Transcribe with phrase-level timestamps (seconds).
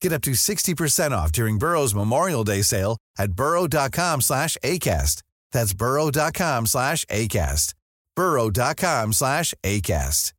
[0.00, 5.22] Get up to 60% off during Burrow's Memorial Day sale at burrow.com slash ACAST.
[5.52, 7.74] That's burrow.com slash ACAST.
[8.16, 10.32] burrow.com slash ACAST.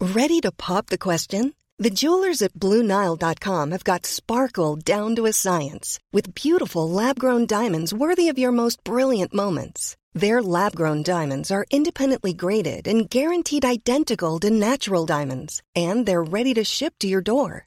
[0.00, 1.54] Ready to pop the question?
[1.78, 7.94] The jewelers at BlueNile.com have got sparkle down to a science with beautiful lab-grown diamonds
[7.94, 9.96] worthy of your most brilliant moments.
[10.14, 16.22] Their lab grown diamonds are independently graded and guaranteed identical to natural diamonds, and they're
[16.22, 17.66] ready to ship to your door.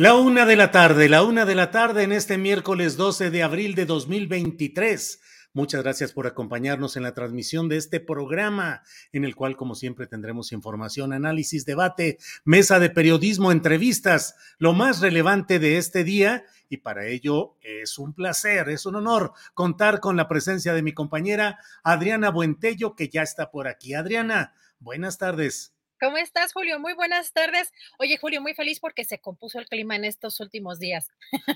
[0.00, 3.42] La una de la tarde, la una de la tarde en este miércoles 12 de
[3.42, 5.20] abril de 2023.
[5.52, 10.06] Muchas gracias por acompañarnos en la transmisión de este programa, en el cual, como siempre,
[10.06, 16.44] tendremos información, análisis, debate, mesa de periodismo, entrevistas, lo más relevante de este día.
[16.70, 20.94] Y para ello es un placer, es un honor contar con la presencia de mi
[20.94, 23.92] compañera Adriana Buentello, que ya está por aquí.
[23.92, 25.74] Adriana, buenas tardes.
[26.00, 26.80] ¿Cómo estás, Julio?
[26.80, 27.74] Muy buenas tardes.
[27.98, 31.08] Oye, Julio, muy feliz porque se compuso el clima en estos últimos días.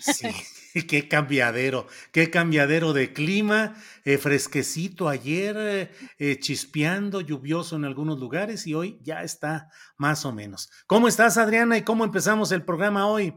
[0.02, 0.28] Sí,
[0.86, 3.74] qué cambiadero, qué cambiadero de clima,
[4.04, 10.26] eh, fresquecito ayer, eh, eh, chispeando, lluvioso en algunos lugares y hoy ya está más
[10.26, 10.70] o menos.
[10.86, 11.78] ¿Cómo estás, Adriana?
[11.78, 13.32] ¿Y cómo empezamos el programa hoy?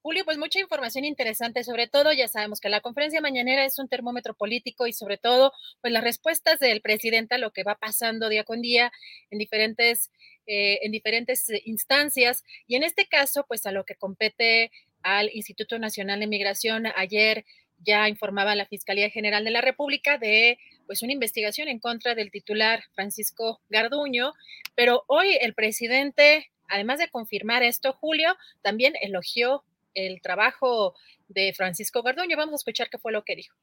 [0.00, 3.88] Julio, pues mucha información interesante, sobre todo ya sabemos que la conferencia mañanera es un
[3.88, 8.28] termómetro político y sobre todo, pues las respuestas del presidente a lo que va pasando
[8.28, 8.92] día con día
[9.30, 10.10] en diferentes,
[10.46, 14.70] eh, en diferentes instancias y en este caso, pues a lo que compete
[15.02, 16.86] al Instituto Nacional de Migración.
[16.96, 17.44] Ayer
[17.80, 22.30] ya informaba la Fiscalía General de la República de pues una investigación en contra del
[22.30, 24.32] titular Francisco Garduño,
[24.74, 29.64] pero hoy el presidente, además de confirmar esto, Julio, también elogió
[30.06, 30.94] el trabajo
[31.28, 32.36] de Francisco Garduño.
[32.36, 33.56] Vamos a escuchar qué fue lo que dijo.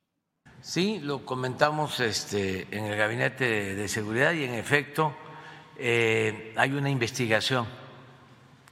[0.61, 5.15] Sí, lo comentamos este, en el Gabinete de Seguridad y en efecto
[5.77, 7.67] eh, hay una investigación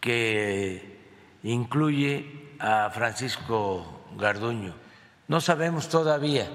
[0.01, 0.99] que
[1.43, 4.75] incluye a Francisco Garduño.
[5.27, 6.49] No sabemos todavía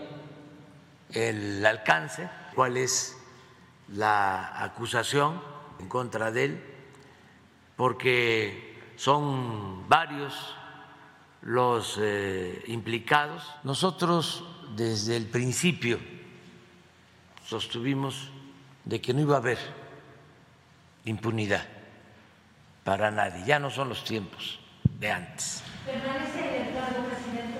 [1.12, 3.16] el alcance, cuál es
[3.88, 5.40] la acusación
[5.80, 6.64] en contra de él,
[7.76, 10.57] porque son varios
[11.42, 13.42] los eh, implicados.
[13.64, 14.44] Nosotros
[14.74, 15.98] desde el principio
[17.44, 18.30] sostuvimos
[18.84, 19.58] de que no iba a haber
[21.04, 21.66] impunidad
[22.84, 23.44] para nadie.
[23.46, 24.60] Ya no son los tiempos
[24.98, 25.62] de antes.
[25.84, 27.58] ¿Permanece en el cargo, presidente?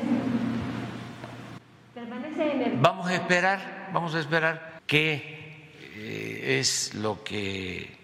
[1.94, 2.77] ¿Permanece en el...
[2.78, 7.97] Vamos a esperar, vamos a esperar qué eh, es lo que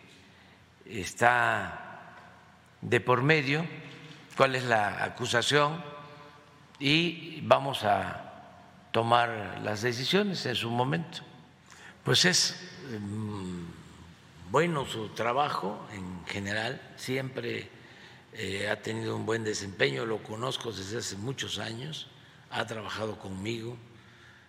[0.84, 1.80] está
[2.80, 3.66] de por medio
[4.36, 5.82] cuál es la acusación
[6.78, 8.32] y vamos a
[8.92, 11.20] tomar las decisiones en su momento.
[12.02, 12.56] Pues es
[13.00, 13.64] mm,
[14.50, 17.70] bueno su trabajo en general, siempre
[18.32, 22.08] eh, ha tenido un buen desempeño, lo conozco desde hace muchos años,
[22.50, 23.76] ha trabajado conmigo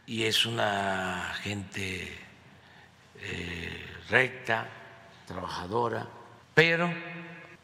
[0.05, 2.17] y es una gente
[3.21, 4.67] eh, recta,
[5.27, 6.07] trabajadora,
[6.53, 6.91] pero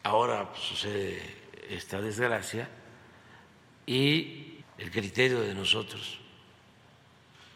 [0.03, 2.67] ahora sucede esta desgracia
[3.85, 6.19] y el criterio de nosotros,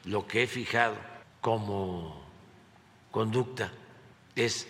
[0.06, 0.98] lo que he fijado
[1.42, 2.24] como
[3.12, 3.72] conducta
[4.36, 4.68] es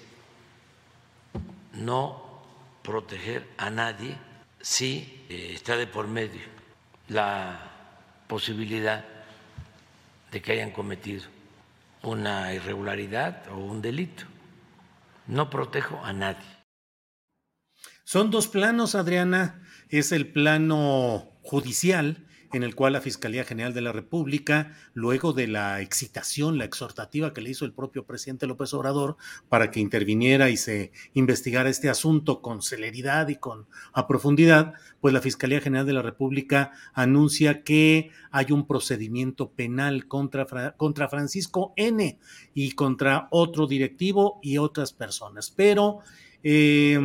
[1.73, 2.41] no
[2.81, 4.15] proteger a nadie
[4.61, 6.41] si eh, está de por medio
[7.09, 7.71] la
[8.27, 9.05] posibilidad
[10.31, 11.23] de que hayan cometido
[12.03, 14.23] una irregularidad o un delito.
[15.27, 16.54] No protejo a nadie.
[18.07, 19.63] Son dos planos, Adriana.
[19.89, 22.23] Es el plano judicial
[22.53, 27.33] en el cual la Fiscalía General de la República, luego de la excitación, la exhortativa
[27.33, 29.17] que le hizo el propio presidente López Obrador
[29.49, 35.11] para que interviniera y se investigara este asunto con celeridad y con a profundidad, pues
[35.11, 40.45] la Fiscalía General de la República anuncia que hay un procedimiento penal contra,
[40.77, 42.19] contra Francisco N
[42.53, 45.49] y contra otro directivo y otras personas.
[45.49, 46.01] Pero
[46.47, 46.99] eh,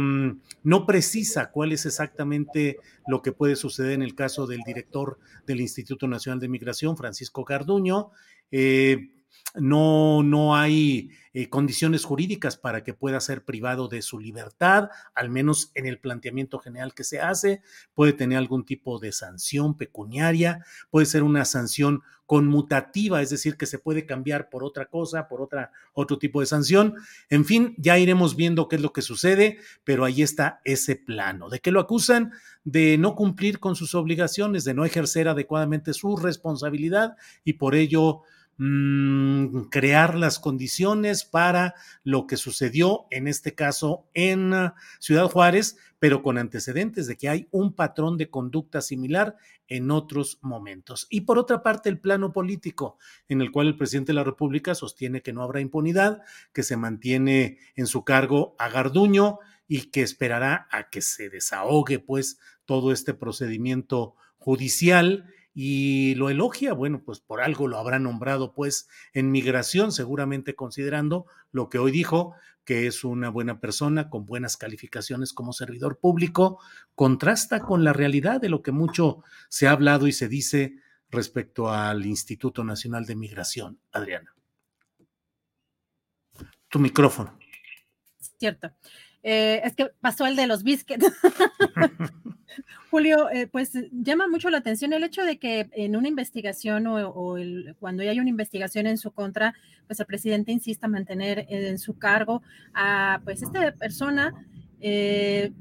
[0.62, 2.76] no precisa cuál es exactamente
[3.06, 7.42] lo que puede suceder en el caso del director del Instituto Nacional de Migración, Francisco
[7.42, 8.10] Carduño.
[8.52, 9.08] Eh,
[9.54, 15.30] no, no hay eh, condiciones jurídicas para que pueda ser privado de su libertad, al
[15.30, 17.62] menos en el planteamiento general que se hace.
[17.94, 23.66] Puede tener algún tipo de sanción pecuniaria, puede ser una sanción conmutativa, es decir, que
[23.66, 26.94] se puede cambiar por otra cosa, por otra, otro tipo de sanción.
[27.28, 31.48] En fin, ya iremos viendo qué es lo que sucede, pero ahí está ese plano.
[31.48, 32.30] ¿De qué lo acusan?
[32.62, 38.22] De no cumplir con sus obligaciones, de no ejercer adecuadamente su responsabilidad y por ello
[38.62, 41.74] Mm, crear las condiciones para
[42.04, 47.30] lo que sucedió en este caso en ah, Ciudad Juárez, pero con antecedentes de que
[47.30, 51.06] hay un patrón de conducta similar en otros momentos.
[51.08, 52.98] Y por otra parte, el plano político,
[53.28, 56.20] en el cual el presidente de la República sostiene que no habrá impunidad,
[56.52, 61.98] que se mantiene en su cargo a Garduño y que esperará a que se desahogue
[61.98, 68.54] pues todo este procedimiento judicial y lo elogia, bueno, pues por algo lo habrá nombrado
[68.54, 72.34] pues en migración, seguramente considerando lo que hoy dijo,
[72.64, 76.60] que es una buena persona con buenas calificaciones como servidor público,
[76.94, 80.76] contrasta con la realidad de lo que mucho se ha hablado y se dice
[81.10, 83.78] respecto al Instituto Nacional de Migración.
[83.92, 84.34] Adriana.
[86.70, 87.38] Tu micrófono.
[88.38, 88.70] Cierto.
[89.22, 91.06] Eh, es que pasó el de los biscuits.
[92.90, 97.36] Julio, eh, pues llama mucho la atención el hecho de que en una investigación o,
[97.78, 99.54] cuando hay una investigación en su contra,
[99.86, 102.42] pues el presidente insista en mantener en su cargo
[102.74, 104.34] a pues esta persona
[104.80, 105.52] eh,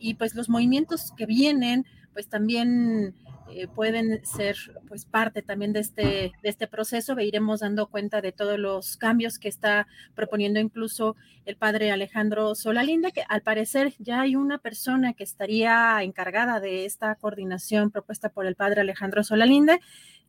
[0.00, 3.14] y pues los movimientos que vienen, pues también
[3.50, 4.56] eh, pueden ser
[4.88, 6.02] pues parte también de este,
[6.42, 7.18] de este proceso.
[7.20, 13.12] iremos dando cuenta de todos los cambios que está proponiendo incluso el padre Alejandro Solalinde,
[13.12, 18.46] que al parecer ya hay una persona que estaría encargada de esta coordinación propuesta por
[18.46, 19.80] el padre Alejandro Solalinde.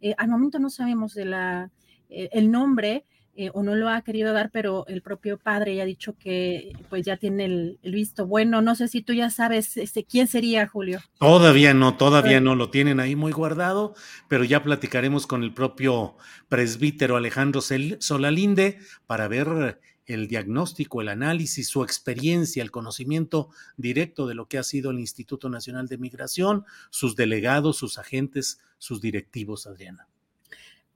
[0.01, 1.71] Eh, al momento no sabemos de la,
[2.09, 3.05] eh, el nombre,
[3.37, 6.71] eh, o no lo ha querido dar, pero el propio padre ya ha dicho que
[6.89, 8.61] pues ya tiene el, visto bueno.
[8.61, 11.01] No sé si tú ya sabes este, quién sería, Julio.
[11.19, 13.93] Todavía no, todavía no lo tienen ahí muy guardado,
[14.29, 16.15] pero ya platicaremos con el propio
[16.47, 24.35] presbítero Alejandro Solalinde para ver el diagnóstico, el análisis, su experiencia, el conocimiento directo de
[24.35, 29.67] lo que ha sido el Instituto Nacional de Migración, sus delegados, sus agentes, sus directivos,
[29.67, 30.07] Adriana.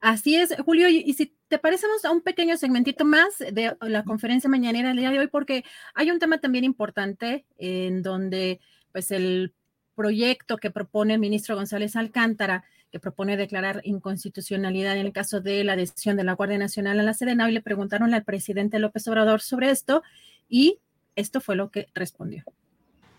[0.02, 4.50] Así es, Julio, y, si te parecemos a un pequeño segmentito más de la conferencia
[4.50, 8.62] mañanera del día de hoy, porque hay un tema también importante en donde
[8.94, 9.54] pues el
[9.96, 15.64] proyecto que propone el ministro González Alcántara, que propone declarar inconstitucionalidad en el caso de
[15.66, 19.06] la decisión de la Guardia Nacional a la Sedena, y le preguntaron al presidente López
[19.10, 20.02] Obrador sobre esto,
[20.48, 20.80] y
[21.18, 22.46] esto fue lo que respondió.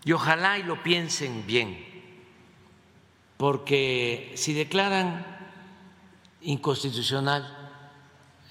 [0.03, 1.77] Y ojalá y lo piensen bien,
[3.37, 5.40] porque si declaran
[6.41, 7.61] inconstitucional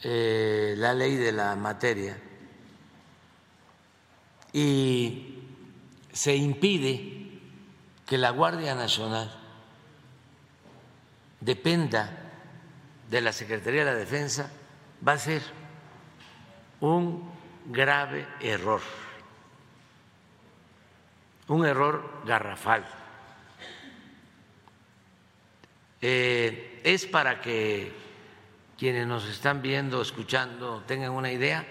[0.03, 2.17] eh, la ley de la materia
[4.53, 5.39] y
[6.13, 7.41] se impide
[8.07, 9.31] que la Guardia Nacional
[11.41, 12.11] dependa
[13.09, 14.51] de la Secretaría de la Defensa,
[15.07, 15.43] va a ser
[16.81, 17.31] un
[17.67, 18.81] grave error,
[21.49, 23.00] un error garrafal.
[26.03, 27.93] Eh, es para que
[28.79, 31.67] quienes nos están viendo, escuchando, tengan una idea,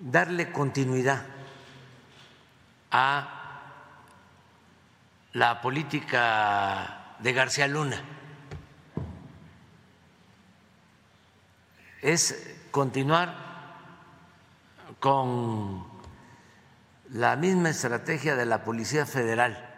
[0.00, 1.24] darle continuidad
[2.90, 3.38] a
[5.34, 8.02] la política de García Luna.
[12.00, 13.52] Es continuar
[14.98, 15.86] con
[17.10, 19.71] la misma estrategia de la Policía Federal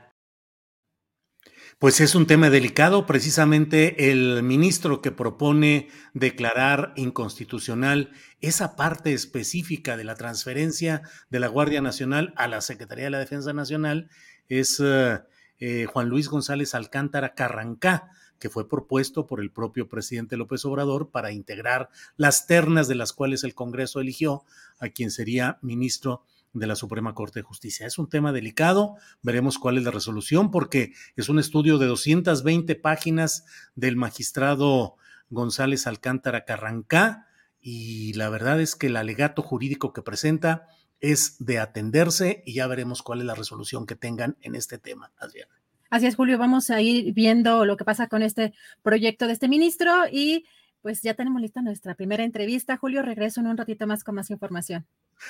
[1.79, 3.07] pues es un tema delicado.
[3.07, 11.49] Precisamente el ministro que propone declarar inconstitucional esa parte específica de la transferencia de la
[11.49, 14.09] Guardia Nacional a la Secretaría de la Defensa Nacional
[14.49, 15.21] es eh,
[15.59, 21.11] eh, Juan Luis González Alcántara Carrancá que fue propuesto por el propio presidente López Obrador
[21.11, 24.45] para integrar las ternas de las cuales el Congreso eligió
[24.79, 27.87] a quien sería ministro de la Suprema Corte de Justicia.
[27.87, 32.75] Es un tema delicado, veremos cuál es la resolución, porque es un estudio de 220
[32.77, 33.45] páginas
[33.75, 34.97] del magistrado
[35.29, 37.27] González Alcántara Carrancá,
[37.61, 40.69] y la verdad es que el alegato jurídico que presenta
[41.01, 45.13] es de atenderse y ya veremos cuál es la resolución que tengan en este tema,
[45.17, 45.55] Adriana.
[45.91, 49.49] Así es, Julio, vamos a ir viendo lo que pasa con este proyecto de este
[49.49, 50.45] ministro y
[50.83, 52.77] pues ya tenemos lista nuestra primera entrevista.
[52.77, 54.87] Julio, regreso en un ratito más con más información.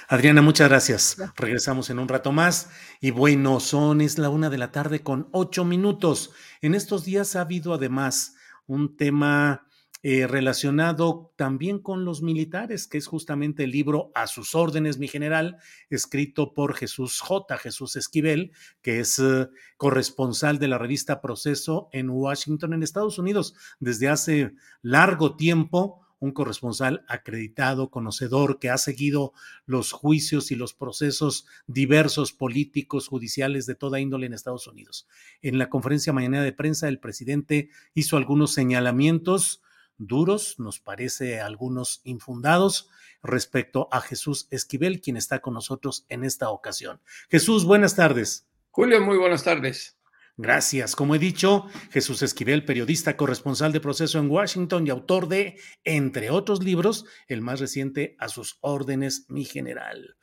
[0.09, 1.17] Adriana, muchas gracias.
[1.37, 2.71] Regresamos en un rato más.
[3.01, 6.33] Y bueno, son, es la una de la tarde con ocho minutos.
[6.61, 8.37] En estos días ha habido además
[8.67, 9.67] un tema
[10.07, 15.09] eh, relacionado también con los militares, que es justamente el libro A sus órdenes, mi
[15.09, 15.57] general,
[15.89, 17.57] escrito por Jesús J.
[17.57, 19.49] Jesús Esquivel, que es eh,
[19.79, 26.33] corresponsal de la revista Proceso en Washington, en Estados Unidos, desde hace largo tiempo un
[26.33, 29.35] corresponsal acreditado, conocedor, que ha seguido
[29.67, 35.07] los juicios y los procesos diversos políticos, judiciales de toda índole en Estados Unidos.
[35.43, 39.63] En la conferencia mañana de prensa, el presidente hizo algunos señalamientos
[39.99, 42.89] duros, nos parece algunos infundados
[43.23, 47.01] respecto a Jesús Esquivel, quien está con nosotros en esta ocasión.
[47.29, 48.47] Jesús, buenas tardes.
[48.71, 49.97] Julio, muy buenas tardes.
[50.37, 50.97] Gracias.
[50.97, 56.31] Como he dicho, Jesús Esquivel, periodista corresponsal de proceso en Washington y autor de, entre
[56.31, 60.17] otros libros, el más reciente, A sus órdenes, mi general.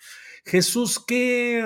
[0.44, 1.66] Jesús, ¿qué,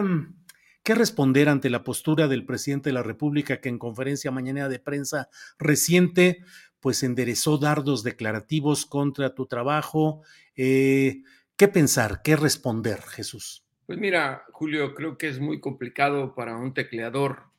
[0.84, 4.80] qué responder ante la postura del presidente de la República que en conferencia mañana de
[4.80, 6.44] prensa reciente
[6.86, 10.22] pues enderezó dardos declarativos contra tu trabajo.
[10.56, 11.24] Eh,
[11.58, 12.22] ¿Qué pensar?
[12.24, 13.66] ¿Qué responder, Jesús?
[13.88, 17.55] Pues mira, Julio, creo que es muy complicado para un tecleador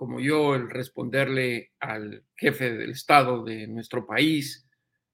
[0.00, 4.66] como yo el responderle al jefe del Estado de nuestro país,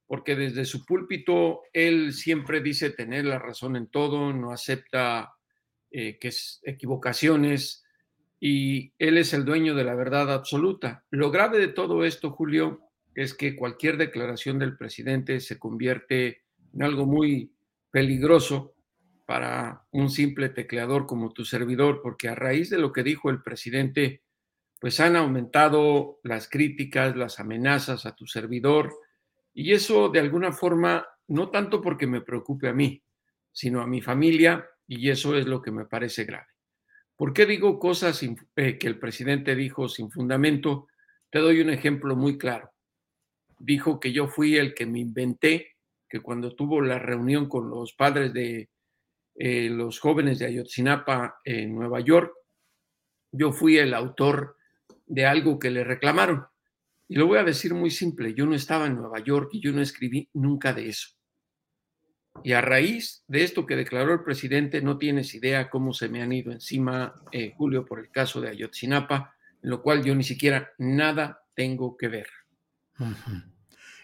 [0.06, 5.34] porque desde su púlpito él siempre dice tener la razón en todo, no acepta
[5.90, 7.84] eh, que es equivocaciones
[8.38, 11.04] y él es el dueño de la verdad absoluta.
[11.10, 12.78] Lo grave de todo esto, Julio,
[13.16, 17.52] es que cualquier declaración del presidente se convierte en algo muy
[17.90, 18.76] peligroso
[19.26, 23.42] para un simple tecleador como tu servidor, porque a raíz de lo que dijo el
[23.42, 24.22] presidente,
[24.80, 28.92] pues han aumentado las críticas, las amenazas a tu servidor,
[29.54, 33.02] y eso de alguna forma, no tanto porque me preocupe a mí,
[33.52, 36.46] sino a mi familia, y eso es lo que me parece grave.
[37.16, 40.88] ¿Por qué digo cosas eh, que el presidente dijo sin fundamento?
[41.30, 42.70] Te doy un ejemplo muy claro
[43.58, 45.76] dijo que yo fui el que me inventé,
[46.08, 48.70] que cuando tuvo la reunión con los padres de
[49.34, 52.32] eh, los jóvenes de Ayotzinapa en Nueva York,
[53.32, 54.56] yo fui el autor
[55.06, 56.46] de algo que le reclamaron.
[57.08, 59.72] Y lo voy a decir muy simple, yo no estaba en Nueva York y yo
[59.72, 61.10] no escribí nunca de eso.
[62.42, 66.22] Y a raíz de esto que declaró el presidente, no tienes idea cómo se me
[66.22, 70.24] han ido encima, eh, Julio, por el caso de Ayotzinapa, en lo cual yo ni
[70.24, 72.26] siquiera nada tengo que ver.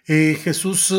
[0.07, 0.95] Eh, Jesús,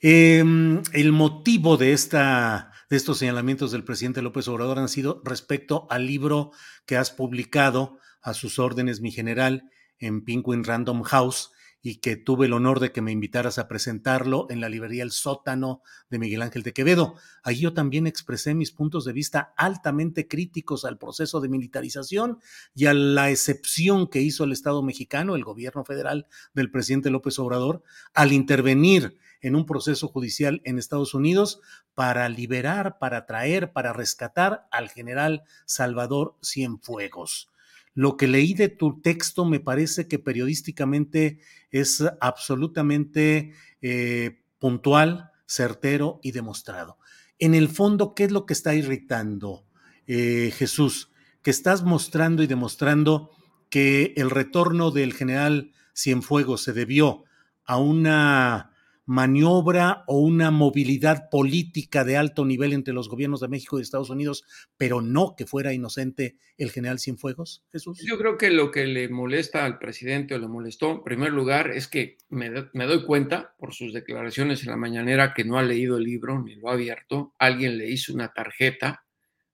[0.00, 5.86] em, el motivo de, esta, de estos señalamientos del presidente López Obrador han sido respecto
[5.90, 6.52] al libro
[6.86, 11.52] que has publicado a sus órdenes, mi general, en Penguin Random House,
[11.86, 15.10] y que tuve el honor de que me invitaras a presentarlo en la librería El
[15.10, 17.14] Sótano de Miguel Ángel de Quevedo.
[17.42, 22.38] Allí yo también expresé mis puntos de vista altamente críticos al proceso de militarización
[22.74, 27.38] y a la excepción que hizo el Estado mexicano, el gobierno federal del presidente López
[27.38, 27.82] Obrador,
[28.14, 31.60] al intervenir en un proceso judicial en Estados Unidos
[31.92, 37.50] para liberar, para traer, para rescatar al general Salvador Cienfuegos.
[37.94, 41.38] Lo que leí de tu texto me parece que periodísticamente
[41.70, 46.98] es absolutamente eh, puntual, certero y demostrado.
[47.38, 49.64] En el fondo, ¿qué es lo que está irritando,
[50.06, 51.10] eh, Jesús?
[51.42, 53.30] Que estás mostrando y demostrando
[53.70, 57.24] que el retorno del general Cienfuegos se debió
[57.64, 58.73] a una
[59.06, 64.10] maniobra o una movilidad política de alto nivel entre los gobiernos de México y Estados
[64.10, 64.44] Unidos,
[64.76, 68.00] pero no que fuera inocente el general Cienfuegos, Jesús?
[68.06, 71.70] Yo creo que lo que le molesta al presidente o le molestó, en primer lugar,
[71.70, 75.98] es que me, doy cuenta por sus declaraciones en la mañanera que no ha leído
[75.98, 77.34] el libro ni lo ha abierto.
[77.38, 79.04] Alguien le hizo una tarjeta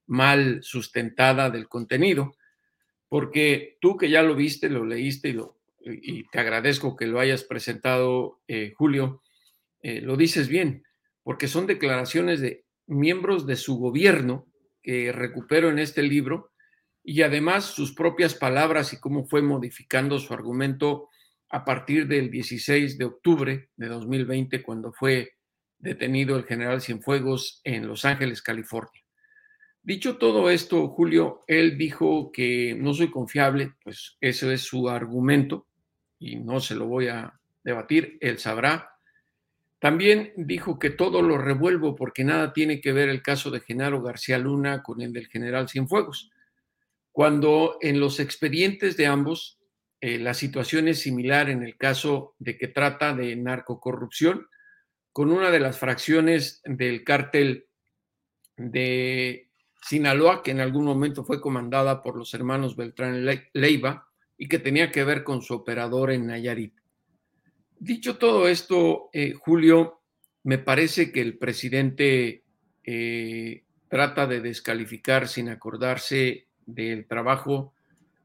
[0.07, 2.37] mal sustentada del contenido,
[3.09, 7.19] porque tú que ya lo viste, lo leíste y, lo, y te agradezco que lo
[7.19, 9.23] hayas presentado, eh, Julio,
[9.83, 10.85] eh, lo dices bien,
[11.23, 14.47] porque son declaraciones de miembros de su gobierno
[14.83, 16.53] que recupero en este libro
[17.03, 21.09] y además sus propias palabras y cómo fue modificando su argumento
[21.51, 25.33] a partir del 16 de octubre de 2020, cuando fue
[25.79, 29.03] detenido el general Cienfuegos en Los Ángeles, California.
[29.83, 35.67] Dicho todo esto, Julio, él dijo que no soy confiable, pues ese es su argumento
[36.19, 38.90] y no se lo voy a debatir, él sabrá.
[39.81, 44.03] También dijo que todo lo revuelvo porque nada tiene que ver el caso de Genaro
[44.03, 46.31] García Luna con el del general Cienfuegos,
[47.13, 49.59] cuando en los expedientes de ambos
[50.03, 54.47] eh, la situación es similar en el caso de que trata de narcocorrupción
[55.13, 57.67] con una de las fracciones del cártel
[58.57, 59.51] de
[59.83, 64.91] Sinaloa, que en algún momento fue comandada por los hermanos Beltrán Leiva y que tenía
[64.91, 66.80] que ver con su operador en Nayarit.
[67.81, 70.03] Dicho todo esto, eh, Julio,
[70.45, 72.45] me parece que el presidente
[72.85, 77.75] eh, trata de descalificar sin acordarse del trabajo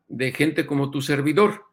[0.08, 1.64] de gente como tu servidor.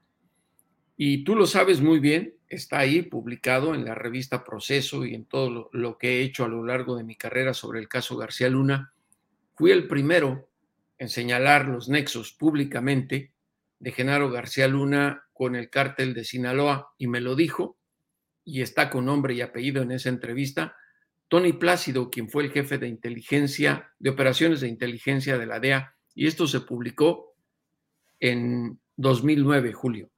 [0.96, 5.26] Y tú lo sabes muy bien, está ahí publicado en la revista Proceso y en
[5.26, 8.48] todo lo que he hecho a lo largo de mi carrera sobre el caso García
[8.48, 8.94] Luna
[9.54, 10.48] Fui el primero
[10.98, 13.32] en señalar los nexos públicamente
[13.78, 17.76] de Genaro García Luna con el cártel de Sinaloa y me lo dijo,
[18.44, 20.76] y está con nombre y apellido en esa entrevista,
[21.26, 25.96] Tony Plácido, quien fue el jefe de inteligencia, de operaciones de inteligencia de la DEA,
[26.14, 27.34] y esto se publicó
[28.20, 30.10] en 2009, julio,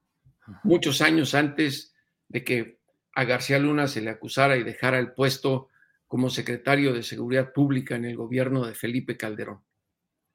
[0.63, 1.95] muchos años antes
[2.29, 2.79] de que
[3.15, 5.71] a García Luna se le acusara y dejara el puesto
[6.07, 9.63] como secretario de Seguridad Pública en el gobierno de Felipe Calderón.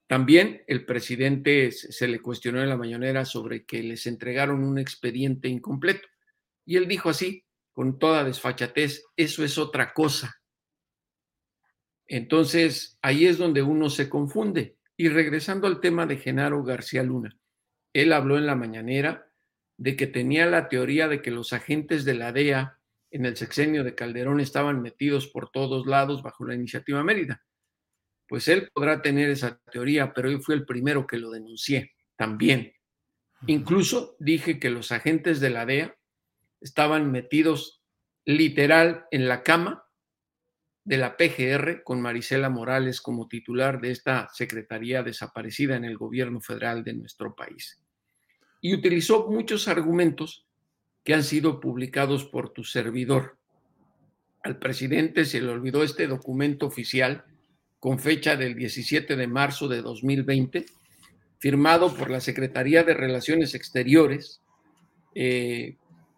[0.09, 5.49] También el presidente se le cuestionó en la mañanera sobre que les entregaron un expediente
[5.49, 6.07] incompleto.
[6.65, 10.41] Y él dijo así, con toda desfachatez, eso es otra cosa.
[12.07, 14.77] Entonces, ahí es donde uno se confunde.
[14.97, 17.37] Y regresando al tema de Genaro García Luna,
[17.93, 19.31] él habló en la mañanera
[19.77, 22.79] de que tenía la teoría de que los agentes de la DEA
[23.11, 27.43] en el sexenio de Calderón estaban metidos por todos lados bajo la iniciativa Mérida.
[28.29, 32.73] Pues él podrá tener esa teoría, pero yo fui el primero que lo denuncié también.
[33.47, 35.97] Incluso dije que los agentes de la DEA
[36.61, 37.81] estaban metidos
[38.25, 39.83] literal en la cama
[40.83, 46.39] de la PGR con Marisela Morales como titular de esta secretaría desaparecida en el gobierno
[46.39, 47.81] federal de nuestro país.
[48.61, 50.45] Y utilizó muchos argumentos
[51.03, 53.39] que han sido publicados por tu servidor.
[54.43, 57.25] Al presidente se le olvidó este documento oficial
[57.79, 60.65] con fecha del 17 de marzo de 2020,
[61.37, 64.41] firmado por la Secretaría de Relaciones Exteriores,
[65.15, 65.77] eh,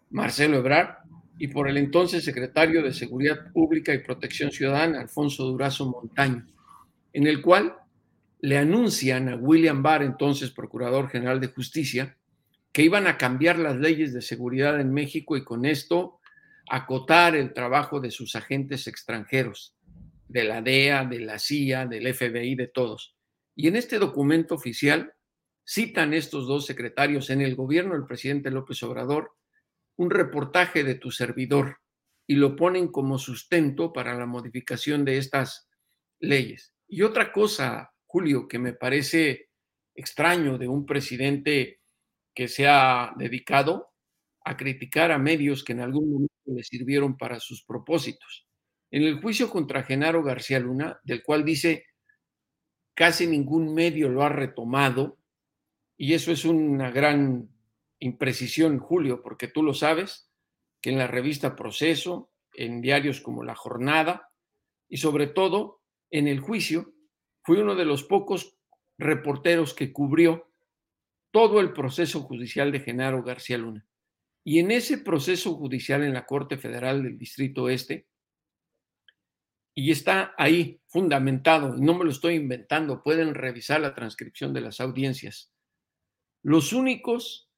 [0.09, 0.97] Marcelo Ebrard,
[1.37, 6.45] y por el entonces secretario de Seguridad Pública y Protección Ciudadana, Alfonso Durazo Montaño,
[7.13, 7.75] en el cual
[8.41, 12.17] le anuncian a William Barr, entonces Procurador General de Justicia,
[12.71, 16.19] que iban a cambiar las leyes de seguridad en México y con esto
[16.69, 19.75] acotar el trabajo de sus agentes extranjeros,
[20.31, 23.15] de la DEA, de la CIA, del FBI, de todos.
[23.55, 25.13] Y en este documento oficial
[25.65, 29.31] citan estos dos secretarios en el gobierno del presidente López Obrador
[29.97, 31.77] un reportaje de tu servidor
[32.25, 35.69] y lo ponen como sustento para la modificación de estas
[36.19, 36.73] leyes.
[36.87, 39.49] Y otra cosa, Julio, que me parece
[39.93, 41.81] extraño de un presidente
[42.33, 43.91] que se ha dedicado
[44.45, 48.47] a criticar a medios que en algún momento le sirvieron para sus propósitos.
[48.91, 51.85] En el juicio contra Genaro García Luna, del cual dice
[52.93, 55.17] casi ningún medio lo ha retomado,
[55.97, 57.49] y eso es una gran
[57.99, 60.29] imprecisión, Julio, porque tú lo sabes,
[60.81, 64.29] que en la revista Proceso, en diarios como La Jornada,
[64.89, 66.93] y sobre todo en el juicio,
[67.43, 68.57] fui uno de los pocos
[68.97, 70.51] reporteros que cubrió
[71.31, 73.85] todo el proceso judicial de Genaro García Luna.
[74.43, 78.07] Y en ese proceso judicial en la Corte Federal del Distrito Este,
[79.73, 84.61] y está ahí fundamentado, y no me lo estoy inventando, pueden revisar la transcripción de
[84.61, 85.51] las audiencias.
[86.43, 87.49] Los únicos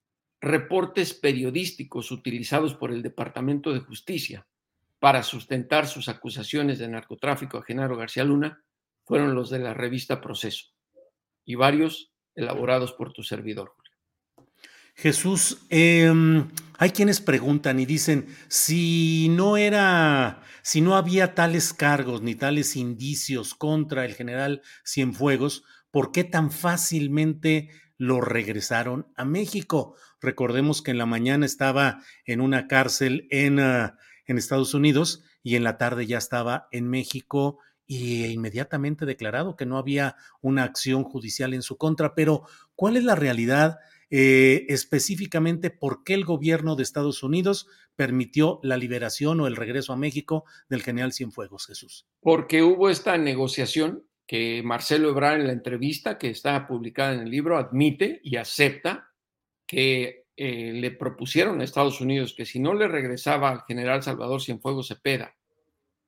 [0.42, 4.46] reportes periodísticos utilizados por el Departamento de Justicia
[5.00, 8.64] para sustentar sus acusaciones de narcotráfico a Genaro García Luna
[9.06, 10.68] fueron los de la revista Proceso
[11.46, 13.74] y varios elaborados por tu servidor.
[14.96, 22.22] Jesús, em, hay quienes preguntan y dicen, si no era, si no había tales cargos
[22.22, 29.96] ni tales indicios contra el general Cienfuegos, ¿por qué tan fácilmente lo regresaron a México?
[30.22, 35.64] Recordemos que en la mañana estaba en una cárcel en, ah, Estados Unidos y en
[35.64, 41.54] la tarde ya estaba en México y inmediatamente declarado que no había una acción judicial
[41.54, 42.16] en su contra.
[42.16, 42.44] Pero,
[42.76, 43.78] ¿cuál es la realidad
[44.16, 45.72] eh, específicamente?
[45.72, 50.46] ¿Por qué el gobierno de Estados Unidos permitió la liberación o el regreso a México
[50.70, 52.06] del general Cienfuegos, Jesús?
[52.22, 57.32] Porque hubo esta negociación que Marcelo Ebrard en la entrevista que está publicada en el
[57.32, 59.10] libro admite y acepta
[59.66, 64.44] que eh, le propusieron a Estados Unidos que si no le regresaba al general Salvador
[64.44, 65.36] Cienfuegos Cepeda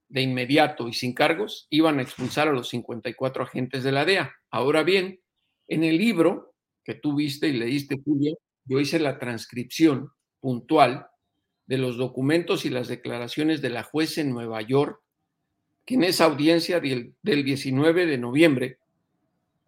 [0.10, 4.36] de inmediato y sin cargos, iban a expulsar a los 54 agentes de la DEA.
[4.52, 5.22] Ahora bien,
[5.68, 6.55] en el libro
[6.86, 11.08] que tú viste y leíste, Julio, yo hice la transcripción puntual
[11.66, 15.02] de los documentos y las declaraciones de la juez en Nueva York,
[15.84, 18.78] que en esa audiencia del, 19 de noviembre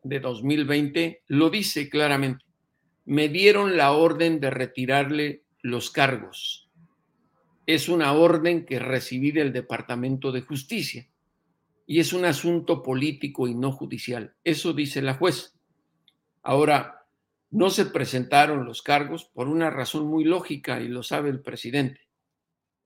[0.04, 2.46] de 2020 lo dice claramente.
[3.06, 6.70] Me dieron la orden de retirarle los cargos.
[7.66, 11.08] Es una orden que recibí del Departamento de Justicia
[11.88, 14.36] y es un asunto político y no judicial.
[14.44, 15.56] Eso dice la juez.
[16.44, 16.97] Ahora,
[17.50, 22.02] no se presentaron los cargos por una razón muy lógica y lo sabe el presidente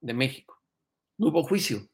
[0.02, 0.62] de México.
[1.17, 1.89] No hubo juicio.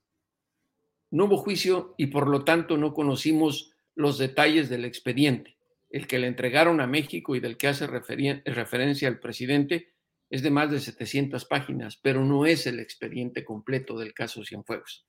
[1.10, 5.58] No hubo juicio y por lo tanto no conocimos los detalles del expediente.
[5.90, 9.94] El que le entregaron a México y del que hace referencia el presidente
[10.30, 15.08] es de más de 700 páginas, pero no es el expediente completo del caso Cienfuegos.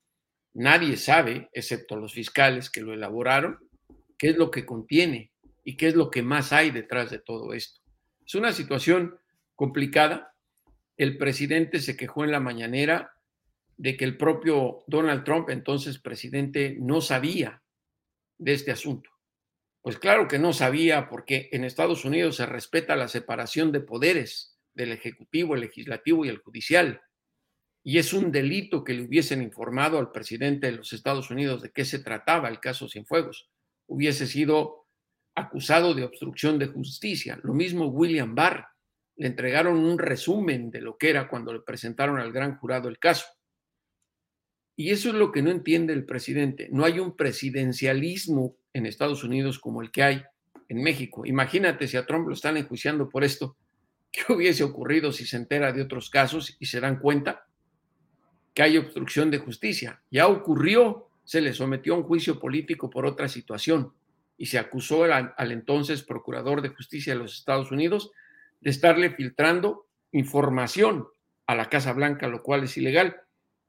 [0.53, 3.59] Nadie sabe, excepto los fiscales que lo elaboraron,
[4.17, 5.33] qué es lo que contiene
[5.69, 7.79] y qué es lo que más hay detrás de todo esto.
[8.25, 9.19] Es una situación
[9.53, 10.33] complicada.
[10.97, 13.13] El presidente se quejó en la mañanera
[13.77, 17.61] de que el propio Donald Trump, entonces presidente, no sabía
[18.39, 19.11] de este asunto.
[19.83, 24.57] Pues claro que no sabía porque en Estados Unidos se respeta la separación de poderes
[24.73, 26.99] del Ejecutivo, el Legislativo y el Judicial.
[27.83, 31.69] Y es un delito que le hubiesen informado al presidente de los Estados Unidos de
[31.69, 33.51] qué se trataba el caso Cienfuegos.
[33.85, 34.78] Hubiese sido
[35.39, 37.39] acusado de obstrucción de justicia.
[37.43, 38.67] Lo mismo William Barr.
[39.15, 42.99] Le entregaron un resumen de lo que era cuando le presentaron al gran jurado el
[42.99, 43.25] caso.
[44.77, 46.69] Y eso es lo que no entiende el presidente.
[46.71, 50.23] No hay un presidencialismo en Estados Unidos como el que hay
[50.69, 51.25] en México.
[51.25, 53.57] Imagínate si a Trump lo están enjuiciando por esto,
[54.09, 57.45] ¿qué hubiese ocurrido si se entera de otros casos y se dan cuenta
[58.53, 60.01] que hay obstrucción de justicia?
[60.09, 63.93] Ya ocurrió, se le sometió a un juicio político por otra situación
[64.39, 68.09] y se acusó al, entonces procurador de justicia de los Estados Unidos
[68.61, 71.09] de estarle filtrando información
[71.45, 73.17] a la Casa Blanca, lo cual es ilegal.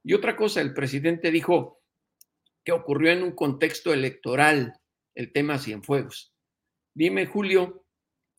[0.05, 1.83] Y otra cosa, el presidente dijo
[2.65, 4.81] que ocurrió en un contexto electoral
[5.17, 6.33] el tema Cienfuegos.
[6.95, 7.85] Dime, Julio,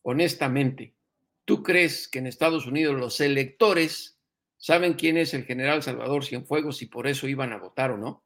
[0.01, 0.95] honestamente,
[1.43, 4.21] ¿tú crees que en Estados Unidos los electores
[4.55, 8.23] saben quién es el general Salvador Cienfuegos y por eso iban a votar o no?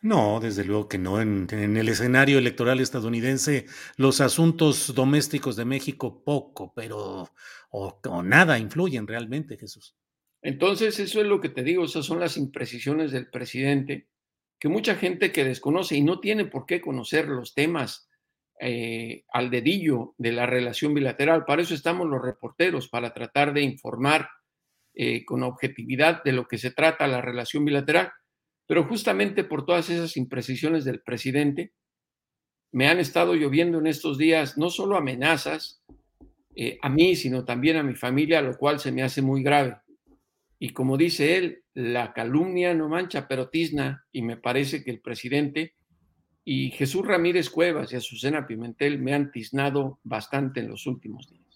[0.00, 1.20] No, desde luego que no.
[1.20, 7.30] En, el escenario electoral estadounidense, los asuntos domésticos de México poco, pero
[7.70, 9.96] o, nada influyen realmente, Jesús.
[10.40, 14.08] Entonces, eso es lo que te digo, esas son las imprecisiones del presidente,
[14.58, 18.08] que mucha gente que desconoce y no tiene por qué conocer los temas
[18.60, 21.44] eh, al dedillo de la relación bilateral.
[21.44, 24.28] Para eso estamos los reporteros, para tratar de informar
[24.94, 28.12] eh, con objetividad de lo que se trata la relación bilateral
[28.68, 31.72] pero justamente por todas esas imprecisiones del presidente,
[32.70, 35.82] me han estado lloviendo en estos días no solo amenazas
[36.54, 39.78] eh, a mí, sino también a mi familia, lo cual se me hace muy grave.
[40.58, 45.00] Y como dice él, la calumnia no mancha, pero tizna, y me parece que el
[45.00, 45.74] presidente
[46.44, 51.48] y Jesús Ramírez Cuevas y Azucena Pimentel me han tiznado bastante en los últimos días.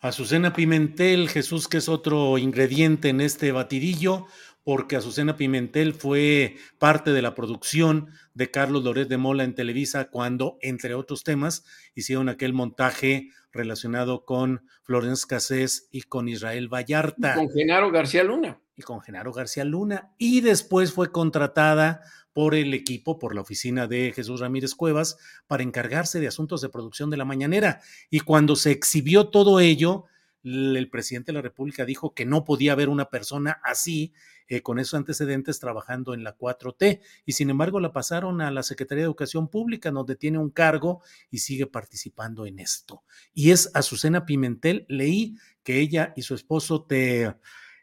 [0.00, 4.26] Azucena Pimentel, Jesús, que es otro ingrediente en este batidillo,
[4.66, 10.10] porque Azucena Pimentel fue parte de la producción de Carlos Loret de Mola en Televisa
[10.10, 17.36] cuando, entre otros temas, hicieron aquel montaje relacionado con Florence Cassés y con Israel Vallarta.
[17.36, 18.58] con Genaro García Luna.
[18.74, 20.10] Y con Genaro García Luna.
[20.18, 22.00] Y después fue contratada
[22.32, 26.70] por el equipo, por la oficina de Jesús Ramírez Cuevas, para encargarse de asuntos de
[26.70, 27.82] producción de la mañanera.
[28.10, 30.06] Y cuando se exhibió todo ello,
[30.42, 34.12] el presidente de la República dijo que no podía haber una persona así,
[34.48, 37.00] eh, con esos antecedentes, trabajando en la 4T.
[37.24, 41.02] Y sin embargo, la pasaron a la Secretaría de Educación Pública, donde tiene un cargo
[41.30, 43.02] y sigue participando en esto.
[43.34, 44.86] Y es Azucena Pimentel.
[44.88, 47.34] Leí que ella y su esposo te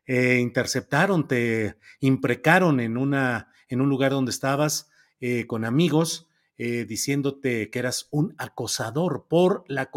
[0.06, 6.86] eh, interceptaron, te imprecaron en, una, en un lugar donde estabas eh, con amigos eh,
[6.86, 9.90] diciéndote que eras un acosador por la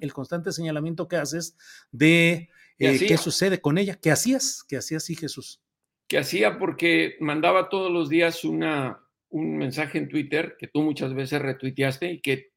[0.00, 1.56] el constante señalamiento que haces
[1.90, 3.94] de eh, qué sucede con ella.
[3.96, 4.62] ¿Qué hacías?
[4.68, 5.62] ¿Qué hacías, sí, Jesús?
[6.08, 11.14] Que hacía porque mandaba todos los días una, un mensaje en Twitter que tú muchas
[11.14, 12.50] veces retuiteaste y que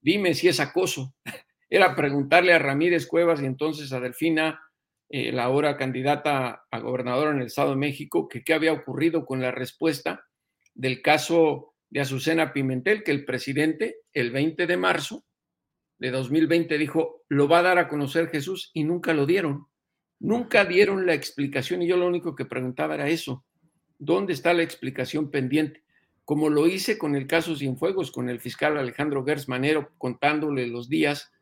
[0.00, 1.14] dime si es acoso.
[1.70, 4.60] Era preguntarle a Ramírez Cuevas y entonces a Delfina,
[5.08, 9.24] eh, la ahora candidata a gobernadora en el Estado de México, que qué había ocurrido
[9.24, 10.26] con la respuesta
[10.74, 15.24] del caso de Azucena Pimentel, que el presidente el 20 de marzo
[15.98, 19.66] de 2020 dijo, lo va a dar a conocer Jesús y nunca lo dieron.
[20.22, 23.44] Nunca dieron la explicación y yo lo único que preguntaba era eso.
[23.98, 25.82] ¿Dónde está la explicación pendiente?
[26.24, 31.32] Como lo hice con el caso Cienfuegos, con el fiscal Alejandro Gersmanero, contándole los días,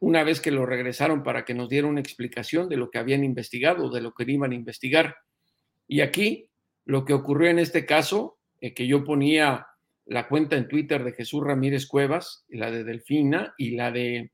[0.00, 3.22] una vez que lo regresaron para que nos diera una explicación de lo que habían
[3.22, 5.18] investigado, de lo que iban a investigar.
[5.86, 6.48] Y aquí,
[6.84, 9.68] lo que ocurrió en este caso eh, que yo ponía
[10.06, 14.32] la cuenta en Twitter de Jesús Ramírez Cuevas, la de Delfina y la de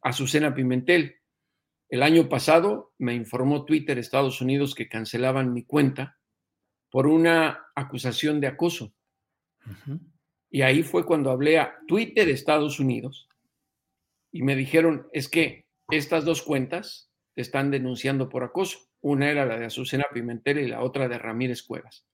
[0.00, 1.16] Azucena Pimentel.
[1.88, 6.18] El año pasado me informó Twitter Estados Unidos que cancelaban mi cuenta
[6.90, 8.92] por una acusación de acoso.
[10.50, 13.28] Y ahí fue cuando hablé a Twitter Estados Unidos
[14.32, 18.78] y me dijeron, es que estas dos cuentas te están denunciando por acoso.
[19.00, 22.06] Una era la de Azucena Pimentel y la otra de Ramírez Cuevas.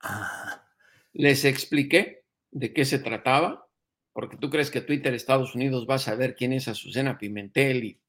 [0.00, 0.66] Ah.
[1.12, 3.68] Les expliqué de qué se trataba,
[4.12, 8.00] porque tú crees que Twitter Estados Unidos va a saber quién es Azucena Pimentel y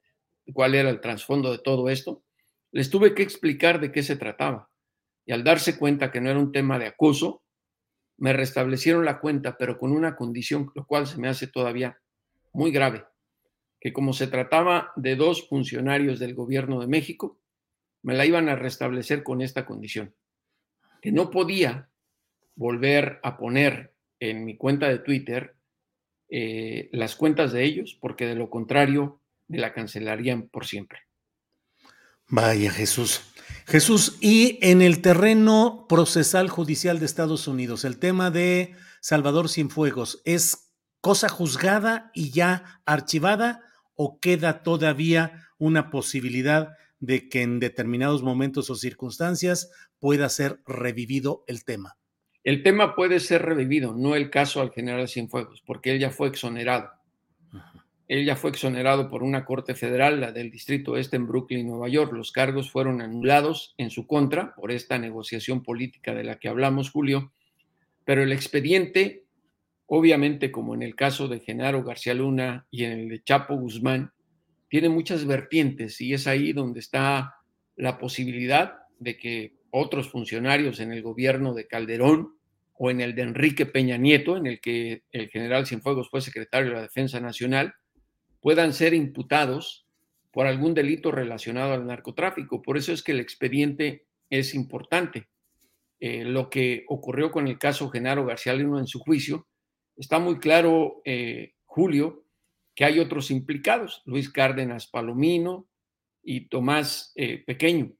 [0.53, 2.23] cuál era el trasfondo de todo esto.
[2.71, 4.69] Les tuve que explicar de qué se trataba.
[5.25, 7.43] Y al darse cuenta que no era un tema de acoso,
[8.17, 11.99] me restablecieron la cuenta, pero con una condición, lo cual se me hace todavía
[12.53, 13.05] muy grave,
[13.79, 17.39] que como se trataba de dos funcionarios del gobierno de México,
[18.01, 20.15] me la iban a restablecer con esta condición,
[21.01, 21.89] que no podía
[22.55, 25.55] volver a poner en mi cuenta de Twitter
[26.29, 30.99] eh, las cuentas de ellos, porque de lo contrario me la cancelarían por siempre.
[32.29, 33.21] Vaya Jesús.
[33.65, 40.21] Jesús, y en el terreno procesal judicial de Estados Unidos, el tema de Salvador Cienfuegos,
[40.25, 43.61] ¿es cosa juzgada y ya archivada
[43.95, 51.43] o queda todavía una posibilidad de que en determinados momentos o circunstancias pueda ser revivido
[51.47, 51.97] el tema?
[52.43, 56.29] El tema puede ser revivido, no el caso al general Cienfuegos, porque él ya fue
[56.29, 56.89] exonerado.
[58.07, 61.89] Él ya fue exonerado por una corte federal, la del Distrito Este en Brooklyn, Nueva
[61.89, 62.13] York.
[62.13, 66.89] Los cargos fueron anulados en su contra por esta negociación política de la que hablamos,
[66.89, 67.33] Julio.
[68.05, 69.25] Pero el expediente,
[69.87, 74.13] obviamente, como en el caso de Genaro García Luna y en el de Chapo Guzmán,
[74.69, 77.35] tiene muchas vertientes y es ahí donde está
[77.75, 82.35] la posibilidad de que otros funcionarios en el gobierno de Calderón
[82.73, 86.69] o en el de Enrique Peña Nieto, en el que el general Cienfuegos fue secretario
[86.69, 87.73] de la Defensa Nacional,
[88.47, 89.85] puedan ser imputados
[90.31, 92.61] por algún delito relacionado al narcotráfico.
[92.61, 95.27] Por eso es que el expediente es importante.
[95.99, 99.49] Eh, lo que ocurrió con el caso Genaro García Luna en su juicio,
[99.97, 102.23] está muy claro, eh, Julio,
[102.73, 105.67] que hay otros implicados, Luis Cárdenas Palomino
[106.23, 107.97] y Tomás eh, Pequeño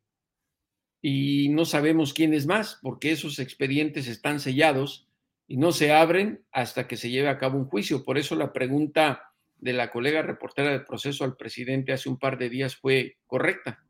[1.02, 5.10] y no sabemos quién es más, porque esos expedientes están sellados
[5.46, 8.06] y no se abren hasta que se lleve a cabo un juicio.
[8.06, 9.27] Por eso la pregunta
[9.60, 13.84] de la colega reportera del proceso al presidente hace un par de días fue correcta.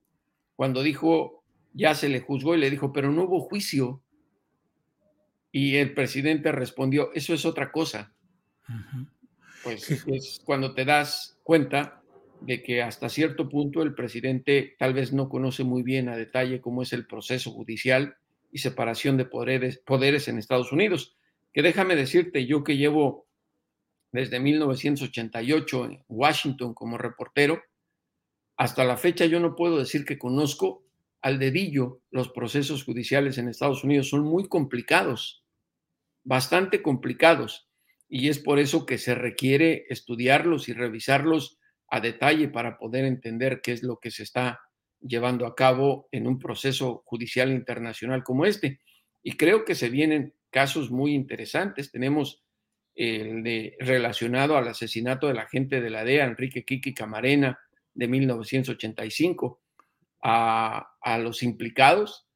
[0.55, 4.01] Cuando dijo, ya se le juzgó y le dijo, pero no hubo juicio.
[5.51, 8.13] Y el presidente respondió, eso es otra cosa.
[9.63, 12.01] Pues es cuando te das cuenta
[12.41, 16.61] de que hasta cierto punto el presidente tal vez no conoce muy bien a detalle
[16.61, 18.15] cómo es el proceso judicial
[18.51, 21.15] y separación de poderes, poderes en Estados Unidos.
[21.53, 23.26] Que déjame decirte, yo que llevo
[24.11, 27.61] desde 1988 en Washington como reportero,
[28.55, 30.83] hasta la fecha yo no puedo decir que conozco
[31.21, 34.09] al dedillo los procesos judiciales en Estados Unidos.
[34.09, 35.43] Son muy complicados,
[36.23, 37.69] bastante complicados.
[38.09, 43.61] Y es por eso que se requiere estudiarlos y revisarlos a detalle para poder entender
[43.61, 44.61] qué es lo que se está
[45.01, 48.79] llevando a cabo en un proceso judicial internacional como este.
[49.21, 51.91] Y creo que se vienen casos muy interesantes.
[51.91, 52.43] Tenemos
[52.97, 57.59] el relacionado al asesinato del agente de la DEA, Enrique Kiki Camarena,
[57.93, 59.61] de 1985.
[60.23, 62.27] A, a los implicados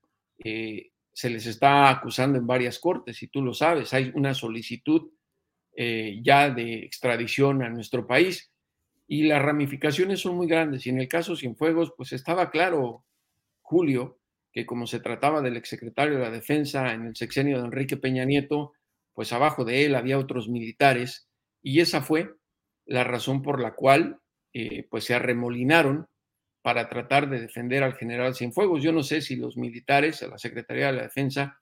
[0.44, 5.12] eh, se les está acusando en varias cortes, y tú lo sabes, hay una solicitud
[5.76, 8.52] eh, ya de extradición a nuestro país
[9.08, 10.86] y las ramificaciones son muy grandes.
[10.86, 13.06] Y en el caso Cienfuegos, pues estaba claro,
[13.62, 14.20] Julio,
[14.52, 18.26] que como se trataba del exsecretario de la Defensa en el sexenio de Enrique Peña
[18.26, 18.74] Nieto,
[19.14, 21.30] pues abajo de él había otros militares
[21.62, 22.34] y esa fue
[22.86, 24.20] la razón por la cual
[24.54, 26.08] eh, pues se arremolinaron
[26.62, 28.84] para tratar de defender al general Cienfuegos.
[28.84, 31.60] Yo no sé si los militares, la Secretaría de la Defensa,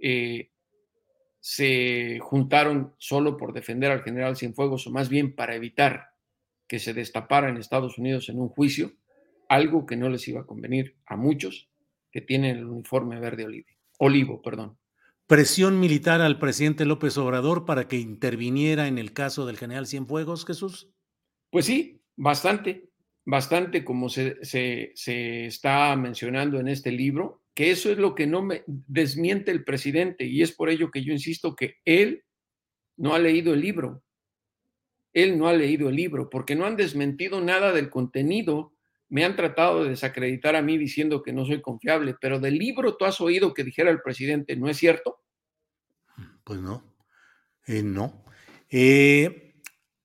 [0.00, 0.50] eh,
[1.40, 6.08] se juntaron solo por defender al general Cienfuegos o más bien para evitar
[6.66, 8.92] que se destapara en Estados Unidos en un juicio,
[9.48, 11.70] algo que no les iba a convenir a muchos
[12.10, 14.76] que tienen el uniforme verde olivo, olivo, perdón.
[15.26, 20.46] Presión militar al presidente López Obrador para que interviniera en el caso del general Cienfuegos,
[20.46, 20.90] Jesús?
[21.50, 22.90] Pues sí, bastante,
[23.24, 28.42] bastante como se, se, está mencionando en este libro, que eso es lo que no
[28.42, 32.24] me desmiente el presidente y es por ello que yo insisto que él
[32.96, 34.02] no ha leído el libro.
[35.12, 38.75] Él no ha leído el libro porque no han desmentido nada del contenido.
[39.08, 42.96] Me han tratado de desacreditar a mí diciendo que no soy confiable, pero del libro
[42.96, 45.20] tú has oído que dijera el presidente, ¿no es cierto?
[46.44, 46.82] Pues no,
[47.66, 48.24] eh, no.
[48.70, 49.54] Eh,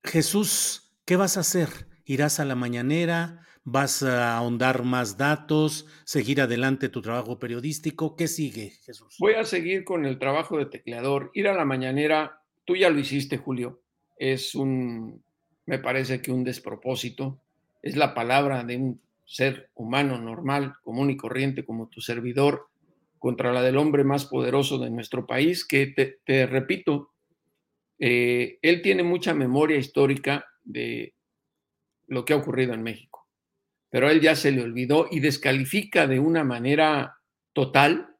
[0.04, 1.68] Jesús, ¿qué vas a hacer?
[2.04, 3.46] ¿Irás a la mañanera?
[3.64, 5.86] ¿Vas a ahondar más datos?
[6.04, 8.16] ¿Seguir adelante tu trabajo periodístico?
[8.16, 9.16] ¿Qué sigue, Jesús?
[9.20, 11.30] Voy a seguir con el trabajo de tecleador.
[11.34, 13.82] Ir a la mañanera Tú ya lo hiciste, Julio.
[14.16, 15.22] Es un,
[15.66, 17.42] me parece que un despropósito.
[17.82, 22.68] Es la palabra de un ser humano normal, común y corriente como tu servidor,
[23.18, 25.86] contra la del hombre más poderoso de nuestro país, que
[26.24, 27.12] te, repito,
[27.98, 31.14] eh, él tiene mucha memoria histórica de
[32.08, 33.28] lo que ha ocurrido en México,
[33.90, 37.18] pero a él ya se le olvidó y descalifica de una manera
[37.52, 38.16] total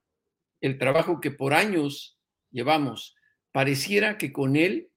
[0.60, 2.18] el trabajo que por años
[2.50, 3.16] llevamos.
[3.50, 4.90] Pareciera que con él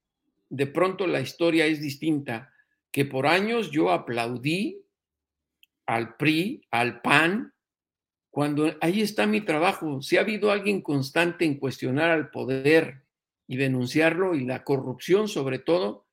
[0.49, 2.53] de pronto la historia es distinta,
[2.95, 4.81] que por años yo aplaudí
[5.85, 7.53] al PRI, al PAN,
[8.29, 10.01] cuando ahí está mi trabajo.
[10.01, 13.03] Si ha habido alguien constante en cuestionar al poder
[13.47, 16.07] y denunciarlo y la corrupción sobre todo,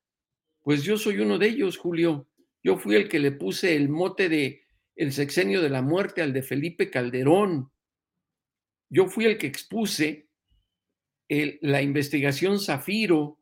[0.61, 2.27] pues yo soy uno de ellos, Julio.
[2.64, 4.64] Yo fui el que le puse el mote de
[4.97, 7.71] el sexenio de la muerte al de Felipe Calderón.
[8.90, 10.27] Yo fui el que expuse
[11.29, 13.38] la investigación Zafiro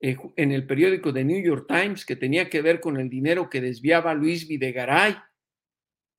[0.00, 3.48] eh, en el periódico de New York Times que tenía que ver con el dinero
[3.48, 5.16] que desviaba Luis Videgaray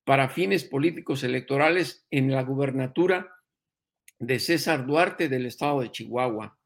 [0.04, 3.36] para fines políticos electorales en la gubernatura
[4.20, 6.58] de César Duarte del estado de Chihuahua.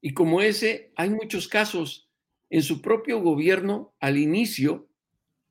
[0.00, 2.10] Y como ese, hay muchos casos
[2.50, 4.86] en su propio gobierno al inicio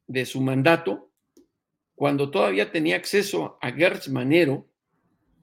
[0.06, 1.10] de su mandato,
[1.96, 4.68] cuando todavía tenía acceso a Gertz Manero,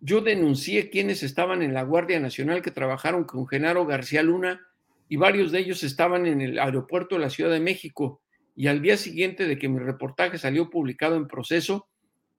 [0.01, 4.70] yo denuncié quienes estaban en la Guardia Nacional que trabajaron con Genaro García Luna
[5.11, 8.23] y varios de ellos estaban en el aeropuerto de la Ciudad de México
[8.55, 11.89] y al día siguiente de que mi reportaje salió publicado en proceso,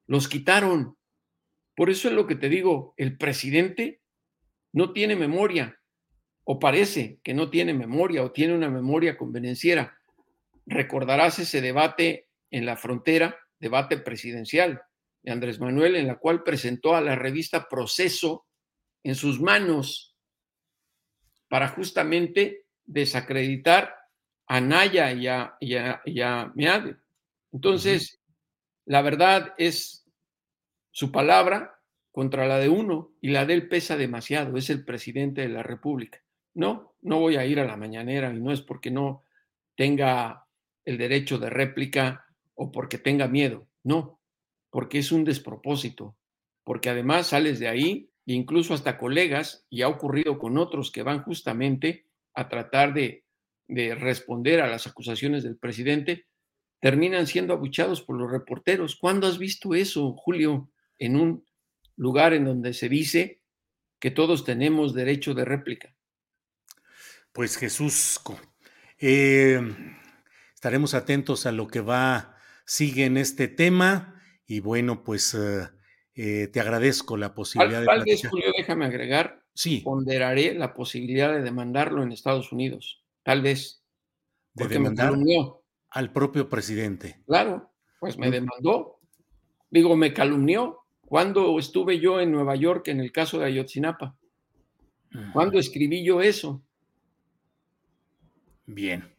[0.08, 0.96] los quitaron.
[1.76, 4.00] Por eso es lo que te digo, el presidente
[4.72, 5.82] no tiene memoria,
[6.46, 9.98] o parece que no tiene memoria, o tiene una memoria convenenciera.
[10.66, 14.82] Recordarás ese debate en la frontera, debate presidencial,
[15.24, 18.46] de Andrés Manuel, en la cual presentó a la revista Proceso
[19.04, 20.16] en sus manos
[21.52, 23.96] para justamente desacreditar
[24.48, 26.20] a Naya y a, y
[26.56, 26.98] Meade.
[27.52, 28.20] Entonces,
[28.86, 30.06] la verdad es
[30.92, 31.80] su palabra
[32.12, 35.64] contra la de uno y la de él pesa demasiado, es el presidente de la
[35.64, 36.22] República.
[36.54, 39.24] No, no voy a ir a la mañanera y no es porque no
[39.76, 40.46] tenga
[40.84, 44.20] el derecho de réplica o porque tenga miedo, no,
[44.70, 46.18] porque es un despropósito,
[46.64, 51.24] porque además sales de ahí, incluso hasta colegas, y ha ocurrido con otros que van
[51.24, 53.24] justamente a tratar de,
[53.68, 56.26] responder a las acusaciones del presidente,
[56.80, 58.96] terminan siendo abuchados por los reporteros.
[58.96, 61.46] ¿Cuándo has visto eso, Julio, en un
[61.96, 63.42] lugar en donde se dice
[64.00, 65.96] que todos tenemos derecho de réplica?
[67.32, 68.20] Pues Jesús,
[69.00, 69.62] eh,
[70.54, 74.22] estaremos atentos a lo que va, sigue en este tema.
[74.46, 75.70] Y bueno, pues eh,
[76.14, 77.86] eh, te agradezco la posibilidad de.
[77.86, 79.41] Tal vez, Julio, déjame agregar.
[79.54, 79.82] Sí.
[79.82, 83.04] Ponderaré la posibilidad de demandarlo en Estados Unidos.
[83.24, 83.84] Tal vez.
[84.56, 85.62] Porque me calumnió.
[85.90, 87.22] Al propio presidente.
[87.26, 89.00] Claro, pues me demandó.
[89.70, 90.80] Digo, me calumnió.
[91.06, 94.16] cuando estuve yo en Nueva York en el caso de Ayotzinapa?
[95.34, 96.62] ¿Cuándo escribí yo eso?
[98.66, 99.14] Bien.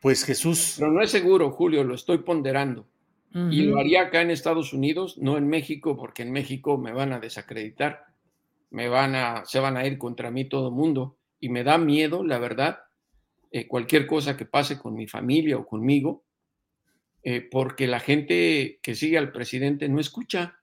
[0.00, 0.74] Pues Jesús.
[0.78, 2.88] Pero no es seguro, Julio, lo estoy ponderando.
[3.34, 7.14] Y lo haría acá en Estados Unidos, no en México, porque en México me van
[7.14, 8.11] a desacreditar,
[8.72, 11.18] me van a, se van a ir contra mí todo el mundo.
[11.38, 12.78] Y me da miedo, la verdad,
[13.50, 16.24] eh, cualquier cosa que pase con mi familia o conmigo,
[17.22, 20.58] eh, porque la gente que sigue al presidente no escucha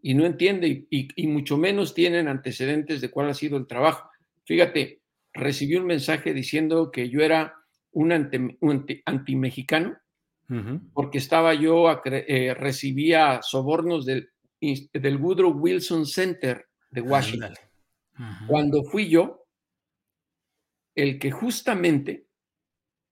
[0.00, 4.08] y no entiende y, mucho menos tienen antecedentes de cuál ha sido el trabajo.
[4.44, 5.02] Fíjate,
[5.32, 7.54] recibí un mensaje diciendo que yo era
[7.92, 9.96] un, anti-mexicano
[10.92, 14.30] porque estaba yo, eh, recibía sobornos del,
[14.60, 17.54] del Woodrow Wilson Center de Washington.
[18.46, 19.46] Cuando fui yo,
[20.94, 22.26] el que justamente,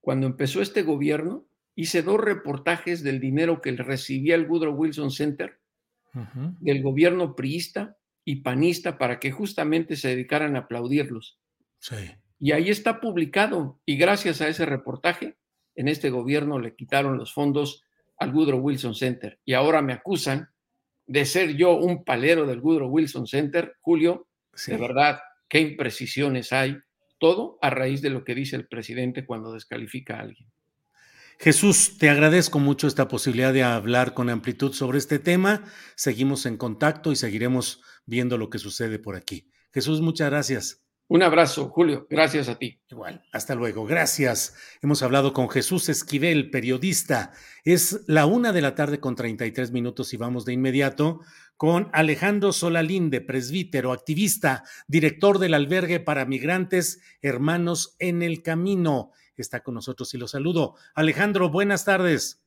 [0.01, 5.61] cuando empezó este gobierno, hice dos reportajes del dinero que recibía el Woodrow Wilson Center,
[6.61, 11.39] del gobierno priista, y panista para que justamente se dedicaran a aplaudirlos.
[11.79, 11.97] Sí.
[12.39, 13.81] Y ahí está publicado.
[13.85, 15.37] Y gracias a ese reportaje,
[15.75, 17.85] en este gobierno le quitaron los fondos
[18.17, 19.41] al Woodrow Wilson Center.
[19.45, 20.51] Y ahora me acusan
[21.07, 23.77] de ser yo un palero del Woodrow Wilson Center.
[23.81, 24.29] Julio,
[24.67, 26.77] de verdad, qué imprecisiones hay.
[27.19, 30.51] Todo a raíz de lo que dice el presidente cuando descalifica a alguien.
[31.39, 35.65] Jesús, te agradezco mucho esta posibilidad de hablar con amplitud sobre este tema.
[35.97, 39.51] Seguimos en contacto y seguiremos viendo lo que sucede por aquí.
[39.73, 40.84] Jesús, muchas gracias.
[41.07, 42.07] Un abrazo, Julio.
[42.09, 42.81] Gracias a ti.
[42.91, 43.85] Igual, hasta luego.
[43.85, 44.57] Gracias.
[44.81, 47.33] Hemos hablado con Jesús Esquivel, periodista.
[47.63, 51.21] Es la una de la tarde con 33 minutos y vamos de inmediato
[51.59, 59.11] con Alejandro Solalinde, presbítero, activista, director del albergue para migrantes Hermanos en el Camino.
[59.37, 60.75] Está con nosotros y lo saludo.
[60.95, 62.43] Alejandro, buenas tardes.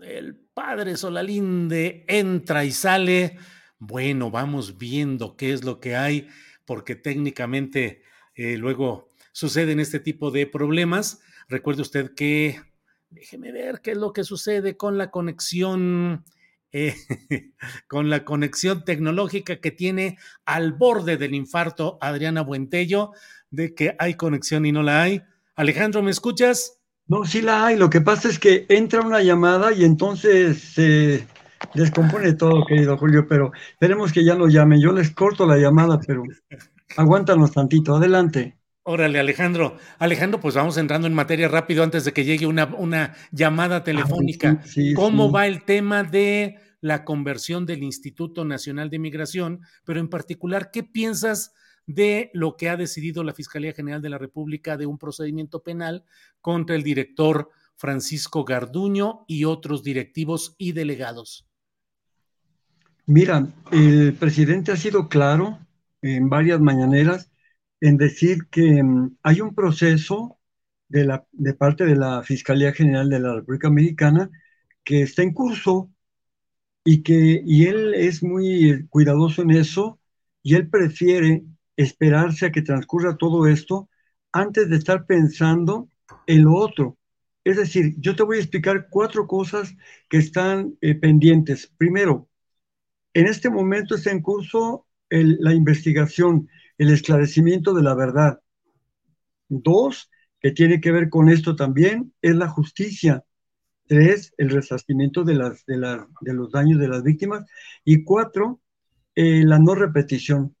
[0.00, 3.38] El padre Solalinde entra y sale
[3.84, 6.28] bueno, vamos viendo qué es lo que hay,
[6.64, 8.02] porque técnicamente
[8.36, 11.20] eh, luego suceden este tipo de problemas.
[11.48, 12.62] Recuerde usted que,
[13.10, 16.24] déjeme ver qué es lo que sucede con la conexión,
[16.70, 16.94] eh,
[17.88, 23.10] con la conexión tecnológica que tiene al borde del infarto Adriana Buentello,
[23.50, 25.22] de que hay conexión y no la hay.
[25.56, 26.78] Alejandro, ¿me escuchas?
[27.08, 27.76] No, sí la hay.
[27.76, 31.26] Lo que pasa es que entra una llamada y entonces se
[31.74, 34.80] descompone todo, querido Julio, pero esperemos que ya lo llamen.
[34.80, 36.22] Yo les corto la llamada, pero
[36.96, 37.96] aguántanos tantito.
[37.96, 38.58] Adelante.
[38.84, 39.76] Órale, Alejandro.
[39.98, 43.84] Alejandro, pues vamos entrando en materia rápido antes de que llegue una, una llamada ah,
[43.84, 44.60] telefónica.
[44.96, 49.60] ¿Cómo va el tema de la conversión del Instituto Nacional de Migración?
[49.84, 51.52] Pero en particular, ¿qué piensas
[51.86, 56.04] de lo que ha decidido la Fiscalía General de la República de un procedimiento penal
[56.40, 61.46] contra el director Francisco Garduño y otros directivos y delegados?
[63.06, 65.58] Mira, el presidente ha sido claro
[66.02, 67.30] en varias mañaneras
[67.80, 70.38] en decir que mm, hay un proceso
[70.88, 74.30] de, la, de parte de la Fiscalía General de la República Mexicana
[74.84, 75.90] que está en curso
[76.84, 80.00] y que y él es muy cuidadoso en eso
[80.42, 81.44] y él prefiere
[81.76, 83.88] esperarse a que transcurra todo esto
[84.32, 85.88] antes de estar pensando
[86.26, 86.98] en lo otro.
[87.44, 89.74] Es decir, yo te voy a explicar cuatro cosas
[90.08, 91.72] que están eh, pendientes.
[91.78, 92.28] Primero,
[93.14, 96.48] en este momento está en curso la investigación,
[96.78, 98.40] el esclarecimiento de la verdad.
[99.48, 100.10] Dos,
[100.40, 103.24] que tiene que ver con esto también, es la justicia.
[103.86, 105.76] Tres, el resarcimiento de, las, de,
[106.32, 107.44] los daños de las víctimas.
[107.84, 108.60] Y cuatro,
[109.14, 110.56] eh, la no repetición.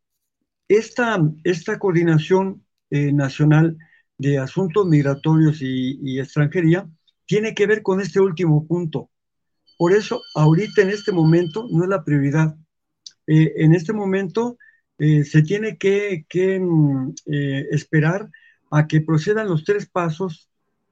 [0.68, 3.78] Esta, esta coordinación eh, nacional
[4.18, 6.88] de asuntos migratorios y extranjería
[7.24, 9.10] tiene que ver con este último punto,
[9.82, 12.54] por eso, ahorita en este momento no es la prioridad.
[13.26, 14.56] Eh, en este momento
[14.96, 16.24] eh, se tiene que,
[16.60, 18.30] mm, eh, esperar
[18.70, 20.48] a que procedan los tres pasos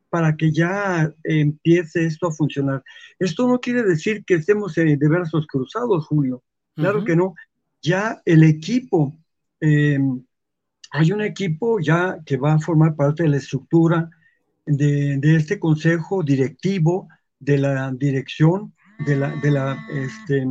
[0.09, 2.82] para que ya empiece esto a funcionar.
[3.20, 6.43] Esto no quiere decir que estemos de brazos cruzados, Julio.
[6.74, 7.36] Claro que no.
[7.80, 9.16] Ya el equipo,
[9.61, 14.11] hay un equipo ya que va a formar parte de la estructura
[14.66, 17.07] de, de este consejo directivo
[17.38, 18.74] de la dirección
[19.07, 20.44] de la, de la, este,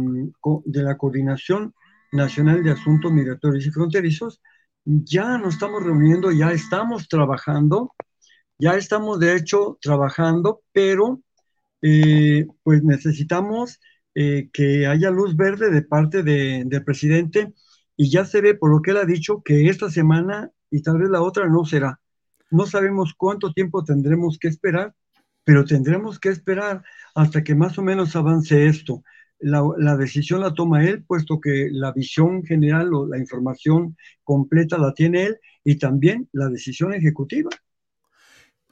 [0.66, 1.74] de la Coordinación
[2.12, 4.42] Nacional de Asuntos Migratorios y Fronterizos,
[4.86, 7.94] ya nos estamos reuniendo, ya estamos trabajando,
[8.58, 11.22] ya estamos de hecho trabajando, pero
[11.82, 13.80] eh, pues necesitamos
[14.16, 17.54] eh, que haya luz verde de parte de, del presidente
[17.96, 20.98] y ya se ve por lo que él ha dicho que esta semana y tal
[21.00, 22.00] vez la otra no será.
[22.52, 24.94] No sabemos cuánto tiempo tendremos que esperar,
[25.50, 26.84] pero tendremos que esperar
[27.16, 29.04] hasta que más o menos avance esto.
[29.40, 34.94] La, decisión la toma él, puesto que la visión general o la información completa la
[34.94, 37.50] tiene él y también la decisión ejecutiva.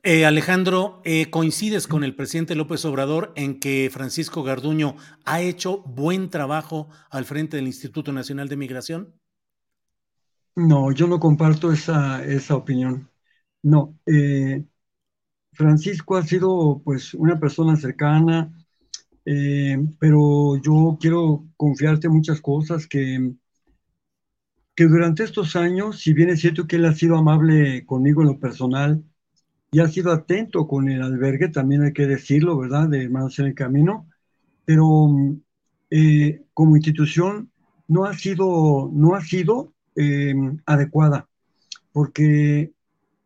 [0.03, 5.82] Eh, Alejandro, eh, ¿coincides con el presidente López Obrador en que Francisco Garduño ha hecho
[5.82, 9.15] buen trabajo al frente del Instituto Nacional de Migración?
[10.55, 13.09] No, yo no comparto esa, esa opinión.
[13.63, 14.63] No, eh,
[15.57, 18.53] Francisco ha sido pues una persona cercana,
[19.25, 23.33] eh, pero yo quiero confiarte muchas cosas que,
[24.75, 28.27] que durante estos años, si bien es cierto que él ha sido amable conmigo en
[28.27, 29.03] lo personal
[29.71, 33.47] y ha sido atento con el albergue, también hay que decirlo, ¿verdad?, de Hermanos en
[33.47, 34.07] el Camino,
[34.63, 35.09] pero
[35.89, 37.51] eh, como institución
[37.87, 40.35] no ha sido, no ha sido eh,
[40.67, 41.27] adecuada,
[41.91, 42.73] porque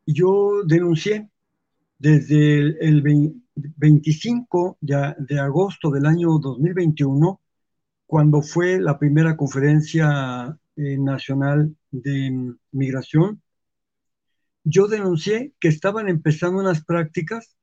[0.05, 1.30] yo denuncié
[2.01, 3.03] desde el,
[3.53, 7.39] 25 de, agosto del año 2021,
[8.07, 13.43] cuando fue la primera conferencia eh, nacional de migración,
[14.63, 17.55] yo denuncié que estaban empezando unas prácticas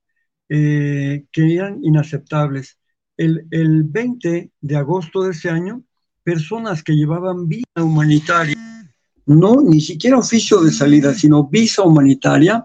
[0.49, 2.79] eh, que eran inaceptables.
[3.17, 5.83] El, el 20 de agosto de ese año,
[6.23, 8.57] personas que llevaban visa humanitaria,
[9.27, 12.65] no ni siquiera oficio de salida, sino visa humanitaria,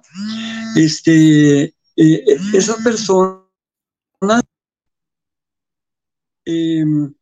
[0.76, 1.64] este,
[1.96, 3.44] eh, esas personas,
[6.46, 7.14] em,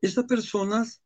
[0.00, 1.02] esas personas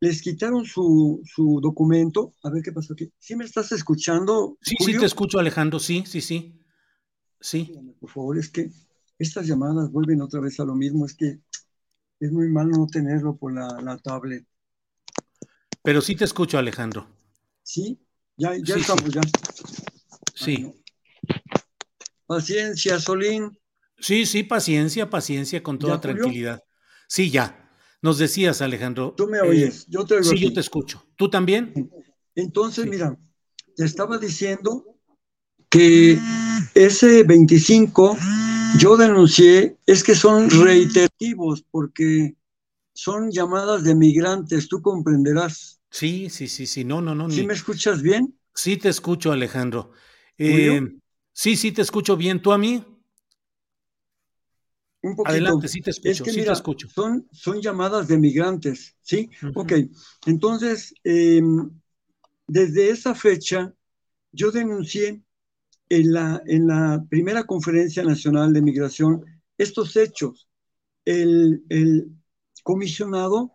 [0.00, 2.34] les quitaron su, su, documento.
[2.42, 3.12] A ver qué pasó aquí.
[3.18, 4.56] ¿Sí me estás escuchando?
[4.62, 5.78] Sí, sí, te escucho, Alejandro.
[5.78, 6.58] Sí, sí, sí.
[7.40, 7.72] Sí.
[8.00, 8.70] Por favor, es que
[9.18, 11.04] estas llamadas vuelven otra vez a lo mismo.
[11.04, 11.40] Es que
[12.18, 14.46] es muy malo no tenerlo por la, la tablet.
[15.82, 17.06] Pero sí te escucho, Alejandro.
[17.62, 17.98] Sí,
[18.36, 19.20] ya, ya estamos, ya.
[20.34, 20.79] Sí.
[22.30, 23.58] Paciencia, Solín.
[23.98, 26.62] Sí, sí, paciencia, paciencia, con toda tranquilidad.
[27.08, 27.68] Sí, ya.
[28.02, 29.14] Nos decías, Alejandro.
[29.16, 30.30] Tú me eh, oyes, yo te oigo.
[30.30, 31.04] Sí, yo te escucho.
[31.16, 31.90] ¿Tú también?
[32.36, 33.18] Entonces, mira,
[33.74, 34.84] te estaba diciendo
[35.68, 36.20] que
[36.72, 38.16] ese 25
[38.78, 42.36] yo denuncié, es que son reiterativos porque
[42.92, 45.80] son llamadas de migrantes, tú comprenderás.
[45.90, 47.28] Sí, sí, sí, sí, no, no, no.
[47.28, 48.38] ¿Sí me escuchas bien?
[48.54, 49.90] Sí, te escucho, Alejandro.
[50.38, 50.80] Eh,
[51.32, 52.40] sí, sí, te escucho bien.
[52.40, 52.84] ¿Tú a mí?
[55.02, 55.30] Un poquito.
[55.30, 56.88] Adelante, sí te escucho, sí te escucho.
[56.88, 59.30] Son, son llamadas de migrantes, ¿sí?
[59.54, 59.72] Ok,
[60.26, 61.70] entonces, em,
[62.46, 63.74] desde esa fecha,
[64.32, 65.22] yo denuncié
[65.88, 69.24] en la, en la primera conferencia nacional de migración
[69.56, 70.48] estos hechos.
[71.04, 72.10] El, el
[72.62, 73.52] comisionado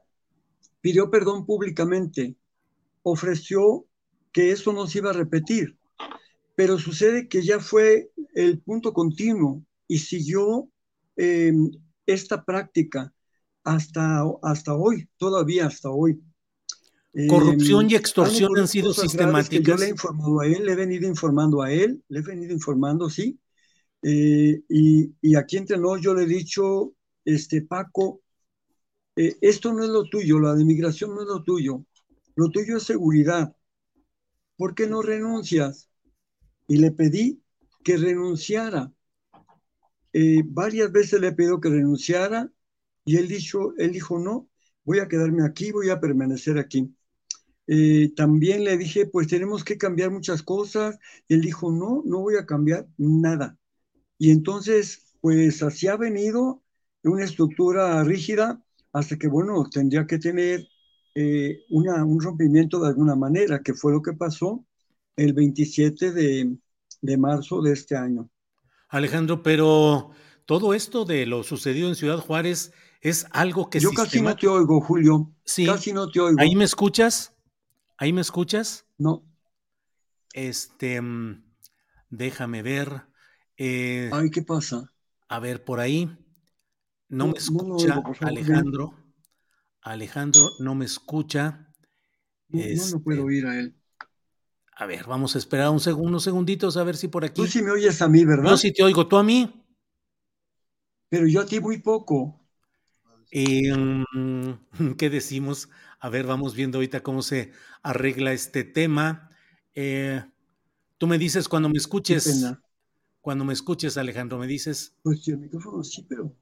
[0.81, 2.35] pidió perdón públicamente,
[3.03, 3.85] ofreció
[4.31, 5.77] que eso no se iba a repetir,
[6.55, 10.69] pero sucede que ya fue el punto continuo y siguió
[11.15, 11.71] Em,
[12.05, 13.13] esta práctica
[13.63, 16.21] hasta, hasta hoy, todavía hasta hoy.
[17.29, 19.65] Corrupción y extorsión han sido sistemáticas.
[19.65, 22.53] Yo le he informado a él, le he venido informando a él, le he venido
[22.53, 23.39] informando, sí.
[24.01, 26.93] Eh, y, y, aquí entre nosotros yo le he dicho,
[27.23, 28.21] este, Paco,
[29.15, 31.85] eh, esto no es lo tuyo, la de migración no es lo tuyo,
[32.35, 33.55] lo tuyo es seguridad.
[34.57, 35.89] ¿Por qué no renuncias?
[36.67, 37.41] Y le pedí
[37.83, 38.91] que renunciara.
[40.13, 42.49] Eh, varias veces le he que renunciara
[43.03, 44.49] y él dijo, él dijo, no,
[44.83, 46.95] voy a quedarme aquí, voy a permanecer aquí.
[47.67, 50.97] Eh, también le dije, pues tenemos que cambiar muchas cosas.
[51.27, 53.57] Él dijo, no, no voy a cambiar nada.
[54.17, 56.63] Y entonces, pues así ha venido
[57.03, 58.63] una estructura rígida
[58.93, 60.67] hasta que, bueno, tendría que tener
[61.15, 64.65] eh, una, un rompimiento de alguna manera, que fue lo que pasó
[65.15, 66.57] el 27 de,
[67.01, 68.29] de marzo de este año.
[68.89, 70.11] Alejandro, pero
[70.45, 73.79] todo esto de lo sucedido en Ciudad Juárez es algo que...
[73.79, 75.33] Yo casi no te oigo, Julio.
[75.43, 75.65] Sí.
[75.65, 76.39] Casi no te oigo.
[76.39, 77.33] ¿Ahí me escuchas?
[77.97, 78.85] ¿Ahí me escuchas?
[78.97, 79.23] No.
[80.33, 81.43] Este, mm,
[82.09, 83.03] déjame ver.
[83.57, 84.91] Eh, Ay, ¿qué pasa?
[85.27, 86.09] A ver, por ahí.
[87.07, 88.93] No, me escucha Alejandro.
[89.81, 91.71] Alejandro no me escucha.
[92.49, 93.75] No, no puedo este, oír a él.
[94.75, 97.41] A ver, vamos a esperar un segundo, unos segunditos a ver si por aquí.
[97.41, 98.51] Tú sí me oyes a mí, ¿verdad?
[98.51, 99.63] Yo sí te oigo, ¿tú a mí?
[101.07, 102.45] Pero yo a ti muy poco.
[103.31, 104.03] Em,
[104.97, 105.69] ¿Qué decimos?
[105.99, 107.53] A ver, vamos viendo ahorita cómo se
[107.83, 109.29] arregla este tema.
[109.73, 110.23] Eh,
[110.97, 112.45] tú me dices cuando me escuches.
[113.21, 114.97] Cuando me escuches, Alejandro, me dices.
[115.01, 116.35] Pues el micrófono sí, pero.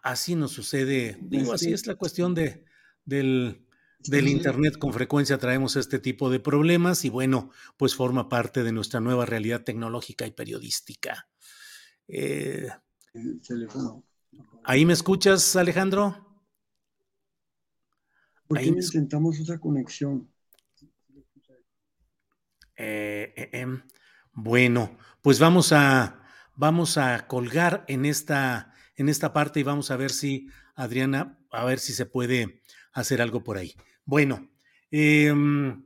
[0.00, 1.18] Así nos sucede.
[1.20, 2.64] Digo, así es la cuestión de,
[3.04, 3.65] del,
[3.98, 8.72] del Internet con frecuencia traemos este tipo de problemas y bueno, pues forma parte de
[8.72, 11.28] nuestra nueva realidad tecnológica y periodística.
[12.08, 12.68] Eh,
[14.64, 16.26] ¿Ahí me escuchas, Alejandro?
[18.46, 20.30] ¿Por qué intentamos otra conexión?
[22.76, 23.82] Eh, eh, em,
[24.32, 26.22] bueno, pues vamos a,
[26.54, 31.64] vamos a colgar en esta, en esta parte y vamos a ver si, Adriana, a
[31.64, 32.60] ver si se puede
[32.96, 33.74] hacer algo por ahí.
[34.04, 34.48] Bueno,
[34.90, 35.84] em,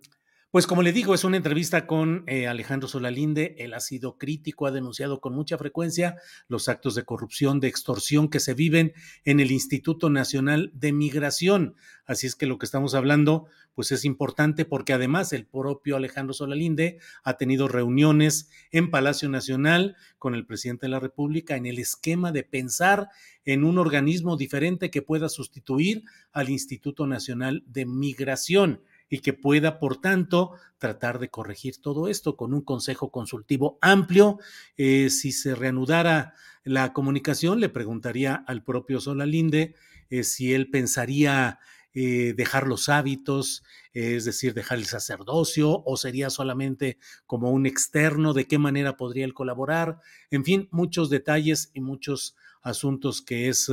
[0.50, 3.54] pues como le digo, es una entrevista con eh, Alejandro Solalinde.
[3.58, 6.16] Él ha sido crítico, ha denunciado con mucha frecuencia
[6.48, 8.92] los actos de corrupción, de extorsión que se viven
[9.24, 11.76] en el Instituto Nacional de Migración.
[12.04, 16.34] Así es que lo que estamos hablando, pues es importante porque además el propio Alejandro
[16.34, 21.78] Solalinde ha tenido reuniones en Palacio Nacional con el presidente de la República en el
[21.78, 23.08] esquema de pensar
[23.44, 29.80] en un organismo diferente que pueda sustituir al Instituto Nacional de Migración y que pueda,
[29.80, 34.38] por tanto, tratar de corregir todo esto con un consejo consultivo amplio.
[34.76, 39.74] Eh, si se reanudara la comunicación, le preguntaría al propio Solalinde
[40.08, 41.58] eh, si él pensaría
[41.92, 48.32] eh, dejar los hábitos, es decir, dejar el sacerdocio, o sería solamente como un externo,
[48.32, 49.98] de qué manera podría él colaborar,
[50.30, 53.68] en fin, muchos detalles y muchos asuntos que es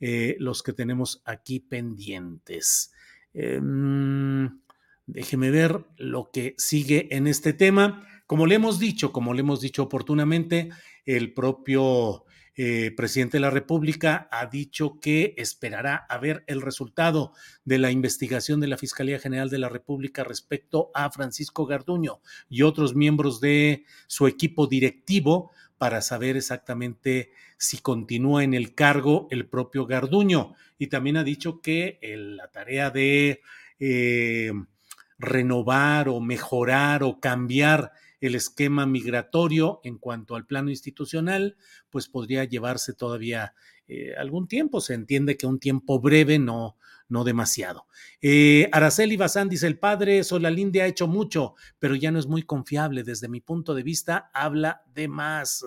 [0.00, 2.90] los que tenemos aquí pendientes.
[3.34, 4.60] Em,
[5.06, 8.06] déjeme ver lo que sigue en este tema.
[8.26, 10.70] Como le hemos dicho, como le hemos dicho oportunamente,
[11.04, 12.24] el propio
[12.56, 17.32] eh, presidente de la República ha dicho que esperará a ver el resultado
[17.64, 22.62] de la investigación de la Fiscalía General de la República respecto a Francisco Garduño y
[22.62, 29.48] otros miembros de su equipo directivo para saber exactamente si continúa en el cargo el
[29.48, 30.54] propio Garduño.
[30.78, 31.98] Y también ha dicho que
[32.36, 33.40] la tarea de
[33.80, 34.52] eh,
[35.18, 41.56] renovar o mejorar o cambiar el esquema migratorio en cuanto al plano institucional,
[41.90, 43.54] pues podría llevarse todavía
[43.86, 44.80] eh, algún tiempo.
[44.80, 46.76] Se entiende que un tiempo breve, no,
[47.08, 47.86] no demasiado.
[48.20, 52.42] Eh, Araceli Bazán dice, el padre Solalinde ha hecho mucho, pero ya no es muy
[52.42, 53.02] confiable.
[53.02, 55.64] Desde mi punto de vista, habla de más.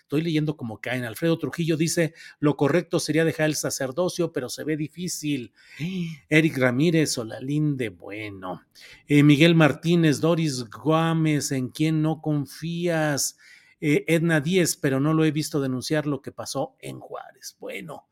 [0.00, 1.04] Estoy leyendo como caen.
[1.04, 5.52] Alfredo Trujillo dice, lo correcto sería dejar el sacerdocio, pero se ve difícil.
[6.28, 8.62] Eric Ramírez, Solalinde, bueno.
[9.06, 13.36] Eh, Miguel Martínez, Doris Gómez, ¿en quién no confías?
[13.80, 17.56] Eh, Edna Díez, pero no lo he visto denunciar lo que pasó en Juárez.
[17.58, 18.06] Bueno,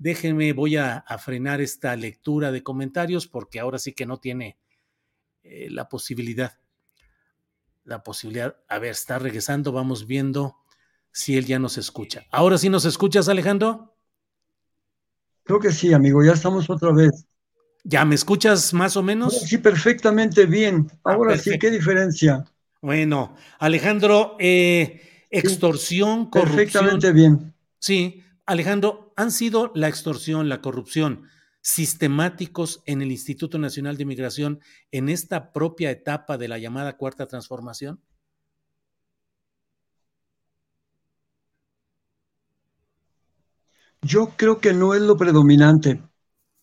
[0.00, 4.56] Déjenme, voy a, frenar esta lectura de comentarios porque ahora sí que no tiene
[5.42, 6.58] eh, la posibilidad.
[7.84, 8.56] La posibilidad.
[8.66, 10.56] A ver, está regresando, vamos viendo
[11.12, 12.24] si él ya nos escucha.
[12.30, 13.94] ¿Ahora sí nos escuchas, Alejandro?
[15.42, 17.26] Creo que sí, amigo, ya estamos otra vez.
[17.84, 19.38] ¿Ya me escuchas más o menos?
[19.38, 20.90] Sí, perfectamente bien.
[21.04, 22.46] Ah, ahora sí, ¿qué diferencia?
[22.80, 26.56] Bueno, Alejandro, eh, extorsión, corrupción.
[26.56, 27.54] Perfectamente bien.
[27.78, 31.24] Sí, Alejandro, ¿han sido la extorsión, la corrupción
[31.60, 34.60] sistemáticos en el Instituto Nacional de Migración
[34.90, 38.00] en esta propia etapa de la llamada cuarta transformación?
[44.00, 46.02] Yo creo que no es lo predominante,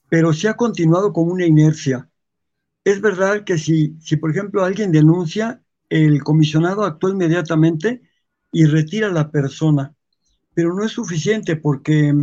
[0.10, 2.10] pero sí ha continuado con una inercia.
[2.84, 8.02] Es verdad que si, si por ejemplo, alguien denuncia, el comisionado actúa inmediatamente
[8.52, 9.94] y retira a la persona
[10.58, 12.16] pero no es suficiente porque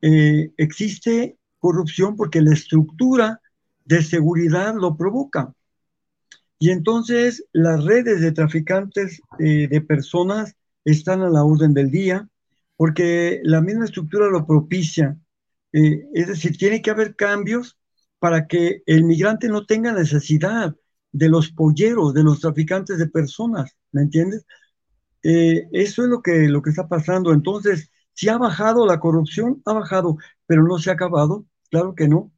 [0.00, 3.40] eh, existe corrupción porque la estructura
[3.84, 5.52] de seguridad lo provoca.
[6.58, 12.28] Y entonces las redes de traficantes eh, de personas están a la orden del día
[12.76, 15.16] porque la misma estructura lo propicia.
[15.72, 17.76] Eh, es decir, tiene que haber cambios
[18.18, 20.74] para que el migrante no tenga necesidad
[21.12, 24.44] de los polleros, de los traficantes de personas, ¿me entiendes?
[25.22, 27.32] Eso es lo que, lo que está pasando.
[27.32, 31.46] Entonces, si ha bajado la corrupción, ha bajado, pero no se ha acabado.
[31.70, 32.32] Claro que no.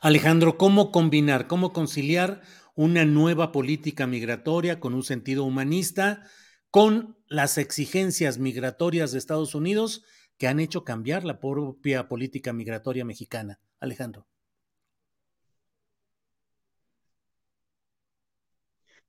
[0.00, 2.42] Alejandro, ¿cómo combinar, cómo conciliar
[2.76, 6.22] una nueva política migratoria con un sentido humanista,
[6.70, 10.04] con las exigencias migratorias de Estados Unidos
[10.38, 13.58] que han hecho cambiar la propia política migratoria mexicana?
[13.80, 14.28] Alejandro.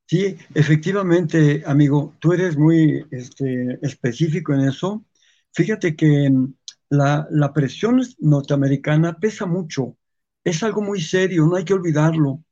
[0.06, 5.06] Sí, efectivamente, amigo, tú eres muy este, específico en eso.
[5.54, 6.54] Fíjate que mm,
[6.90, 9.98] la, presión norteamericana pesa mucho,
[10.44, 12.44] es algo muy serio, no hay que olvidarlo.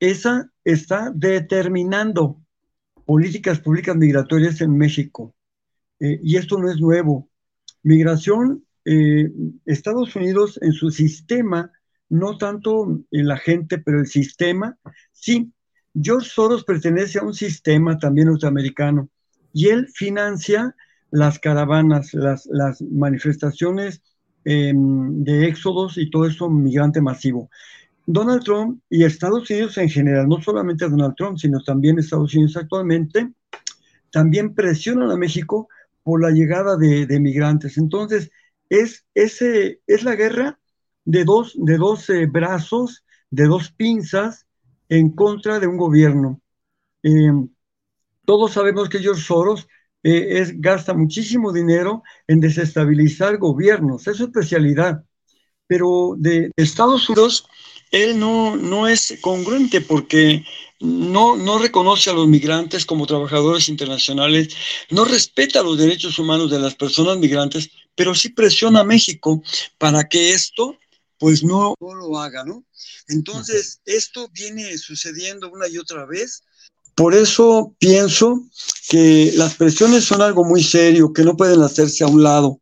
[0.00, 2.40] Esa está determinando
[3.04, 5.34] políticas públicas migratorias en México.
[6.00, 7.28] Eh, y esto no es nuevo.
[7.82, 9.30] Migración, eh,
[9.66, 11.72] Estados Unidos en su sistema,
[12.08, 14.78] no tanto la gente, pero el sistema,
[15.12, 15.52] sí,
[15.94, 19.08] George Soros pertenece a un sistema también norteamericano
[19.52, 20.74] y él financia
[21.10, 24.02] las caravanas, las, manifestaciones
[24.44, 27.48] em, de éxodos y todo eso migrante masivo.
[28.06, 32.56] Donald Trump y Estados Unidos en general, no solamente Donald Trump, sino también Estados Unidos
[32.56, 33.32] actualmente,
[34.10, 35.68] también presionan a México
[36.02, 37.78] por la llegada de, migrantes.
[37.78, 38.30] Entonces,
[38.68, 40.58] es, ese, es la guerra
[41.04, 44.43] de dos, de dos eh, brazos, de dos pinzas,
[44.88, 46.40] en contra de un gobierno.
[47.02, 47.32] Eh,
[48.24, 49.66] todos sabemos que George Soros
[50.02, 55.04] eh, es, gasta muchísimo dinero en desestabilizar gobiernos, es su especialidad.
[55.66, 57.48] Pero de Estados Unidos,
[57.90, 60.44] él no, no es congruente porque
[60.80, 64.54] no, no reconoce a los migrantes como trabajadores internacionales,
[64.90, 69.42] no respeta los derechos humanos de las personas migrantes, pero sí presiona a México
[69.78, 70.76] para que esto
[71.18, 72.64] pues no, lo haga, ¿no?
[73.08, 76.42] Entonces, esto viene sucediendo una y otra vez.
[76.94, 78.44] Por eso pienso
[78.88, 82.60] que las presiones son algo muy serio, que no pueden hacerse a un lado.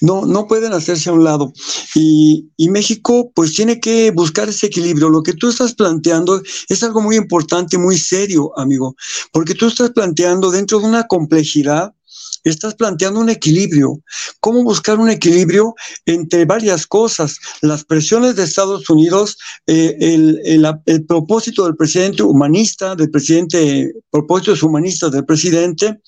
[0.00, 1.52] No, no pueden hacerse a un lado.
[1.94, 5.10] Y, y, México pues tiene que buscar ese equilibrio.
[5.10, 8.96] Lo que tú estás planteando es algo muy importante, muy serio, amigo,
[9.32, 11.92] porque tú estás planteando dentro de una complejidad
[12.44, 14.02] estás planteando un equilibrio.
[14.40, 15.74] ¿Cómo buscar un equilibrio
[16.06, 17.38] entre varias cosas?
[17.62, 25.12] Las presiones de Estados Unidos, eh, el, propósito del presidente humanista, del presidente, propósitos humanistas
[25.12, 26.00] del presidente,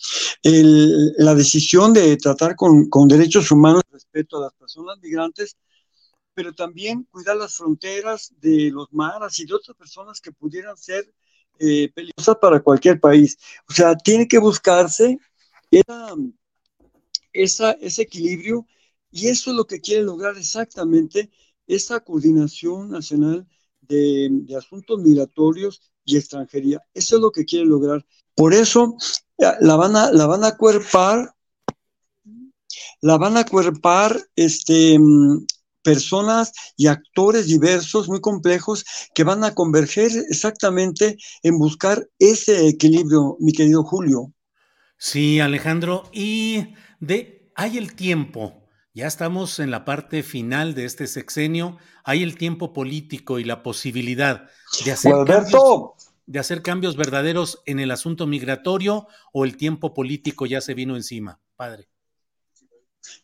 [0.43, 5.57] la decisión de tratar con, derechos humanos respecto a las personas migrantes,
[6.35, 11.13] pero también cuidar las fronteras de los maras y de otras personas que pudieran ser
[11.59, 13.37] eh, peligrosas para cualquier país.
[13.69, 15.19] O sea, tiene que buscarse
[17.33, 18.67] esa, ese equilibrio
[19.11, 21.31] y eso es lo que quiere lograr exactamente
[21.67, 23.47] esa coordinación nacional
[23.81, 26.83] de, asuntos migratorios y extranjería.
[26.95, 28.05] Eso es lo que quiere lograr.
[28.35, 28.97] Por eso
[29.39, 31.35] la van a, la van a cuerpar,
[33.01, 34.99] la van a cuerpar este,
[35.83, 43.37] personas y actores diversos, muy complejos, que van a converger exactamente en buscar ese equilibrio,
[43.41, 44.33] mi querido Julio.
[45.03, 48.69] Sí, Alejandro, y de hay el tiempo.
[48.93, 51.79] Ya estamos en la parte final de este sexenio.
[52.05, 54.51] Hay el tiempo político y la posibilidad
[54.85, 60.45] de hacer, cambios, de hacer cambios verdaderos en el asunto migratorio o el tiempo político
[60.45, 61.89] ya se vino encima, padre.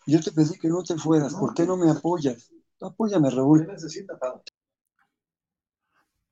[0.06, 1.34] Yo te pedí que no te fueras.
[1.34, 2.50] ¿Por qué no me apoyas?
[2.80, 3.68] Apóyame, Raúl.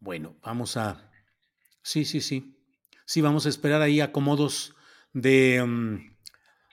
[0.00, 1.10] Bueno, vamos a.
[1.82, 2.56] Sí, sí, sí.
[3.04, 4.73] Sí, vamos a esperar ahí acomodos
[5.14, 6.16] de, mm,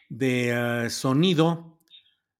[0.09, 1.79] de eh, sonido,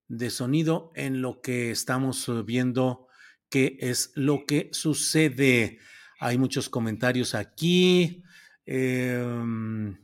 [0.09, 3.07] de sonido en lo que estamos eh, viendo
[3.49, 5.79] que es lo que sucede.
[6.19, 8.23] Hay muchos comentarios aquí,
[8.65, 9.97] em,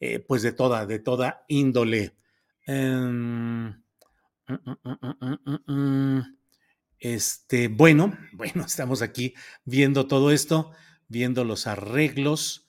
[0.00, 2.16] eh, pues de toda, de toda índole.
[2.66, 3.74] Em, mm,
[5.66, 6.20] mm,
[6.98, 10.72] este, bueno, bueno, estamos aquí viendo todo esto,
[11.08, 12.66] viendo los arreglos.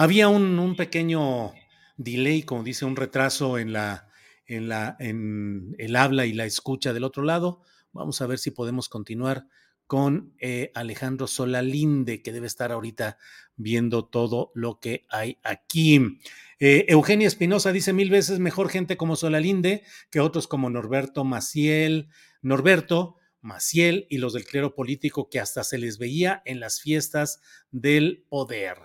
[0.00, 1.54] Había un, pequeño
[1.96, 4.08] delay, como dice, un retraso en la,
[4.46, 7.62] el habla y la escucha del otro lado.
[7.90, 9.48] Vamos a ver si podemos continuar
[9.88, 13.18] con eh, Alejandro Solalinde, que debe estar ahorita
[13.56, 16.20] viendo todo lo que hay aquí.
[16.60, 19.82] Eh, Eugenia Espinosa dice mil veces mejor gente como Solalinde
[20.12, 22.06] que otros como Norberto Maciel,
[22.40, 27.40] Norberto Maciel y los del clero político que hasta se les veía en las fiestas
[27.72, 28.76] del poder.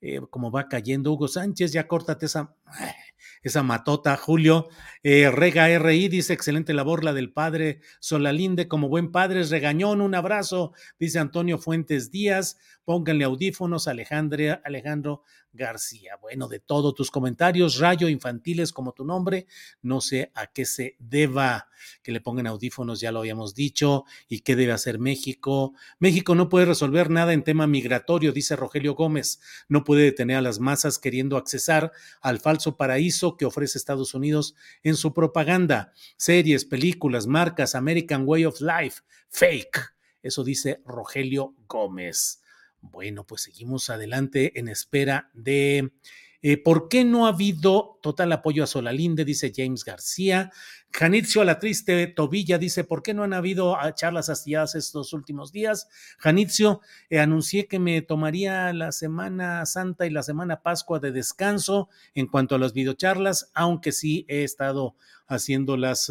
[0.00, 2.54] Eh, como va cayendo Hugo Sánchez, ya córtate esa,
[3.42, 4.68] esa matota, Julio.
[5.02, 10.00] Eh, Rega RI dice, excelente labor la del padre Solalinde, como buen padre es regañón,
[10.00, 16.16] un abrazo, dice Antonio Fuentes Díaz, pónganle audífonos Alejandro, Alejandro García.
[16.20, 19.46] Bueno, de todos tus comentarios, Rayo Infantiles como tu nombre,
[19.82, 21.68] no sé a qué se deba
[22.02, 25.74] que le pongan audífonos, ya lo habíamos dicho, y qué debe hacer México.
[25.98, 30.42] México no puede resolver nada en tema migratorio, dice Rogelio Gómez, no puede detener a
[30.42, 35.92] las masas queriendo accesar al falso paraíso que ofrece Estados Unidos en su propaganda.
[36.16, 39.94] Series, películas, marcas, American Way of Life, fake.
[40.22, 42.42] Eso dice Rogelio Gómez.
[42.80, 45.92] Bueno, pues seguimos adelante en espera de
[46.40, 49.24] eh, ¿Por qué no ha habido total apoyo a Solalinde?
[49.24, 50.52] Dice James García.
[50.92, 55.12] Janitzio a la triste Tobilla dice, ¿por qué no han habido ah, charlas astilladas estos
[55.12, 55.88] últimos días?
[56.18, 56.80] Janitzio,
[57.10, 62.26] eh, anuncié que me tomaría la Semana Santa y la Semana Pascua de descanso en
[62.26, 64.94] cuanto a las videocharlas, aunque sí he estado
[65.26, 66.10] haciendo las,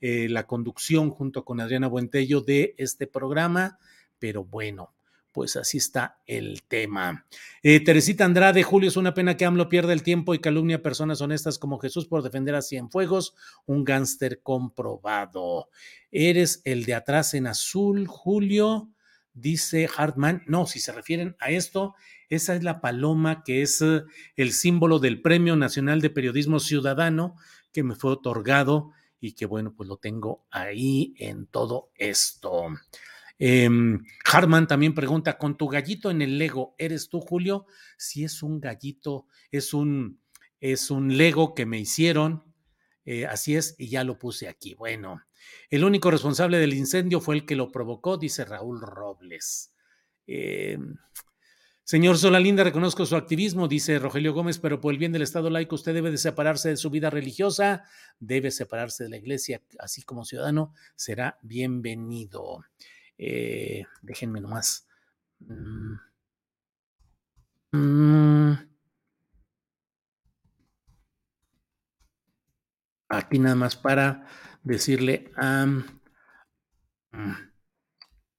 [0.00, 3.78] eh, la conducción junto con Adriana Buentello de este programa,
[4.18, 4.94] pero bueno,
[5.32, 7.26] pues así está el tema.
[7.62, 10.82] Eh, Teresita Andrade, Julio, es una pena que AMLO pierda el tiempo y calumnia a
[10.82, 13.34] personas honestas como Jesús por defender a Cienfuegos,
[13.66, 15.68] un gánster comprobado.
[16.10, 18.90] Eres el de atrás en azul, Julio,
[19.32, 20.42] dice Hartman.
[20.46, 21.94] No, si se refieren a esto,
[22.28, 24.02] esa es la paloma que es eh,
[24.36, 27.36] el símbolo del Premio Nacional de Periodismo Ciudadano
[27.72, 32.66] que me fue otorgado y que bueno, pues lo tengo ahí en todo esto.
[33.44, 37.66] Em, Harman también pregunta, con tu gallito en el Lego, ¿eres tú, Julio?
[37.98, 40.20] Si es un gallito, es un,
[40.60, 42.44] es un Lego que me hicieron,
[43.04, 44.74] eh, así es, y ya lo puse aquí.
[44.74, 45.22] Bueno,
[45.70, 49.74] el único responsable del incendio fue el que lo provocó, dice Raúl Robles.
[50.28, 50.94] Em,
[51.82, 55.74] señor Solalinda, reconozco su activismo, dice Rogelio Gómez, pero por el bien del Estado laico
[55.74, 57.82] usted debe de separarse de su vida religiosa,
[58.20, 62.60] debe separarse de la iglesia, así como ciudadano, será bienvenido.
[63.24, 64.88] Eh, déjenme nomás.
[65.38, 65.94] Mm.
[67.72, 68.72] Mm.
[73.08, 74.26] aquí nada más para
[74.64, 75.66] decirle a...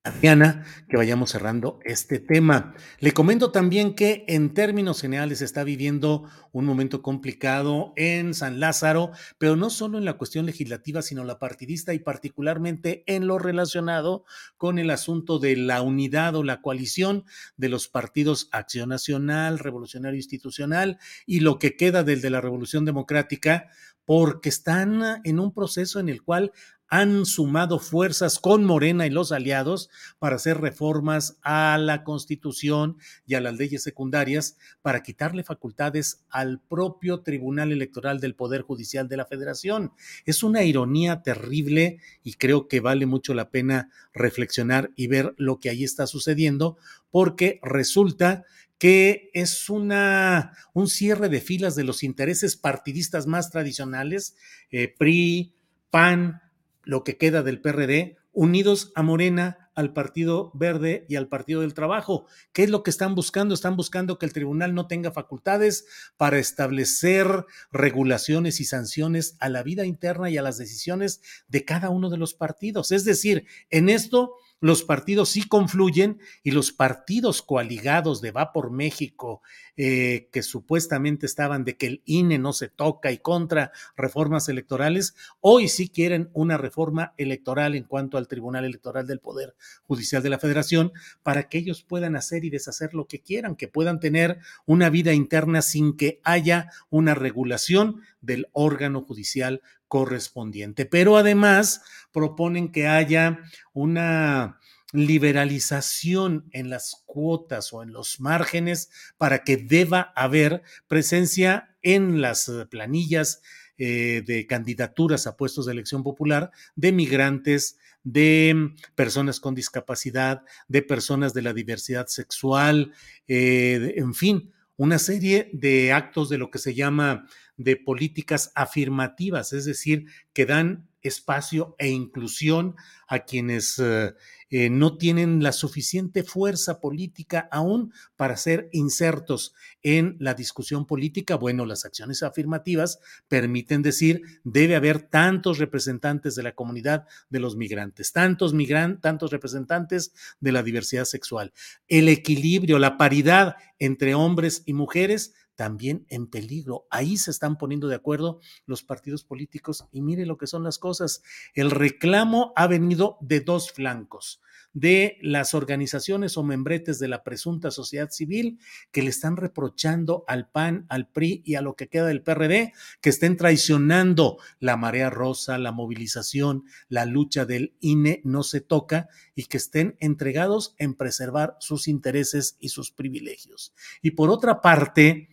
[0.05, 2.73] Adriana, que vayamos cerrando este tema.
[2.99, 9.11] Le comento también que en términos generales está viviendo un momento complicado en San Lázaro,
[9.37, 14.25] pero no solo en la cuestión legislativa, sino la partidista y particularmente en lo relacionado
[14.57, 17.23] con el asunto de la unidad o la coalición
[17.55, 22.83] de los partidos Acción Nacional, Revolucionario Institucional y lo que queda del de la Revolución
[22.83, 23.69] Democrática,
[24.03, 26.51] porque están en un proceso en el cual
[26.93, 29.89] han sumado fuerzas con Morena y los aliados
[30.19, 36.61] para hacer reformas a la Constitución y a las leyes secundarias para quitarle facultades al
[36.61, 39.93] propio Tribunal Electoral del Poder Judicial de la Federación.
[40.25, 45.59] Es una ironía terrible y creo que vale mucho la pena reflexionar y ver lo
[45.59, 46.77] que ahí está sucediendo
[47.09, 48.43] porque resulta
[48.77, 54.35] que es una, un cierre de filas de los intereses partidistas más tradicionales,
[54.69, 55.55] eh, PRI,
[55.89, 56.42] PAN,
[56.83, 61.73] lo que queda del PRD, unidos a Morena, al Partido Verde y al Partido del
[61.73, 62.27] Trabajo.
[62.51, 63.53] ¿Qué es lo que están buscando?
[63.53, 65.85] Están buscando que el tribunal no tenga facultades
[66.17, 71.89] para establecer regulaciones y sanciones a la vida interna y a las decisiones de cada
[71.89, 72.91] uno de los partidos.
[72.91, 78.71] Es decir, en esto los partidos sí confluyen y los partidos coaligados de Va por
[78.71, 79.41] México,
[79.75, 85.15] eh, que supuestamente estaban de que el INE no se toca y contra reformas electorales,
[85.41, 89.53] hoy sí quieren una reforma electoral en cuanto al Tribunal Electoral del Poder
[89.83, 90.93] Judicial de la Federación
[91.23, 95.11] para que ellos puedan hacer y deshacer lo que quieran, que puedan tener una vida
[95.11, 99.61] interna sin que haya una regulación del órgano judicial
[99.93, 100.87] correspondiente.
[100.87, 103.41] Pero además proponen que haya
[103.73, 104.59] una
[104.91, 108.89] liberalización en las cuotas o en los márgenes
[109.19, 113.43] para que deba haber presencia en las planillas
[113.77, 120.81] eh, de candidaturas a puestos de elección popular de migrantes, de personas con discapacidad, de
[120.81, 122.93] personas de la diversidad sexual,
[123.27, 127.27] eh, en fin, una serie de actos de lo que se llama
[127.57, 132.75] de políticas afirmativas, es decir, que dan espacio e inclusión
[133.07, 134.13] a quienes eh,
[134.49, 141.35] eh, no tienen la suficiente fuerza política aún para ser insertos en la discusión política.
[141.35, 147.57] Bueno, las acciones afirmativas permiten decir, debe haber tantos representantes de la comunidad de los
[147.57, 151.51] migrantes, tantos migrantes, tantos representantes de la diversidad sexual.
[151.87, 156.85] El equilibrio, la paridad entre hombres y mujeres también en peligro.
[156.89, 160.79] Ahí se están poniendo de acuerdo los partidos políticos y mire lo que son las
[160.79, 161.23] cosas.
[161.53, 164.41] El reclamo ha venido de dos flancos
[164.73, 168.59] de las organizaciones o membretes de la presunta sociedad civil
[168.91, 172.73] que le están reprochando al PAN, al PRI y a lo que queda del PRD
[172.99, 179.09] que estén traicionando la marea rosa, la movilización, la lucha del INE no se toca
[179.35, 183.73] y que estén entregados en preservar sus intereses y sus privilegios.
[184.01, 185.29] Y por otra parte,